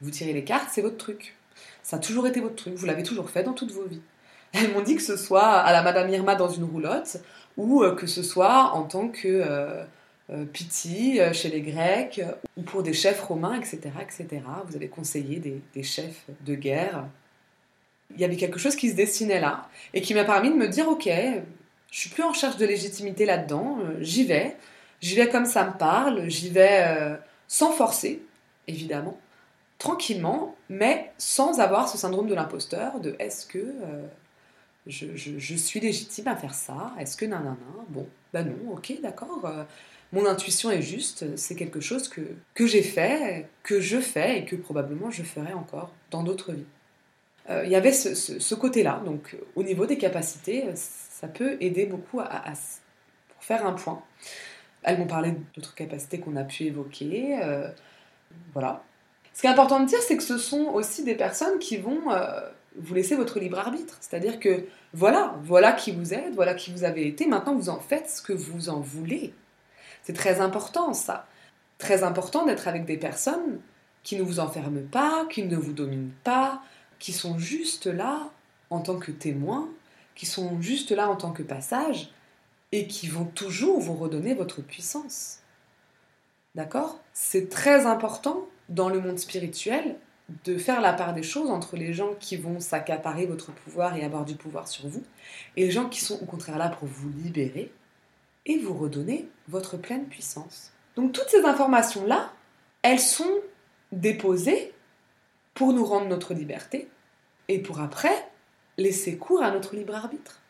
Vous 0.00 0.10
tirez 0.10 0.32
les 0.32 0.44
cartes, 0.44 0.68
c'est 0.72 0.82
votre 0.82 0.96
truc. 0.96 1.36
Ça 1.82 1.96
a 1.96 1.98
toujours 1.98 2.26
été 2.26 2.40
votre 2.40 2.56
truc, 2.56 2.74
vous 2.74 2.86
l'avez 2.86 3.02
toujours 3.02 3.30
fait 3.30 3.42
dans 3.42 3.52
toutes 3.52 3.72
vos 3.72 3.84
vies. 3.84 4.00
Elles 4.52 4.72
m'ont 4.72 4.82
dit 4.82 4.96
que 4.96 5.02
ce 5.02 5.16
soit 5.16 5.48
à 5.48 5.72
la 5.72 5.82
Madame 5.82 6.08
Irma 6.08 6.34
dans 6.34 6.48
une 6.48 6.64
roulotte, 6.64 7.18
ou 7.56 7.82
euh, 7.82 7.94
que 7.94 8.06
ce 8.06 8.22
soit 8.22 8.72
en 8.74 8.84
tant 8.84 9.08
que 9.08 9.28
euh, 9.28 9.84
euh, 10.30 10.44
piti 10.44 11.18
chez 11.32 11.50
les 11.50 11.60
Grecs, 11.60 12.20
ou 12.56 12.62
pour 12.62 12.82
des 12.82 12.92
chefs 12.92 13.20
romains, 13.20 13.54
etc. 13.54 13.90
etc. 14.00 14.42
Vous 14.66 14.76
avez 14.76 14.88
conseillé 14.88 15.62
des, 15.74 15.82
chefs 15.82 16.24
de 16.46 16.54
guerre. 16.54 17.04
Il 18.14 18.20
y 18.20 18.24
avait 18.24 18.36
quelque 18.36 18.58
chose 18.58 18.76
qui 18.76 18.90
se 18.90 18.94
dessinait 18.94 19.40
là, 19.40 19.68
et 19.92 20.00
qui 20.00 20.14
m'a 20.14 20.24
permis 20.24 20.50
de 20.50 20.56
me 20.56 20.68
dire, 20.68 20.88
ok, 20.88 21.08
je 21.90 21.98
suis 21.98 22.10
plus 22.10 22.22
en 22.22 22.30
recherche 22.30 22.56
de 22.56 22.66
légitimité 22.66 23.26
là-dedans, 23.26 23.78
j'y 24.00 24.24
vais, 24.24 24.56
J'y 25.04 25.16
vais 25.16 25.28
comme 25.28 25.44
ça 25.44 25.66
me 25.66 25.76
parle, 25.76 26.30
j'y 26.30 26.48
vais 26.48 26.82
euh, 26.86 27.14
sans 27.46 27.72
forcer, 27.72 28.22
évidemment, 28.66 29.20
tranquillement, 29.76 30.56
mais 30.70 31.12
sans 31.18 31.60
avoir 31.60 31.90
ce 31.90 31.98
syndrome 31.98 32.26
de 32.26 32.34
l'imposteur, 32.34 33.00
de 33.00 33.14
est-ce 33.18 33.44
que 33.44 33.58
euh, 33.58 34.06
je, 34.86 35.56
suis 35.56 35.78
légitime 35.78 36.26
à 36.26 36.36
faire 36.36 36.54
ça? 36.54 36.94
Est-ce 36.98 37.18
que 37.18 37.26
nanana? 37.26 37.54
Bon, 37.90 38.08
bah 38.32 38.44
non, 38.44 38.72
ok, 38.72 38.94
d'accord. 39.02 39.44
Euh, 39.44 39.64
mon 40.14 40.24
intuition 40.24 40.70
est 40.70 40.80
juste, 40.80 41.36
c'est 41.36 41.54
quelque 41.54 41.80
chose 41.80 42.08
que, 42.08 42.22
que 42.54 42.66
j'ai 42.66 42.82
fait, 42.82 43.46
que 43.62 43.80
je 43.80 44.00
fais 44.00 44.38
et 44.38 44.44
que 44.46 44.56
probablement 44.56 45.10
je 45.10 45.22
ferai 45.22 45.52
encore 45.52 45.92
dans 46.10 46.22
d'autres 46.22 46.52
vies. 46.52 46.64
Il 47.48 47.68
y 47.68 47.76
avait 47.76 47.92
ce, 47.92 48.54
côté-là, 48.54 49.02
donc 49.04 49.36
au 49.54 49.62
niveau 49.62 49.84
des 49.84 49.98
capacités, 49.98 50.64
ça 50.74 51.28
peut 51.28 51.56
aider 51.60 51.86
beaucoup 51.86 52.20
à, 52.20 52.42
pour 53.28 53.44
faire 53.44 53.66
un 53.66 53.72
point. 53.72 54.02
Elles 54.82 54.98
m'ont 54.98 55.06
parlé 55.06 55.34
d'autres 55.54 55.74
capacités 55.74 56.20
qu'on 56.20 56.36
a 56.36 56.44
pu 56.44 56.64
évoquer. 56.64 57.38
Euh, 57.42 57.68
voilà. 58.52 58.82
Ce 59.32 59.40
qui 59.40 59.46
est 59.46 59.50
important 59.50 59.80
de 59.80 59.86
dire, 59.86 60.00
c'est 60.02 60.16
que 60.16 60.22
ce 60.22 60.38
sont 60.38 60.66
aussi 60.66 61.02
des 61.02 61.14
personnes 61.14 61.58
qui 61.58 61.78
vont 61.78 62.12
euh, 62.12 62.40
vous 62.76 62.94
laisser 62.94 63.16
votre 63.16 63.40
libre 63.40 63.58
arbitre. 63.58 63.96
C'est-à-dire 64.00 64.38
que 64.38 64.66
voilà, 64.92 65.34
voilà 65.42 65.72
qui 65.72 65.92
vous 65.92 66.12
êtes, 66.12 66.34
voilà 66.34 66.54
qui 66.54 66.70
vous 66.70 66.84
avez 66.84 67.06
été. 67.06 67.26
Maintenant, 67.26 67.54
vous 67.54 67.70
en 67.70 67.80
faites 67.80 68.10
ce 68.10 68.20
que 68.20 68.32
vous 68.32 68.68
en 68.68 68.80
voulez. 68.80 69.32
C'est 70.02 70.12
très 70.12 70.40
important, 70.40 70.92
ça. 70.92 71.26
Très 71.78 72.02
important 72.02 72.44
d'être 72.44 72.68
avec 72.68 72.84
des 72.84 72.98
personnes 72.98 73.60
qui 74.02 74.16
ne 74.16 74.22
vous 74.22 74.38
enferment 74.38 74.86
pas, 74.90 75.26
qui 75.30 75.44
ne 75.44 75.56
vous 75.56 75.72
dominent 75.72 76.12
pas, 76.22 76.60
qui 77.04 77.12
sont 77.12 77.38
juste 77.38 77.84
là 77.84 78.30
en 78.70 78.80
tant 78.80 78.98
que 78.98 79.12
témoins, 79.12 79.68
qui 80.14 80.24
sont 80.24 80.62
juste 80.62 80.90
là 80.90 81.10
en 81.10 81.16
tant 81.16 81.32
que 81.32 81.42
passage, 81.42 82.10
et 82.72 82.86
qui 82.86 83.08
vont 83.08 83.26
toujours 83.26 83.78
vous 83.78 83.92
redonner 83.92 84.32
votre 84.32 84.62
puissance. 84.62 85.40
D'accord? 86.54 86.98
C'est 87.12 87.50
très 87.50 87.84
important 87.84 88.48
dans 88.70 88.88
le 88.88 89.02
monde 89.02 89.18
spirituel 89.18 89.98
de 90.46 90.56
faire 90.56 90.80
la 90.80 90.94
part 90.94 91.12
des 91.12 91.22
choses 91.22 91.50
entre 91.50 91.76
les 91.76 91.92
gens 91.92 92.14
qui 92.20 92.38
vont 92.38 92.58
s'accaparer 92.58 93.26
votre 93.26 93.52
pouvoir 93.52 93.94
et 93.96 94.02
avoir 94.02 94.24
du 94.24 94.34
pouvoir 94.34 94.66
sur 94.66 94.88
vous, 94.88 95.02
et 95.58 95.66
les 95.66 95.70
gens 95.70 95.90
qui 95.90 96.00
sont 96.00 96.18
au 96.22 96.24
contraire 96.24 96.56
là 96.56 96.70
pour 96.70 96.88
vous 96.88 97.10
libérer 97.22 97.70
et 98.46 98.56
vous 98.56 98.72
redonner 98.72 99.28
votre 99.48 99.76
pleine 99.76 100.06
puissance. 100.06 100.72
Donc 100.96 101.12
toutes 101.12 101.28
ces 101.28 101.44
informations-là, 101.44 102.32
elles 102.80 102.98
sont 102.98 103.40
déposées 103.92 104.72
pour 105.52 105.74
nous 105.74 105.84
rendre 105.84 106.08
notre 106.08 106.32
liberté 106.32 106.88
et 107.48 107.60
pour 107.60 107.80
après 107.80 108.14
laisser 108.76 109.16
cours 109.16 109.42
à 109.42 109.50
notre 109.50 109.76
libre 109.76 109.94
arbitre 109.94 110.40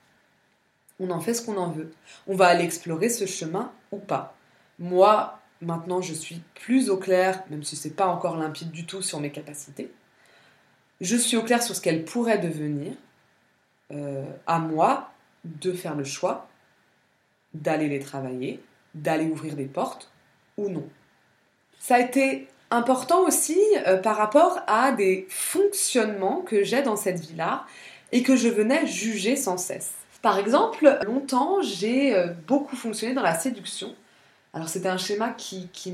on 1.01 1.11
en 1.11 1.21
fait 1.21 1.35
ce 1.35 1.45
qu'on 1.45 1.57
en 1.57 1.71
veut. 1.71 1.93
On 2.27 2.37
va 2.37 2.47
aller 2.47 2.65
explorer 2.65 3.09
ce 3.09 3.27
chemin 3.27 3.73
ou 3.93 3.99
pas. 3.99 4.37
Moi, 4.79 5.41
maintenant, 5.61 6.01
je 6.01 6.15
suis 6.15 6.41
plus 6.55 6.91
au 6.91 6.97
clair, 6.97 7.43
même 7.51 7.63
si 7.63 7.77
c'est 7.77 7.91
pas 7.91 8.07
encore 8.07 8.37
limpide 8.37 8.71
du 8.71 8.87
tout 8.87 9.03
sur 9.03 9.21
mes 9.21 9.31
capacités. 9.31 9.93
Je 11.01 11.17
suis 11.17 11.37
au 11.37 11.43
clair 11.43 11.63
sur 11.63 11.75
ce 11.75 11.81
qu'elles 11.81 12.05
pourraient 12.05 12.39
devenir. 12.39 12.93
Euh, 13.91 14.25
à 14.47 14.59
moi 14.59 15.11
de 15.45 15.73
faire 15.73 15.95
le 15.95 16.05
choix 16.05 16.49
d'aller 17.53 17.89
les 17.89 17.99
travailler, 17.99 18.63
d'aller 18.95 19.27
ouvrir 19.27 19.57
des 19.57 19.67
portes 19.67 20.11
ou 20.57 20.71
non. 20.71 20.89
Ça 21.79 21.97
a 21.97 22.01
été 22.01 22.49
important 22.75 23.23
aussi 23.23 23.59
euh, 23.87 23.97
par 23.97 24.17
rapport 24.17 24.61
à 24.67 24.93
des 24.93 25.27
fonctionnements 25.31 26.43
que 26.43 26.65
j'ai 26.65 26.83
dans 26.83 26.97
cette 26.97 27.21
vie-là 27.21 27.65
et 28.13 28.23
que 28.23 28.37
je 28.37 28.49
venais 28.49 28.87
juger 28.87 29.37
sans 29.37 29.57
cesse. 29.57 29.93
Par 30.23 30.39
exemple, 30.39 30.99
longtemps, 31.07 31.61
j'ai 31.63 32.15
euh, 32.15 32.29
beaucoup 32.47 32.77
fonctionné 32.77 33.15
dans 33.15 33.23
la 33.23 33.35
séduction. 33.35 33.95
Alors 34.55 34.69
c'était 34.69 34.89
un 34.89 34.99
schéma 34.99 35.31
qui, 35.31 35.69
qui 35.73 35.93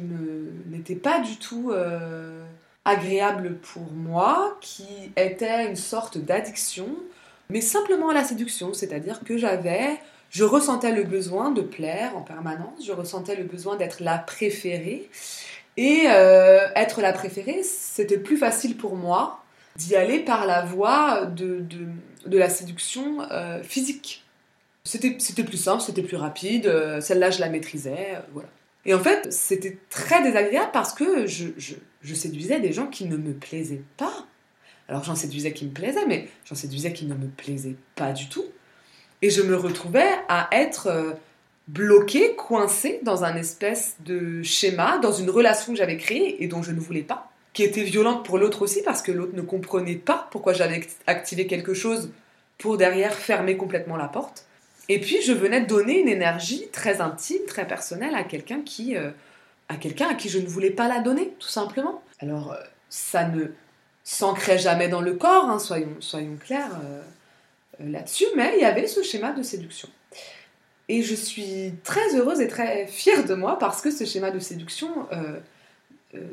n'était 0.67 0.95
pas 0.95 1.21
du 1.21 1.37
tout 1.37 1.71
euh, 1.73 2.45
agréable 2.85 3.57
pour 3.57 3.91
moi, 3.93 4.57
qui 4.61 4.87
était 5.17 5.67
une 5.67 5.77
sorte 5.77 6.19
d'addiction, 6.19 6.89
mais 7.49 7.61
simplement 7.61 8.11
à 8.11 8.15
la 8.15 8.23
séduction, 8.23 8.75
c'est-à-dire 8.75 9.21
que 9.25 9.39
j'avais, 9.39 9.99
je 10.31 10.45
ressentais 10.45 10.93
le 10.93 11.05
besoin 11.05 11.51
de 11.51 11.63
plaire 11.63 12.17
en 12.17 12.21
permanence, 12.21 12.85
je 12.85 12.93
ressentais 12.93 13.35
le 13.35 13.45
besoin 13.45 13.77
d'être 13.77 14.01
la 14.01 14.19
préférée, 14.19 15.09
et 15.77 16.05
euh, 16.07 16.67
être 16.75 17.01
la 17.01 17.13
préférée, 17.13 17.63
c'était 17.63 18.19
plus 18.19 18.37
facile 18.37 18.77
pour 18.77 18.97
moi 18.97 19.43
d'y 19.77 19.97
aller 19.97 20.21
par 20.21 20.47
la 20.47 20.65
voie 20.65 21.27
de, 21.27 21.65
de, 22.27 22.39
la 22.39 22.51
séduction 22.51 23.23
euh, 23.31 23.63
physique. 23.63 24.25
C'était 24.85 25.45
plus 25.45 25.57
simple, 25.57 25.83
c'était 25.83 26.03
plus 26.03 26.17
rapide, 26.17 26.67
euh, 26.67 27.01
celle-là 27.01 27.31
je 27.31 27.41
la 27.41 27.49
maîtrisais, 27.49 28.19
voilà. 28.33 28.49
Et 28.87 28.95
en 28.95 28.99
fait, 28.99 29.31
c'était 29.31 29.79
très 29.91 30.23
désagréable 30.23 30.71
parce 30.73 30.95
que 30.95 31.27
je, 31.27 31.49
je, 31.59 31.75
je, 32.01 32.15
séduisais 32.15 32.61
des 32.61 32.73
gens 32.73 32.87
qui 32.87 33.05
ne 33.05 33.17
me 33.19 33.35
plaisaient 33.35 33.83
pas. 33.99 34.27
Alors 34.89 35.05
j'en 35.05 35.15
séduisais 35.15 35.53
qui 35.53 35.67
me 35.67 35.71
plaisaient, 35.71 36.07
mais 36.07 36.29
j'en 36.47 36.55
séduisais 36.55 36.95
qui 36.95 37.05
ne 37.05 37.15
me 37.15 37.29
plaisaient 37.29 37.77
pas 37.95 38.13
du 38.13 38.29
tout. 38.29 38.47
Et 39.21 39.29
je 39.29 39.43
me 39.43 39.55
retrouvais 39.55 40.09
à 40.29 40.49
être 40.53 41.15
bloquée, 41.73 42.35
coincée 42.35 43.01
dans 43.03 43.25
un 43.25 43.37
espèce 43.37 43.97
de 44.05 44.43
schéma, 44.43 44.99
dans 44.99 45.13
une 45.13 45.31
relation 45.31 45.73
que 45.73 45.79
j'avais 45.79 45.97
créée 45.97 46.43
et 46.43 46.47
dont 46.47 46.63
je 46.63 46.73
ne 46.73 46.81
voulais 46.81 47.03
pas 47.03 47.31
qui 47.53 47.63
était 47.63 47.83
violente 47.83 48.25
pour 48.25 48.39
l'autre 48.39 48.63
aussi 48.63 48.83
parce 48.83 49.03
que 49.03 49.13
l'autre 49.13 49.35
ne 49.35 49.43
comprenait 49.43 49.97
pas 49.97 50.29
pourquoi 50.31 50.53
j'avais 50.53 50.87
activé 51.07 51.47
quelque 51.47 51.75
chose 51.75 52.11
pour 52.59 52.77
derrière 52.77 53.15
fermer 53.15 53.57
complètement 53.57 53.97
la 53.97 54.09
porte. 54.09 54.45
Et 54.89 55.01
puis 55.01 55.23
je 55.23 55.33
venais 55.33 55.63
donner 55.63 56.01
une 56.01 56.09
énergie 56.09 56.69
très 56.73 57.01
intime, 57.01 57.45
très 57.47 57.67
personnelle 57.67 58.15
à 58.15 58.25
quelqu'un 58.25 58.61
qui, 58.63 58.97
euh, 58.97 59.11
à 59.69 59.77
quelqu'un 59.77 60.09
à 60.09 60.15
qui 60.15 60.29
je 60.29 60.39
ne 60.39 60.47
voulais 60.47 60.71
pas 60.71 60.89
la 60.89 61.01
donner, 61.01 61.33
tout 61.39 61.49
simplement. 61.49 62.03
Alors 62.21 62.53
euh, 62.53 62.57
ça 62.89 63.25
ne 63.29 63.47
s'ancrait 64.05 64.59
jamais 64.59 64.89
dans 64.89 65.01
le 65.01 65.15
corps, 65.15 65.49
hein, 65.49 65.59
soyons, 65.59 65.97
soyons 66.01 66.37
clairs 66.37 66.81
euh, 66.85 67.03
là-dessus, 67.81 68.27
mais 68.37 68.53
il 68.57 68.63
y 68.63 68.65
avait 68.65 68.87
ce 68.87 69.03
schéma 69.03 69.33
de 69.33 69.43
séduction. 69.43 69.89
Et 70.91 71.05
je 71.05 71.15
suis 71.15 71.73
très 71.85 72.17
heureuse 72.17 72.41
et 72.41 72.49
très 72.49 72.89
fière 72.89 73.25
de 73.25 73.35
moi 73.35 73.61
parce 73.61 73.81
que 73.81 73.93
ce 73.93 74.05
schéma 74.05 74.33
de 74.33 74.41
séduction 74.41 74.91
euh, 75.13 75.39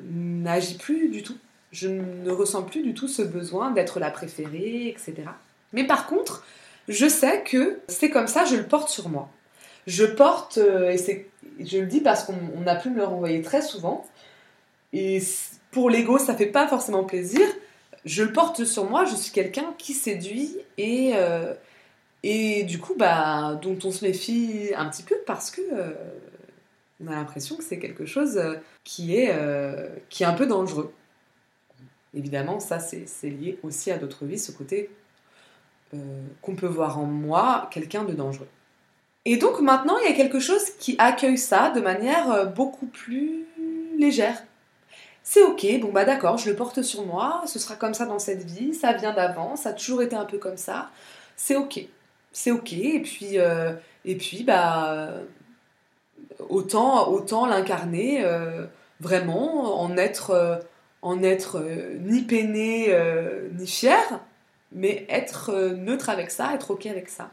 n'agit 0.10 0.80
plus 0.80 1.10
du 1.10 1.22
tout. 1.22 1.38
Je 1.72 1.88
ne 1.88 2.32
ressens 2.32 2.64
plus 2.64 2.82
du 2.82 2.96
tout 2.96 3.08
ce 3.08 3.22
besoin 3.22 3.70
d'être 3.70 4.00
la 4.00 4.10
préférée, 4.10 4.88
etc. 4.88 5.14
Mais 5.74 5.84
par 5.84 6.08
contre, 6.08 6.44
je 6.88 7.08
sais 7.08 7.44
que 7.44 7.78
c'est 7.88 8.10
comme 8.10 8.26
ça, 8.26 8.46
je 8.46 8.56
le 8.56 8.64
porte 8.64 8.90
sur 8.90 9.10
moi. 9.10 9.30
Je 9.86 10.06
porte, 10.06 10.58
euh, 10.58 10.90
et 10.90 11.28
je 11.60 11.78
le 11.78 11.86
dis 11.86 12.02
parce 12.02 12.24
qu'on 12.24 12.66
a 12.66 12.76
pu 12.76 12.90
me 12.90 12.96
le 12.96 13.04
renvoyer 13.04 13.44
très 13.44 13.62
souvent, 13.62 14.08
et 14.92 15.22
pour 15.70 15.92
l'ego, 15.92 16.18
ça 16.18 16.34
fait 16.34 16.48
pas 16.48 16.68
forcément 16.68 17.04
plaisir. 17.04 17.46
Je 18.06 18.24
le 18.24 18.34
porte 18.34 18.66
sur 18.66 18.90
moi, 18.90 19.06
je 19.06 19.16
suis 19.16 19.32
quelqu'un 19.32 19.76
qui 19.78 19.94
séduit 19.94 20.58
et, 20.80 21.12
euh, 21.14 21.54
et 22.30 22.64
du 22.64 22.80
coup, 22.80 22.96
bah, 22.98 23.58
dont 23.62 23.78
on 23.84 23.92
se 23.92 24.04
méfie 24.06 24.72
un 24.76 24.90
petit 24.90 25.04
peu 25.04 25.16
parce 25.26 25.50
que 25.52 25.62
on 27.04 27.08
a 27.08 27.16
l'impression 27.16 27.56
que 27.56 27.64
c'est 27.64 27.80
quelque 27.80 28.06
chose 28.06 28.38
euh, 28.38 28.56
qui 28.84 29.16
est, 29.16 29.32
euh, 29.32 29.88
qui 30.10 30.24
est 30.24 30.26
un 30.26 30.34
peu 30.34 30.48
dangereux. 30.48 30.94
Évidemment, 32.14 32.60
ça, 32.60 32.80
c'est 32.80 33.30
lié 33.30 33.60
aussi 33.64 33.92
à 33.92 33.98
d'autres 33.98 34.26
vies, 34.26 34.40
ce 34.40 34.52
côté 34.52 34.90
euh, 35.94 35.98
qu'on 36.42 36.56
peut 36.56 36.68
voir 36.68 36.98
en 36.98 37.06
moi, 37.06 37.70
quelqu'un 37.72 38.04
de 38.04 38.14
dangereux. 38.14 38.48
Et 39.26 39.38
donc 39.38 39.60
maintenant, 39.60 39.98
il 40.00 40.10
y 40.10 40.14
a 40.14 40.16
quelque 40.16 40.40
chose 40.40 40.64
qui 40.80 40.96
accueille 41.00 41.38
ça 41.38 41.70
de 41.70 41.82
manière 41.82 42.48
beaucoup 42.54 42.86
plus 42.86 43.46
légère. 43.98 44.42
C'est 45.22 45.44
ok, 45.44 45.66
bon 45.82 45.92
bah 45.92 46.06
d'accord, 46.06 46.38
je 46.38 46.50
le 46.50 46.56
porte 46.56 46.82
sur 46.82 47.06
moi, 47.06 47.44
ce 47.46 47.60
sera 47.60 47.76
comme 47.76 47.94
ça 47.94 48.06
dans 48.06 48.20
cette 48.20 48.46
vie, 48.46 48.74
ça 48.74 48.94
vient 48.94 49.14
d'avant, 49.14 49.58
ça 49.58 49.70
a 49.70 49.74
toujours 49.74 50.02
été 50.02 50.16
un 50.16 50.24
peu 50.24 50.38
comme 50.38 50.56
ça, 50.56 50.90
c'est 51.36 51.58
ok, 51.58 51.86
c'est 52.38 52.52
ok, 52.52 52.74
et 52.74 53.02
puis, 53.02 53.38
et 54.06 54.16
puis 54.16 54.44
bah 54.44 55.14
autant, 56.50 57.10
autant 57.10 57.46
l'incarner 57.46 58.24
euh, 58.24 58.66
vraiment, 59.00 59.82
en 59.82 59.98
être, 59.98 60.32
euh, 60.32 60.58
en 61.02 61.24
être 61.24 61.58
euh, 61.60 61.98
ni 62.00 62.24
peiné 62.24 62.96
ni 63.54 63.68
fier, 63.68 64.22
mais 64.72 65.06
être 65.10 65.54
neutre 65.76 66.10
avec 66.10 66.32
ça, 66.32 66.54
être 66.54 66.72
ok 66.72 66.86
avec 66.88 67.10
ça. 67.10 67.32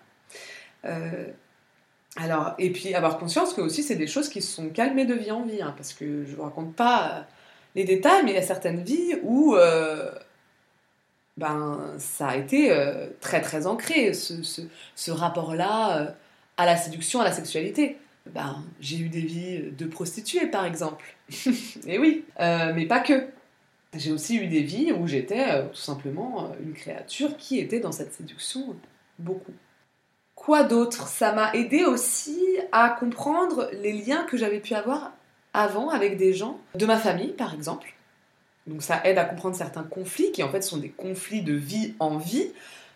alors, 2.16 2.55
et 2.59 2.70
puis 2.70 2.94
avoir 2.94 3.18
conscience 3.18 3.55
que 3.55 3.61
aussi 3.61 3.82
c'est 3.82 3.96
des 3.96 4.07
choses 4.07 4.28
qui 4.28 4.40
se 4.40 4.55
sont 4.55 4.68
calmées 4.68 5.07
de 5.07 5.14
vie 5.14 5.30
en 5.30 5.42
vie, 5.42 5.62
hein, 5.62 5.74
parce 5.76 5.92
que 5.92 6.24
je 6.24 6.30
ne 6.30 6.36
vous 6.36 6.42
raconte 6.42 6.74
pas 6.76 7.26
les 7.74 7.84
détails, 7.84 8.22
mais 8.24 8.30
il 8.32 8.34
y 8.34 8.38
a 8.38 8.42
certaines 8.42 8.82
vies 8.82 9.16
où 9.24 9.57
ben, 11.37 11.95
ça 11.99 12.28
a 12.28 12.37
été 12.37 12.72
très 13.20 13.41
très 13.41 13.66
ancré, 13.66 14.14
ce, 14.14 14.35
ce 14.95 15.11
rapport-là 15.11 16.14
à 16.57 16.66
la 16.66 16.76
séduction, 16.76 17.20
à 17.20 17.24
la 17.24 17.32
sexualité 17.32 17.99
ben, 18.26 18.62
j'ai 18.80 18.99
eu 18.99 19.09
des 19.09 19.20
vies 19.20 19.70
de 19.72 19.87
prostituées, 19.87 20.47
par 20.47 20.64
exemple. 20.64 21.05
Et 21.87 21.99
oui, 21.99 22.24
euh, 22.41 22.72
mais 22.74 22.87
pas 22.87 23.01
que. 23.01 23.28
J'ai 23.97 24.11
aussi 24.11 24.37
eu 24.37 24.49
des 24.49 24.62
vies 24.62 24.93
où 24.93 25.07
j'étais 25.07 25.53
euh, 25.53 25.68
tout 25.68 25.76
simplement 25.76 26.47
euh, 26.47 26.64
une 26.64 26.72
créature 26.72 27.37
qui 27.37 27.61
était 27.61 27.78
dans 27.78 27.93
cette 27.93 28.12
séduction 28.12 28.74
beaucoup. 29.20 29.53
Quoi 30.35 30.64
d'autre? 30.64 31.07
Ça 31.07 31.32
m'a 31.32 31.53
aidé 31.53 31.85
aussi 31.85 32.41
à 32.72 32.91
comprendre 32.91 33.70
les 33.72 33.93
liens 33.93 34.24
que 34.24 34.37
j'avais 34.37 34.59
pu 34.59 34.74
avoir 34.74 35.12
avant 35.53 35.91
avec 35.91 36.16
des 36.16 36.32
gens 36.32 36.59
de 36.74 36.87
ma 36.87 36.97
famille, 36.97 37.32
par 37.32 37.55
exemple. 37.55 37.95
Donc 38.66 38.82
ça 38.82 39.00
aide 39.04 39.18
à 39.18 39.24
comprendre 39.24 39.56
certains 39.56 39.82
conflits 39.82 40.32
qui 40.32 40.42
en 40.42 40.48
fait 40.48 40.62
sont 40.62 40.78
des 40.78 40.88
conflits 40.88 41.42
de 41.42 41.54
vie 41.54 41.94
en 41.98 42.16
vie. 42.16 42.50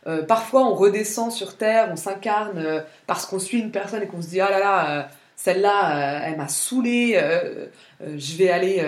Euh, 0.06 0.22
parfois 0.22 0.64
on 0.66 0.74
redescend 0.74 1.30
sur 1.30 1.56
Terre, 1.56 1.88
on 1.92 1.96
s'incarne 1.96 2.58
euh, 2.58 2.80
parce 3.06 3.26
qu'on 3.26 3.38
suit 3.38 3.58
une 3.58 3.70
personne 3.70 4.02
et 4.02 4.06
qu'on 4.06 4.22
se 4.22 4.28
dit 4.28 4.40
ah 4.40 4.50
là 4.50 4.58
là, 4.58 4.90
euh, 4.90 5.02
celle-là, 5.36 6.22
elle 6.24 6.36
m'a 6.36 6.48
saoulé, 6.48 7.16
je 8.00 8.36
vais 8.36 8.50
aller 8.50 8.84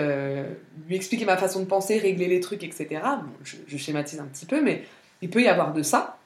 lui 0.85 0.97
expliquer 0.97 1.23
ma 1.23 1.37
façon 1.37 1.61
de 1.61 1.65
penser, 1.65 1.97
régler 1.97 2.27
les 2.27 2.41
trucs, 2.41 2.65
etc. 2.65 2.99
Je, 3.41 3.55
je, 3.65 3.77
schématise 3.77 4.19
un 4.19 4.25
petit 4.25 4.45
peu, 4.45 4.61
mais 4.61 4.83
il 5.21 5.29
peut 5.29 5.41
y 5.41 5.47
avoir 5.47 5.71
de 5.71 5.81
ça. 5.81 6.17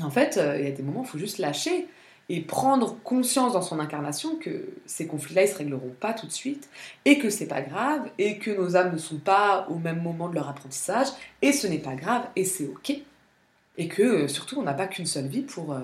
En 0.00 0.08
fait, 0.08 0.40
il 0.56 0.64
y 0.64 0.68
a 0.68 0.70
des 0.70 0.82
moments 0.82 1.00
où 1.00 1.04
il 1.04 1.08
faut 1.08 1.18
juste 1.18 1.36
lâcher 1.36 1.86
et 2.28 2.40
prendre 2.40 2.96
conscience 3.04 3.52
dans 3.52 3.62
son 3.62 3.78
incarnation 3.80 4.36
que 4.36 4.68
ces 4.86 5.06
conflits-là, 5.06 5.42
ils 5.42 5.48
se 5.48 5.56
régleront 5.56 5.94
pas 6.00 6.14
tout 6.14 6.26
de 6.26 6.32
suite, 6.32 6.68
et 7.04 7.18
que 7.18 7.28
c'est 7.28 7.46
pas 7.46 7.60
grave, 7.60 8.08
et 8.18 8.38
que 8.38 8.50
nos 8.50 8.76
âmes 8.76 8.92
ne 8.92 8.98
sont 8.98 9.18
pas 9.18 9.66
au 9.68 9.74
même 9.74 10.00
moment 10.00 10.28
de 10.28 10.34
leur 10.34 10.48
apprentissage, 10.48 11.08
et 11.42 11.52
ce 11.52 11.66
n'est 11.66 11.78
pas 11.78 11.94
grave, 11.94 12.22
et 12.34 12.44
c'est 12.44 12.66
ok. 12.66 12.94
Et 13.76 13.88
que 13.88 14.02
euh, 14.02 14.28
surtout, 14.28 14.58
on 14.58 14.62
n'a 14.62 14.72
pas 14.72 14.86
qu'une 14.86 15.06
seule 15.06 15.26
vie 15.26 15.42
pour, 15.42 15.72
euh, 15.72 15.80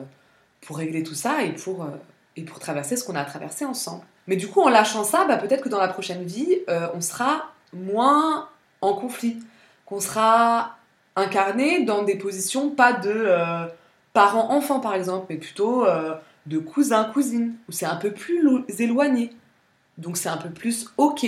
pour 0.63 0.79
régler 0.79 1.03
tout 1.03 1.15
ça 1.15 1.43
et 1.43 1.53
pour, 1.53 1.83
euh, 1.83 1.89
et 2.37 2.43
pour 2.43 2.59
traverser 2.59 2.97
ce 2.97 3.05
qu'on 3.05 3.17
a 3.17 3.25
traversé 3.25 3.67
ensemble. 3.67 4.05
Mais 4.27 4.37
du 4.37 4.49
coup, 4.49 4.63
en 4.63 4.69
lâchant 4.71 5.05
ça, 5.05 5.27
bah, 5.27 5.37
peut-être 5.37 5.63
que 5.63 5.69
dans 5.69 5.81
la 5.81 5.89
prochaine 5.89 6.25
vie, 6.25 6.59
on 6.95 7.01
sera 7.01 7.51
moins 7.73 8.49
en 8.81 8.95
conflit, 8.95 9.39
qu'on 9.87 9.99
sera 9.99 10.77
incarné 11.17 11.83
dans 11.83 12.05
des 12.05 12.15
positions 12.15 12.71
pas 12.71 12.93
de 12.93 13.29
parents-enfants 14.13 14.79
par 14.79 14.95
exemple, 14.95 15.27
mais 15.31 15.37
plutôt 15.37 15.85
de 16.47 16.59
cousin-cousine, 16.59 17.55
où 17.69 17.73
c'est 17.73 17.87
un 17.87 17.97
peu 17.97 18.13
plus 18.13 18.65
éloigné. 18.79 19.31
Donc 19.99 20.17
c'est 20.17 20.29
un 20.29 20.37
peu 20.37 20.51
plus 20.51 20.87
ok. 20.97 21.27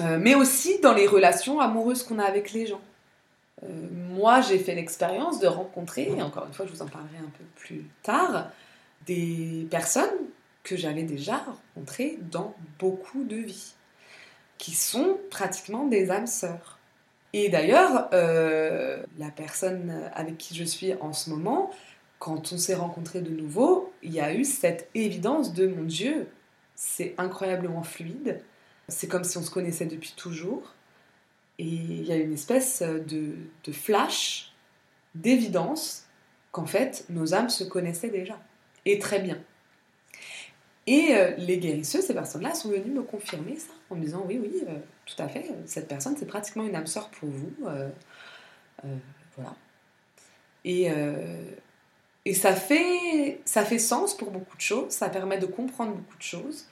Euh, 0.00 0.18
mais 0.18 0.34
aussi 0.34 0.80
dans 0.80 0.94
les 0.94 1.06
relations 1.06 1.60
amoureuses 1.60 2.02
qu'on 2.02 2.18
a 2.18 2.24
avec 2.24 2.52
les 2.52 2.66
gens. 2.66 2.80
Euh, 3.62 3.68
moi, 4.08 4.40
j'ai 4.40 4.58
fait 4.58 4.74
l'expérience 4.74 5.38
de 5.38 5.46
rencontrer, 5.46 6.10
et 6.16 6.22
encore 6.22 6.46
une 6.46 6.52
fois, 6.52 6.66
je 6.66 6.72
vous 6.72 6.82
en 6.82 6.88
parlerai 6.88 7.18
un 7.18 7.30
peu 7.38 7.44
plus 7.56 7.84
tard, 8.02 8.48
des 9.06 9.66
personnes 9.70 10.08
que 10.62 10.76
j'avais 10.76 11.02
déjà 11.02 11.36
rencontrées 11.74 12.18
dans 12.30 12.54
beaucoup 12.78 13.24
de 13.24 13.36
vies, 13.36 13.74
qui 14.58 14.72
sont 14.72 15.18
pratiquement 15.30 15.86
des 15.86 16.10
âmes 16.10 16.26
sœurs. 16.26 16.78
Et 17.32 17.48
d'ailleurs, 17.48 18.08
euh, 18.12 19.02
la 19.18 19.30
personne 19.30 20.10
avec 20.14 20.38
qui 20.38 20.54
je 20.54 20.64
suis 20.64 20.94
en 21.00 21.12
ce 21.12 21.30
moment, 21.30 21.70
quand 22.18 22.52
on 22.52 22.58
s'est 22.58 22.74
rencontrés 22.74 23.20
de 23.20 23.30
nouveau, 23.30 23.81
il 24.02 24.12
y 24.12 24.20
a 24.20 24.34
eu 24.34 24.44
cette 24.44 24.90
évidence 24.94 25.52
de 25.54 25.66
mon 25.66 25.84
Dieu, 25.84 26.28
c'est 26.74 27.14
incroyablement 27.18 27.82
fluide, 27.82 28.42
c'est 28.88 29.08
comme 29.08 29.24
si 29.24 29.38
on 29.38 29.42
se 29.42 29.50
connaissait 29.50 29.86
depuis 29.86 30.14
toujours, 30.16 30.74
et 31.58 31.64
il 31.64 32.04
y 32.04 32.12
a 32.12 32.16
une 32.16 32.32
espèce 32.32 32.82
de, 32.82 33.36
flash, 33.72 34.52
d'évidence, 35.14 36.06
qu'en 36.50 36.66
fait 36.66 37.04
nos 37.08 37.34
âmes 37.34 37.48
se 37.48 37.64
connaissaient 37.64 38.10
déjà, 38.10 38.38
et 38.84 38.98
très 38.98 39.20
bien. 39.20 39.38
Et 40.86 41.14
euh, 41.14 41.30
les 41.38 41.58
guérisseuses, 41.58 42.06
ces 42.06 42.14
personnes-là, 42.14 42.54
sont 42.54 42.70
venues 42.70 42.90
me 42.90 43.02
confirmer 43.02 43.56
ça, 43.56 43.72
en 43.90 43.94
me 43.94 44.00
disant 44.00 44.24
oui, 44.26 44.40
oui, 44.42 44.64
euh, 44.68 44.78
tout 45.06 45.20
à 45.22 45.28
fait, 45.28 45.48
cette 45.66 45.86
personne, 45.86 46.16
c'est 46.18 46.26
pratiquement 46.26 46.64
une 46.64 46.74
âme 46.74 46.88
sœur 46.88 47.08
pour 47.10 47.28
vous. 47.28 47.52
Euh, 47.66 47.88
voilà. 49.36 49.54
Et, 50.64 50.90
et 52.24 52.34
ça 52.34 52.54
fait, 52.54 53.40
ça 53.44 53.64
fait 53.64 53.78
sens 53.78 54.16
pour 54.16 54.30
beaucoup 54.30 54.56
de 54.56 54.62
choses, 54.62 54.92
ça 54.92 55.08
permet 55.08 55.38
de 55.38 55.46
comprendre 55.46 55.92
beaucoup 55.92 56.16
de 56.16 56.22
choses. 56.22 56.66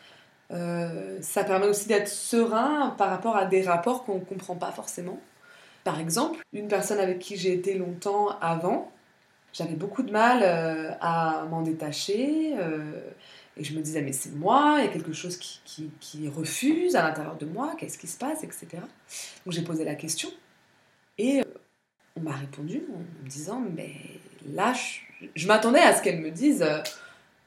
Euh, 0.53 1.19
ça 1.21 1.45
permet 1.45 1.67
aussi 1.67 1.89
d'être 1.89 2.09
serein 2.09 2.95
par 2.99 3.11
rapport 3.11 3.37
à 3.37 3.47
des 3.47 3.63
rapports 3.63 4.05
qu'on 4.05 4.17
ne 4.17 4.25
comprend 4.25 4.57
pas 4.57 4.73
forcément. 4.73 5.21
Par 5.85 5.99
exemple, 5.99 6.41
une 6.53 6.69
personne 6.69 6.99
avec 6.99 7.19
qui 7.19 7.37
j'ai 7.37 7.53
été 7.53 7.75
longtemps 7.75 8.39
avant, 8.41 8.93
j'avais 9.53 9.75
beaucoup 9.75 10.03
de 10.03 10.13
mal 10.13 10.41
euh, 10.43 10.93
à 11.01 11.47
m'en 11.51 11.63
détacher. 11.63 12.55
Euh, 12.59 13.01
et 13.57 13.65
je 13.65 13.75
me 13.77 13.83
disais, 13.83 14.03
mais 14.03 14.13
c'est 14.13 14.35
moi, 14.35 14.77
il 14.79 14.85
y 14.85 14.89
a 14.89 14.93
quelque 14.93 15.13
chose 15.13 15.37
qui, 15.37 15.91
qui, 16.01 16.29
refuse 16.29 16.95
à 16.97 17.03
l'intérieur 17.03 17.37
de 17.37 17.47
moi, 17.47 17.75
qu'est-ce 17.77 17.99
qui 17.99 18.07
se 18.07 18.17
passe, 18.17 18.45
etc. 18.45 18.69
Donc 19.45 19.53
j'ai 19.53 19.63
posé 19.63 19.85
la 19.85 19.97
question. 19.97 20.29
Et 21.19 21.43
on 22.17 22.21
m'a 22.21 22.33
répondu 22.33 22.83
en 22.95 22.99
me 22.99 23.29
disant, 23.29 23.61
mais 23.75 23.95
là, 24.47 24.73
je, 24.73 25.10
m'attendais 25.47 25.81
à 25.81 25.97
ce 25.97 26.03
qu'elle 26.03 26.21
me 26.21 26.31
dise 26.31 26.63
euh, 26.63 26.79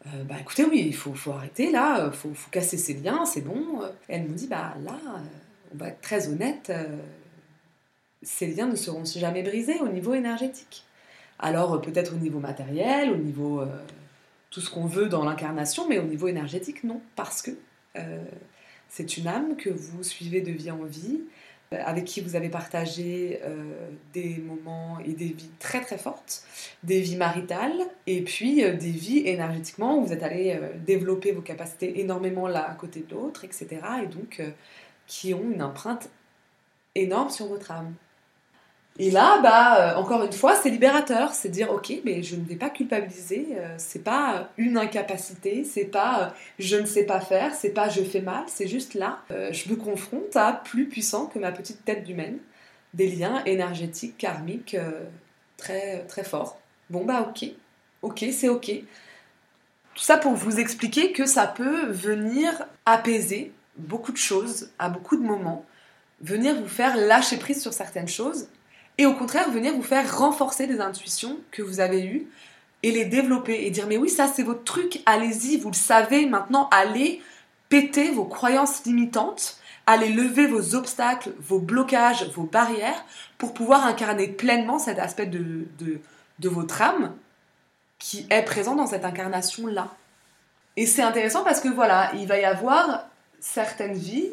euh, 0.08 0.24
bah 0.26 0.36
écoutez, 0.40 0.66
oui, 0.66 0.84
il 0.86 0.96
faut, 0.96 1.14
arrêter 1.32 1.72
là, 1.72 1.98
il 1.98 2.02
euh, 2.08 2.12
faut, 2.12 2.34
casser 2.52 2.78
ses 2.78 2.96
liens, 2.96 3.26
c'est 3.26 3.42
bon. 3.42 3.82
elle 4.08 4.24
me 4.24 4.34
dit 4.34 4.48
bah 4.48 4.76
là, 4.84 4.98
on 5.74 5.78
va 5.78 5.88
être 5.90 6.02
très 6.02 6.28
honnête, 6.28 6.72
ces 8.22 8.48
liens 8.48 8.68
ne 8.68 8.76
seront 8.76 9.06
jamais 9.06 9.44
brisés 9.44 9.80
au 9.80 9.88
niveau 9.88 10.14
énergétique. 10.14 10.86
Alors 11.40 11.82
peut-être 11.82 12.14
au 12.14 12.18
niveau 12.18 12.40
matériel, 12.40 13.12
au 13.12 13.18
niveau 13.18 13.64
tout 14.50 14.62
ce 14.62 14.70
qu'on 14.70 14.86
veut 14.86 15.08
dans 15.08 15.26
l'incarnation, 15.26 15.88
mais 15.88 16.00
au 16.00 16.04
niveau 16.04 16.28
énergétique, 16.28 16.84
non, 16.84 17.02
parce 17.16 17.42
que 17.42 17.52
c'est 18.90 19.18
une 19.18 19.28
âme 19.28 19.56
que 19.56 19.70
vous 19.70 20.04
suivez 20.04 20.42
de 20.42 20.52
vie 20.52 20.70
en 20.70 20.84
vie, 20.84 21.22
avec 21.86 22.06
qui 22.06 22.22
vous 22.22 22.36
avez 22.36 22.50
partagé 22.50 23.40
euh, 23.44 23.90
des 24.14 24.38
moments 24.38 25.00
et 25.06 25.14
des 25.14 25.28
vies 25.28 25.52
très 25.60 25.82
très 25.82 25.98
fortes, 25.98 26.44
des 26.84 27.02
vies 27.02 27.18
maritales 27.18 27.82
et 28.08 28.22
puis 28.22 28.64
euh, 28.64 28.74
des 28.74 28.92
vies 28.92 29.28
énergétiquement 29.28 29.98
où 29.98 30.06
vous 30.06 30.14
êtes 30.14 30.24
allé 30.24 30.58
euh, 30.60 30.70
développer 30.86 31.32
vos 31.32 31.42
capacités 31.42 32.00
énormément 32.00 32.48
l'un 32.48 32.62
à 32.62 32.76
côté 32.76 33.06
de 33.08 33.14
l'autre, 33.14 33.46
etc. 33.46 33.68
Et 34.04 34.08
donc 34.08 34.42
qui 35.06 35.34
ont 35.34 35.52
une 35.52 35.62
empreinte 35.62 36.10
énorme 36.96 37.30
sur 37.30 37.48
votre 37.48 37.72
âme. 37.72 37.94
Et 39.00 39.10
là, 39.10 39.40
bah, 39.42 39.96
euh, 39.96 39.96
encore 39.96 40.24
une 40.24 40.32
fois, 40.32 40.56
c'est 40.56 40.70
libérateur. 40.70 41.34
C'est 41.34 41.50
dire, 41.50 41.72
ok, 41.72 41.94
mais 42.06 42.22
je 42.22 42.36
ne 42.36 42.46
vais 42.46 42.56
pas 42.56 42.70
culpabiliser. 42.70 43.48
Euh, 43.58 43.74
c'est 43.78 44.04
pas 44.04 44.50
une 44.58 44.78
incapacité. 44.78 45.64
C'est 45.64 45.86
pas 45.86 46.22
euh, 46.22 46.30
je 46.60 46.78
ne 46.78 46.86
sais 46.86 47.04
pas 47.04 47.20
faire. 47.20 47.56
C'est 47.56 47.72
pas 47.72 47.90
je 47.90 48.04
fais 48.04 48.22
mal. 48.22 48.44
C'est 48.48 48.68
juste 48.68 48.94
là, 48.94 49.20
je 49.30 49.70
me 49.70 49.76
confronte 49.76 50.36
à 50.36 50.54
plus 50.54 50.88
puissant 50.88 51.26
que 51.26 51.40
ma 51.40 51.52
petite 51.52 51.84
tête 51.86 52.04
d'humaine. 52.04 52.38
Des 52.94 53.08
liens 53.08 53.44
énergétiques, 53.46 54.18
karmiques 54.18 54.78
très, 55.58 56.06
très 56.06 56.24
forts. 56.24 56.60
Bon, 56.92 57.06
bah, 57.06 57.28
ok. 57.28 57.50
Ok, 58.04 58.26
c'est 58.32 58.50
ok. 58.50 58.72
Tout 59.96 60.04
ça 60.04 60.18
pour 60.18 60.34
vous 60.34 60.60
expliquer 60.60 61.12
que 61.12 61.26
ça 61.26 61.48
peut 61.48 61.88
venir 61.88 62.66
apaiser 62.86 63.52
beaucoup 63.78 64.12
de 64.12 64.18
choses 64.18 64.72
à 64.78 64.90
beaucoup 64.90 65.18
de 65.18 65.24
moments. 65.24 65.66
Venir 66.22 66.56
vous 66.56 66.68
faire 66.68 66.96
lâcher 66.96 67.38
prise 67.38 67.62
sur 67.62 67.74
certaines 67.74 68.08
choses 68.08 68.48
et 68.98 69.06
au 69.06 69.14
contraire 69.14 69.50
venir 69.50 69.74
vous 69.74 69.84
faire 69.84 70.18
renforcer 70.18 70.68
des 70.68 70.80
intuitions 70.80 71.40
que 71.52 71.62
vous 71.62 71.80
avez 71.80 72.06
eues 72.06 72.28
et 72.84 72.92
les 72.92 73.06
développer 73.06 73.66
et 73.66 73.72
dire 73.72 73.88
mais 73.88 73.98
oui 73.98 74.10
ça 74.10 74.28
c'est 74.28 74.44
votre 74.44 74.64
truc, 74.64 75.02
allez-y, 75.06 75.58
vous 75.58 75.70
le 75.70 75.76
savez 75.76 76.26
maintenant, 76.26 76.70
allez 76.72 77.22
péter 77.70 78.12
vos 78.12 78.26
croyances 78.26 78.86
limitantes, 78.86 79.58
allez 79.88 80.10
lever 80.10 80.48
vos 80.48 80.76
obstacles, 80.76 81.34
vos 81.40 81.60
blocages, 81.60 82.30
vos 82.30 82.44
barrières 82.44 83.04
pour 83.38 83.54
pouvoir 83.54 83.86
incarner 83.86 84.28
pleinement 84.28 84.80
cet 84.80 85.00
aspect 85.00 85.26
de, 85.26 85.68
de, 85.80 86.50
votre 86.50 86.82
âme 86.82 87.16
qui 88.00 88.28
est 88.30 88.44
présent 88.44 88.76
dans 88.76 88.86
cette 88.86 89.06
incarnation-là. 89.06 89.88
Et 90.76 90.86
c'est 90.86 91.02
intéressant 91.02 91.44
parce 91.44 91.60
que 91.60 91.70
voilà, 91.70 92.12
il 92.16 92.28
va 92.28 92.38
y 92.38 92.46
avoir 92.46 93.08
certaines 93.40 93.94
vies 93.94 94.30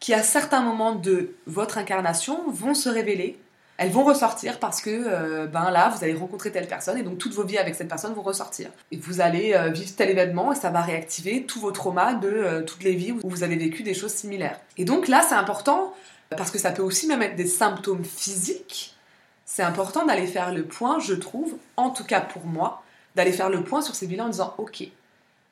qui 0.00 0.12
à 0.12 0.22
certains 0.22 0.60
moments 0.60 0.94
de 0.94 1.34
votre 1.46 1.78
incarnation 1.78 2.50
vont 2.50 2.74
se 2.74 2.88
révéler 2.88 3.38
elles 3.76 3.90
vont 3.90 4.04
ressortir 4.04 4.60
parce 4.60 4.80
que 4.80 4.90
euh, 4.90 5.46
ben 5.46 5.70
là, 5.70 5.88
vous 5.88 6.04
allez 6.04 6.14
rencontrer 6.14 6.52
telle 6.52 6.68
personne 6.68 6.96
et 6.96 7.02
donc 7.02 7.18
toutes 7.18 7.34
vos 7.34 7.44
vies 7.44 7.58
avec 7.58 7.74
cette 7.74 7.88
personne 7.88 8.14
vont 8.14 8.22
ressortir. 8.22 8.70
Et 8.92 8.96
vous 8.96 9.20
allez 9.20 9.54
euh, 9.54 9.70
vivre 9.70 9.90
tel 9.96 10.10
événement 10.10 10.52
et 10.52 10.56
ça 10.56 10.70
va 10.70 10.80
réactiver 10.80 11.44
tous 11.44 11.60
vos 11.60 11.72
traumas 11.72 12.14
de 12.14 12.28
euh, 12.28 12.62
toutes 12.62 12.84
les 12.84 12.94
vies 12.94 13.12
où 13.12 13.28
vous 13.28 13.42
avez 13.42 13.56
vécu 13.56 13.82
des 13.82 13.94
choses 13.94 14.12
similaires. 14.12 14.60
Et 14.76 14.84
donc 14.84 15.08
là, 15.08 15.24
c'est 15.28 15.34
important 15.34 15.92
parce 16.30 16.50
que 16.50 16.58
ça 16.58 16.70
peut 16.70 16.82
aussi 16.82 17.06
même 17.06 17.22
être 17.22 17.36
des 17.36 17.46
symptômes 17.46 18.04
physiques. 18.04 18.96
C'est 19.44 19.62
important 19.62 20.06
d'aller 20.06 20.26
faire 20.26 20.52
le 20.52 20.64
point, 20.64 20.98
je 21.00 21.14
trouve, 21.14 21.56
en 21.76 21.90
tout 21.90 22.04
cas 22.04 22.20
pour 22.20 22.46
moi, 22.46 22.82
d'aller 23.14 23.32
faire 23.32 23.50
le 23.50 23.62
point 23.62 23.82
sur 23.82 23.94
ces 23.94 24.06
vies-là 24.06 24.24
en 24.24 24.28
disant 24.28 24.54
ok, 24.58 24.84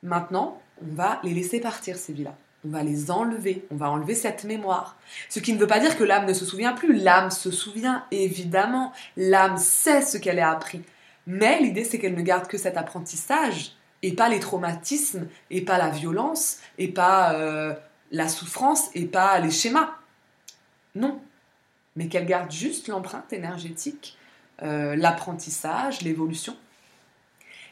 maintenant, 0.03 0.61
on 0.81 0.95
va 0.95 1.21
les 1.25 1.35
laisser 1.35 1.61
partir 1.61 1.97
ces 1.97 2.13
vies-là 2.13 2.35
on 2.65 2.69
va 2.69 2.83
les 2.83 3.11
enlever, 3.11 3.67
on 3.71 3.77
va 3.77 3.91
enlever 3.91 4.15
cette 4.15 4.45
mémoire. 4.45 4.97
Ce 5.29 5.41
qui 5.41 5.53
ne 5.53 5.59
veut 5.59 5.67
pas 5.67 5.81
dire 5.81 5.97
que 5.97 6.05
l'âme 6.05 6.27
ne 6.27 6.33
se 6.33 6.45
souvient 6.45 6.73
plus, 6.73 6.95
l'âme 6.95 7.31
se 7.31 7.51
souvient 7.51 8.05
évidemment, 8.11 8.93
l'âme 9.17 9.57
sait 9.57 10.03
ce 10.03 10.17
qu'elle 10.17 10.39
a 10.39 10.51
appris. 10.51 10.83
Mais 11.27 11.61
l'idée 11.61 11.85
c'est 11.85 11.99
qu'elle 11.99 12.15
ne 12.15 12.23
garde 12.23 12.47
que 12.47 12.59
cet 12.59 12.77
apprentissage 12.77 13.73
et 14.03 14.13
pas 14.13 14.29
les 14.29 14.41
traumatismes 14.41 15.29
et 15.51 15.63
pas 15.63 15.79
la 15.79 15.91
violence 15.91 16.59
et 16.79 16.89
pas 16.89 17.35
euh, 17.35 17.75
la 18.11 18.29
souffrance 18.29 18.91
et 18.95 19.07
pas 19.07 19.39
les 19.41 19.51
schémas. 19.51 19.91
Non, 20.95 21.21
mais 21.97 22.09
qu'elle 22.09 22.27
garde 22.27 22.51
juste 22.51 22.89
l'empreinte 22.89 23.33
énergétique, 23.33 24.19
euh, 24.63 24.95
l'apprentissage, 24.97 26.03
l'évolution. 26.03 26.57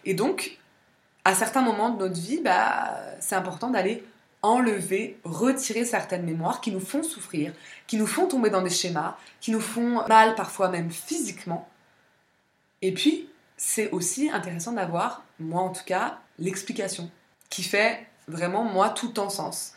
Et 0.05 0.14
donc, 0.14 0.59
à 1.24 1.34
certains 1.34 1.62
moments 1.62 1.91
de 1.91 1.99
notre 1.99 2.18
vie, 2.18 2.41
bah, 2.43 2.97
c'est 3.20 3.34
important 3.34 3.70
d'aller 3.70 4.05
enlever, 4.43 5.18
retirer 5.24 5.84
certaines 5.84 6.24
mémoires 6.24 6.61
qui 6.61 6.72
nous 6.72 6.80
font 6.80 7.03
souffrir, 7.03 7.53
qui 7.86 7.97
nous 7.97 8.07
font 8.07 8.26
tomber 8.26 8.51
dans 8.51 8.62
des 8.62 8.70
schémas, 8.70 9.16
qui 9.41 9.51
nous 9.51 9.61
font 9.61 10.07
mal 10.09 10.34
parfois 10.34 10.68
même 10.68 10.91
physiquement. 10.91 11.68
Et 12.82 12.93
puis, 12.93 13.28
c'est 13.57 13.91
aussi 13.91 14.30
intéressant 14.30 14.72
d'avoir, 14.72 15.24
moi 15.38 15.62
en 15.62 15.70
tout 15.70 15.84
cas, 15.84 16.18
l'explication 16.38 17.11
qui 17.51 17.62
fait 17.62 18.07
vraiment, 18.28 18.64
moi, 18.64 18.91
tout 18.91 19.18
en 19.18 19.28
sens. 19.28 19.74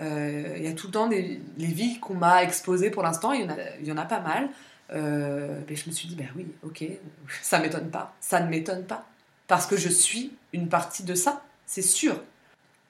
Euh, 0.00 0.54
il 0.56 0.64
y 0.64 0.68
a 0.68 0.72
tout 0.72 0.86
le 0.88 0.92
temps 0.92 1.08
des, 1.08 1.40
les 1.58 1.66
vies 1.66 1.98
qu'on 2.00 2.14
m'a 2.14 2.42
exposées 2.42 2.90
pour 2.90 3.02
l'instant, 3.02 3.32
il, 3.32 3.46
y 3.82 3.92
en 3.92 3.96
a 3.96 4.04
pas 4.04 4.20
mal. 4.20 4.48
Euh, 4.92 5.60
mais 5.68 5.74
je 5.74 5.88
me 5.88 5.92
suis 5.92 6.08
dit, 6.08 6.14
ben 6.14 6.28
oui, 6.36 6.46
ok, 6.62 6.84
ça 7.42 7.58
m'étonne 7.58 7.90
pas, 7.90 8.14
ça 8.20 8.40
ne 8.40 8.48
m'étonne 8.48 8.84
pas. 8.84 9.04
Parce 9.48 9.66
que 9.66 9.76
je 9.76 9.88
suis 9.88 10.36
une 10.52 10.68
partie 10.68 11.02
de 11.02 11.14
ça, 11.14 11.42
c'est 11.66 11.82
sûr. 11.82 12.22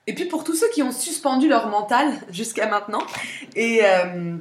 Et 0.07 0.15
puis 0.15 0.27
pour 0.27 0.45
tous 0.45 0.55
ceux 0.55 0.69
qui 0.71 0.83
ont 0.83 0.93
suspendu 0.93 1.49
leur 1.49 1.69
mental 1.69 2.13
jusqu'à 2.31 2.69
maintenant 2.69 3.03
et, 3.57 3.81
euh, 3.83 4.37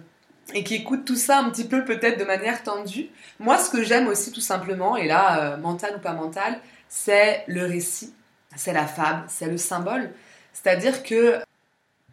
et 0.54 0.64
qui 0.64 0.76
écoutent 0.76 1.06
tout 1.06 1.16
ça 1.16 1.40
un 1.40 1.50
petit 1.50 1.68
peu 1.68 1.84
peut-être 1.84 2.20
de 2.20 2.24
manière 2.24 2.62
tendue, 2.62 3.10
moi 3.40 3.58
ce 3.58 3.72
que 3.72 3.84
j'aime 3.84 4.08
aussi 4.08 4.32
tout 4.32 4.42
simplement, 4.42 4.96
et 4.96 5.08
là, 5.08 5.40
euh, 5.40 5.58
mental 5.58 5.96
ou 5.98 6.00
pas 6.00 6.14
mental, 6.14 6.60
c'est 6.88 7.44
le 7.48 7.66
récit, 7.66 8.14
c'est 8.56 8.74
la 8.74 8.86
fable, 8.86 9.24
c'est 9.28 9.48
le 9.48 9.58
symbole. 9.58 10.12
C'est-à-dire 10.54 11.02
que 11.04 11.40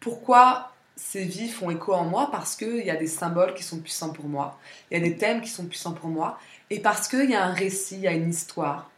pourquoi 0.00 0.72
ces 0.96 1.24
vies 1.24 1.50
font 1.50 1.70
écho 1.70 1.92
en 1.92 2.04
moi? 2.04 2.30
Parce 2.32 2.56
qu'il 2.56 2.84
y 2.84 2.90
a 2.90 2.96
des 2.96 3.06
symboles 3.06 3.54
qui 3.54 3.62
sont 3.62 3.78
puissants 3.78 4.12
pour 4.12 4.26
moi, 4.26 4.58
il 4.90 4.98
y 4.98 5.00
a 5.00 5.04
des 5.04 5.16
thèmes 5.16 5.42
qui 5.42 5.50
sont 5.50 5.66
puissants 5.66 5.92
pour 5.92 6.08
moi, 6.08 6.38
et 6.70 6.80
parce 6.80 7.06
qu'il 7.06 7.30
y 7.30 7.34
a 7.34 7.44
un 7.44 7.52
récit, 7.52 7.96
il 7.96 8.02
y 8.02 8.08
a 8.08 8.12
une 8.12 8.30
histoire. 8.30 8.90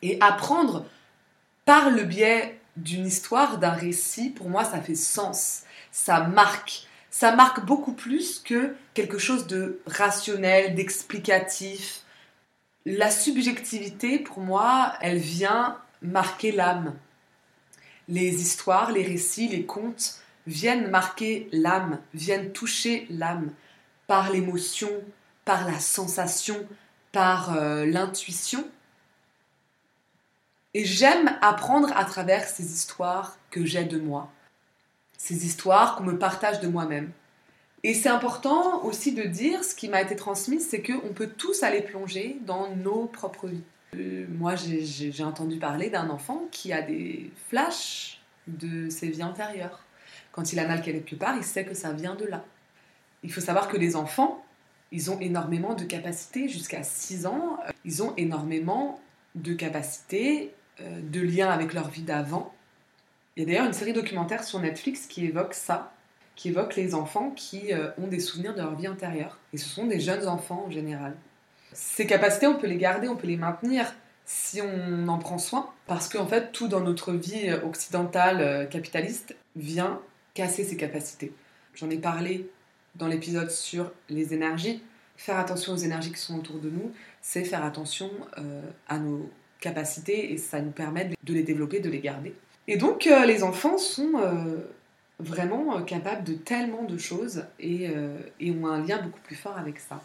Et 0.00 0.16
apprendre 0.20 0.86
par 1.64 1.90
le 1.90 2.04
biais 2.04 2.58
d'une 2.76 3.06
histoire, 3.06 3.58
d'un 3.58 3.72
récit, 3.72 4.30
pour 4.30 4.48
moi, 4.48 4.64
ça 4.64 4.80
fait 4.80 4.94
sens, 4.94 5.62
ça 5.90 6.20
marque. 6.20 6.86
Ça 7.10 7.36
marque 7.36 7.64
beaucoup 7.66 7.92
plus 7.92 8.38
que 8.38 8.74
quelque 8.94 9.18
chose 9.18 9.46
de 9.46 9.80
rationnel, 9.86 10.74
d'explicatif. 10.74 12.00
La 12.86 13.10
subjectivité, 13.10 14.18
pour 14.18 14.40
moi, 14.40 14.94
elle 15.02 15.18
vient 15.18 15.78
marquer 16.00 16.52
l'âme. 16.52 16.94
Les 18.08 18.40
histoires, 18.40 18.92
les 18.92 19.02
récits, 19.02 19.48
les 19.48 19.66
contes 19.66 20.22
viennent 20.46 20.90
marquer 20.90 21.48
l'âme, 21.52 22.00
viennent 22.14 22.52
toucher 22.52 23.06
l'âme 23.10 23.52
par 24.06 24.32
l'émotion, 24.32 24.90
par 25.44 25.70
la 25.70 25.78
sensation, 25.78 26.66
par 27.12 27.54
euh, 27.54 27.84
l'intuition. 27.84 28.66
Et 30.74 30.84
j'aime 30.84 31.36
apprendre 31.42 31.92
à 31.96 32.04
travers 32.04 32.46
ces 32.48 32.72
histoires 32.72 33.36
que 33.50 33.66
j'ai 33.66 33.84
de 33.84 33.98
moi, 33.98 34.30
ces 35.18 35.44
histoires 35.44 35.96
qu'on 35.96 36.04
me 36.04 36.18
partage 36.18 36.60
de 36.60 36.68
moi-même. 36.68 37.10
Et 37.84 37.94
c'est 37.94 38.08
important 38.08 38.84
aussi 38.84 39.12
de 39.12 39.24
dire, 39.24 39.64
ce 39.64 39.74
qui 39.74 39.88
m'a 39.88 40.00
été 40.00 40.16
transmis, 40.16 40.60
c'est 40.60 40.82
qu'on 40.82 41.12
peut 41.12 41.26
tous 41.26 41.62
aller 41.62 41.82
plonger 41.82 42.38
dans 42.46 42.74
nos 42.76 43.06
propres 43.06 43.48
vies. 43.48 43.64
Euh, 43.96 44.26
moi, 44.30 44.54
j'ai 44.56 45.24
entendu 45.24 45.58
parler 45.58 45.90
d'un 45.90 46.08
enfant 46.08 46.44
qui 46.50 46.72
a 46.72 46.80
des 46.80 47.30
flashs 47.48 48.20
de 48.46 48.88
ses 48.88 49.10
vies 49.10 49.24
antérieures. 49.24 49.84
Quand 50.30 50.52
il 50.52 50.58
a 50.58 50.66
mal 50.66 50.80
quelque 50.80 51.14
part, 51.16 51.36
il 51.36 51.44
sait 51.44 51.64
que 51.64 51.74
ça 51.74 51.92
vient 51.92 52.14
de 52.14 52.24
là. 52.24 52.44
Il 53.22 53.32
faut 53.32 53.40
savoir 53.40 53.68
que 53.68 53.76
les 53.76 53.96
enfants, 53.96 54.42
ils 54.92 55.10
ont 55.10 55.20
énormément 55.20 55.74
de 55.74 55.84
capacités, 55.84 56.48
jusqu'à 56.48 56.82
6 56.82 57.26
ans, 57.26 57.58
euh, 57.66 57.72
ils 57.84 58.02
ont 58.02 58.14
énormément 58.16 59.00
de 59.34 59.52
capacités 59.54 60.54
de 60.80 61.20
lien 61.20 61.50
avec 61.50 61.74
leur 61.74 61.88
vie 61.88 62.02
d'avant. 62.02 62.54
Il 63.36 63.40
y 63.40 63.42
a 63.44 63.46
d'ailleurs 63.46 63.66
une 63.66 63.72
série 63.72 63.94
documentaire 63.94 64.44
sur 64.44 64.60
Netflix 64.60 65.06
qui 65.06 65.24
évoque 65.24 65.54
ça, 65.54 65.92
qui 66.36 66.48
évoque 66.48 66.76
les 66.76 66.94
enfants 66.94 67.30
qui 67.30 67.72
euh, 67.72 67.90
ont 67.96 68.06
des 68.06 68.20
souvenirs 68.20 68.54
de 68.54 68.60
leur 68.60 68.74
vie 68.74 68.88
antérieure. 68.88 69.38
Et 69.54 69.56
ce 69.56 69.68
sont 69.68 69.86
des 69.86 70.00
jeunes 70.00 70.28
enfants 70.28 70.64
en 70.66 70.70
général. 70.70 71.16
Ces 71.72 72.06
capacités, 72.06 72.46
on 72.46 72.58
peut 72.58 72.66
les 72.66 72.76
garder, 72.76 73.08
on 73.08 73.16
peut 73.16 73.26
les 73.26 73.38
maintenir 73.38 73.94
si 74.26 74.60
on 74.60 75.08
en 75.08 75.18
prend 75.18 75.38
soin, 75.38 75.70
parce 75.86 76.08
qu'en 76.08 76.26
fait, 76.26 76.52
tout 76.52 76.68
dans 76.68 76.80
notre 76.80 77.12
vie 77.12 77.52
occidentale 77.64 78.40
euh, 78.40 78.66
capitaliste 78.66 79.34
vient 79.56 80.00
casser 80.34 80.64
ces 80.64 80.76
capacités. 80.76 81.32
J'en 81.74 81.90
ai 81.90 81.98
parlé 81.98 82.50
dans 82.94 83.08
l'épisode 83.08 83.50
sur 83.50 83.92
les 84.10 84.34
énergies. 84.34 84.82
Faire 85.16 85.38
attention 85.38 85.72
aux 85.72 85.78
énergies 85.78 86.12
qui 86.12 86.20
sont 86.20 86.38
autour 86.38 86.58
de 86.58 86.68
nous, 86.68 86.92
c'est 87.20 87.44
faire 87.44 87.64
attention 87.64 88.10
à 88.88 88.98
nos 88.98 89.30
capacités 89.62 90.32
et 90.32 90.36
ça 90.36 90.60
nous 90.60 90.72
permet 90.72 91.10
de 91.22 91.32
les 91.32 91.42
développer, 91.42 91.80
de 91.80 91.88
les 91.88 92.00
garder. 92.00 92.34
Et 92.68 92.76
donc 92.76 93.06
euh, 93.06 93.24
les 93.24 93.42
enfants 93.42 93.78
sont 93.78 94.12
euh, 94.16 94.56
vraiment 95.18 95.78
euh, 95.78 95.82
capables 95.82 96.24
de 96.24 96.34
tellement 96.34 96.84
de 96.84 96.98
choses 96.98 97.44
et, 97.58 97.88
ont 98.42 98.66
un 98.66 98.84
lien 98.84 99.00
beaucoup 99.00 99.20
plus 99.20 99.36
fort 99.36 99.56
avec 99.56 99.78
ça. 99.78 100.02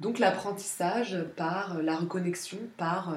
Donc 0.00 0.18
l'apprentissage 0.18 1.16
par 1.36 1.82
la 1.82 1.96
reconnexion, 1.96 2.58
par 2.76 3.16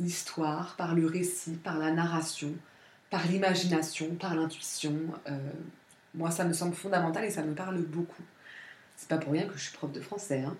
l'histoire, 0.00 0.74
par 0.76 0.96
le 0.96 1.06
récit, 1.06 1.52
par 1.52 1.78
la 1.78 1.92
narration, 1.92 2.52
par 3.10 3.24
l'imagination, 3.28 4.16
par 4.16 4.34
l'intuition, 4.34 4.92
moi 6.14 6.32
ça 6.32 6.44
me 6.44 6.52
semble 6.52 6.74
fondamental 6.74 7.24
et 7.24 7.30
ça 7.30 7.42
me 7.42 7.54
parle 7.54 7.78
beaucoup. 7.82 8.24
C'est 8.96 9.08
pas 9.08 9.18
pour 9.18 9.32
rien 9.32 9.46
que 9.46 9.54
je 9.56 9.62
suis 9.62 9.76
prof 9.76 9.92
de 9.92 10.00
français. 10.00 10.42
Hein. 10.44 10.56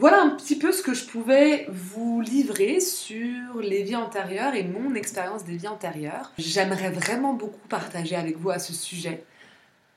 Voilà 0.00 0.22
un 0.22 0.30
petit 0.30 0.56
peu 0.56 0.70
ce 0.70 0.80
que 0.80 0.94
je 0.94 1.04
pouvais 1.06 1.66
vous 1.70 2.20
livrer 2.20 2.78
sur 2.78 3.58
les 3.60 3.82
vies 3.82 3.96
antérieures 3.96 4.54
et 4.54 4.62
mon 4.62 4.94
expérience 4.94 5.44
des 5.44 5.56
vies 5.56 5.66
antérieures. 5.66 6.30
J'aimerais 6.38 6.90
vraiment 6.90 7.34
beaucoup 7.34 7.66
partager 7.66 8.14
avec 8.14 8.38
vous 8.38 8.50
à 8.50 8.60
ce 8.60 8.72
sujet. 8.72 9.24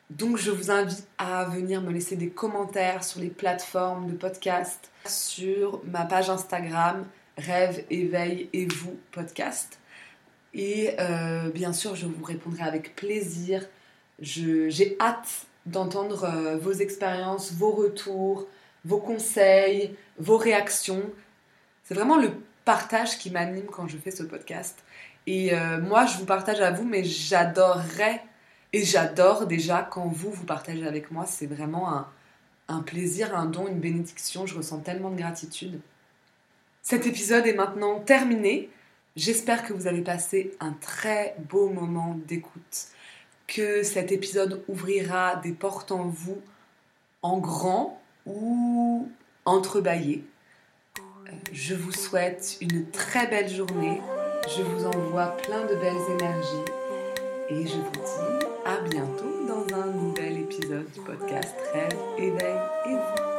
Donc 0.10 0.38
je 0.38 0.50
vous 0.50 0.72
invite 0.72 1.08
à 1.20 1.46
venir 1.46 1.84
me 1.84 1.92
laisser 1.92 2.16
des 2.16 2.32
commentaires 2.32 3.04
sur 3.04 3.22
les 3.22 3.30
plateformes 3.30 4.08
de 4.08 4.14
podcast, 4.14 4.90
sur 5.06 5.84
ma 5.86 6.06
page 6.06 6.32
Instagram 6.32 7.06
Rêve, 7.38 7.86
éveil 7.92 8.50
et 8.54 8.66
vous 8.66 8.98
podcast. 9.12 9.78
Et 10.56 10.96
euh, 11.00 11.52
bien 11.52 11.74
sûr, 11.74 11.96
je 11.96 12.08
vous 12.08 12.26
répondrai 12.26 12.64
avec 12.64 12.96
plaisir. 12.96 13.68
J'ai 14.20 14.98
hâte 15.00 15.46
d'entendre 15.68 16.24
euh, 16.24 16.58
vos 16.58 16.74
expériences, 16.74 17.54
vos 17.54 17.70
retours, 17.70 18.48
vos 18.86 19.00
conseils, 19.00 19.96
vos 20.18 20.38
réactions. 20.38 21.04
C'est 21.84 21.94
vraiment 21.94 22.18
le 22.18 22.32
partage 22.66 23.18
qui 23.18 23.32
m'anime 23.32 23.66
quand 23.66 23.88
je 23.88 23.98
fais 23.98 24.12
ce 24.12 24.24
podcast. 24.24 24.84
Et 25.28 25.54
euh, 25.54 25.80
moi, 25.80 26.06
je 26.06 26.18
vous 26.18 26.26
partage 26.26 26.62
à 26.62 26.72
vous, 26.72 26.84
mais 26.84 27.04
j'adorerais 27.04 28.24
et 28.74 28.84
j'adore 28.84 29.46
déjà 29.46 29.84
quand 29.84 30.08
vous 30.08 30.32
vous 30.32 30.46
partagez 30.46 30.88
avec 30.88 31.12
moi. 31.12 31.26
C'est 31.26 31.46
vraiment 31.46 31.94
un, 31.94 32.08
un 32.68 32.80
plaisir, 32.80 33.38
un 33.38 33.46
don, 33.46 33.68
une 33.68 33.80
bénédiction. 33.80 34.46
Je 34.46 34.56
ressens 34.56 34.80
tellement 34.80 35.10
de 35.10 35.18
gratitude. 35.18 35.80
Cet 36.82 37.06
épisode 37.06 37.46
est 37.46 37.54
maintenant 37.54 38.00
terminé. 38.00 38.70
J'espère 39.16 39.64
que 39.64 39.74
vous 39.74 39.88
avez 39.88 40.02
passé 40.02 40.56
un 40.60 40.72
très 40.72 41.36
beau 41.50 41.70
moment 41.70 42.18
d'écoute, 42.28 42.88
que 43.46 43.84
cet 43.84 44.12
épisode 44.12 44.64
ouvrira 44.68 45.36
des 45.36 45.52
portes 45.52 45.92
en 45.92 46.06
vous 46.06 46.42
en 47.22 47.38
grand 47.38 48.01
ou 48.26 49.10
entrebâillé. 49.46 50.24
Euh, 50.98 51.32
je 51.52 51.76
vous 51.76 51.92
souhaite 51.92 52.58
une 52.62 52.90
très 52.92 53.28
belle 53.28 53.50
journée. 53.50 54.02
Je 54.56 54.62
vous 54.62 54.86
envoie 54.86 55.38
plein 55.38 55.66
de 55.66 55.76
belles 55.76 56.20
énergies. 56.20 56.72
Et 57.50 57.68
je 57.68 57.76
vous 57.76 57.92
dis 57.92 58.46
à 58.66 58.80
bientôt 58.90 59.46
dans 59.48 59.76
un 59.76 59.88
nouvel 59.88 60.40
épisode 60.40 60.90
du 60.92 61.02
podcast 61.02 61.56
Rêve, 61.74 61.98
éveil 62.18 62.58
et 62.88 62.94
vous. 62.94 63.31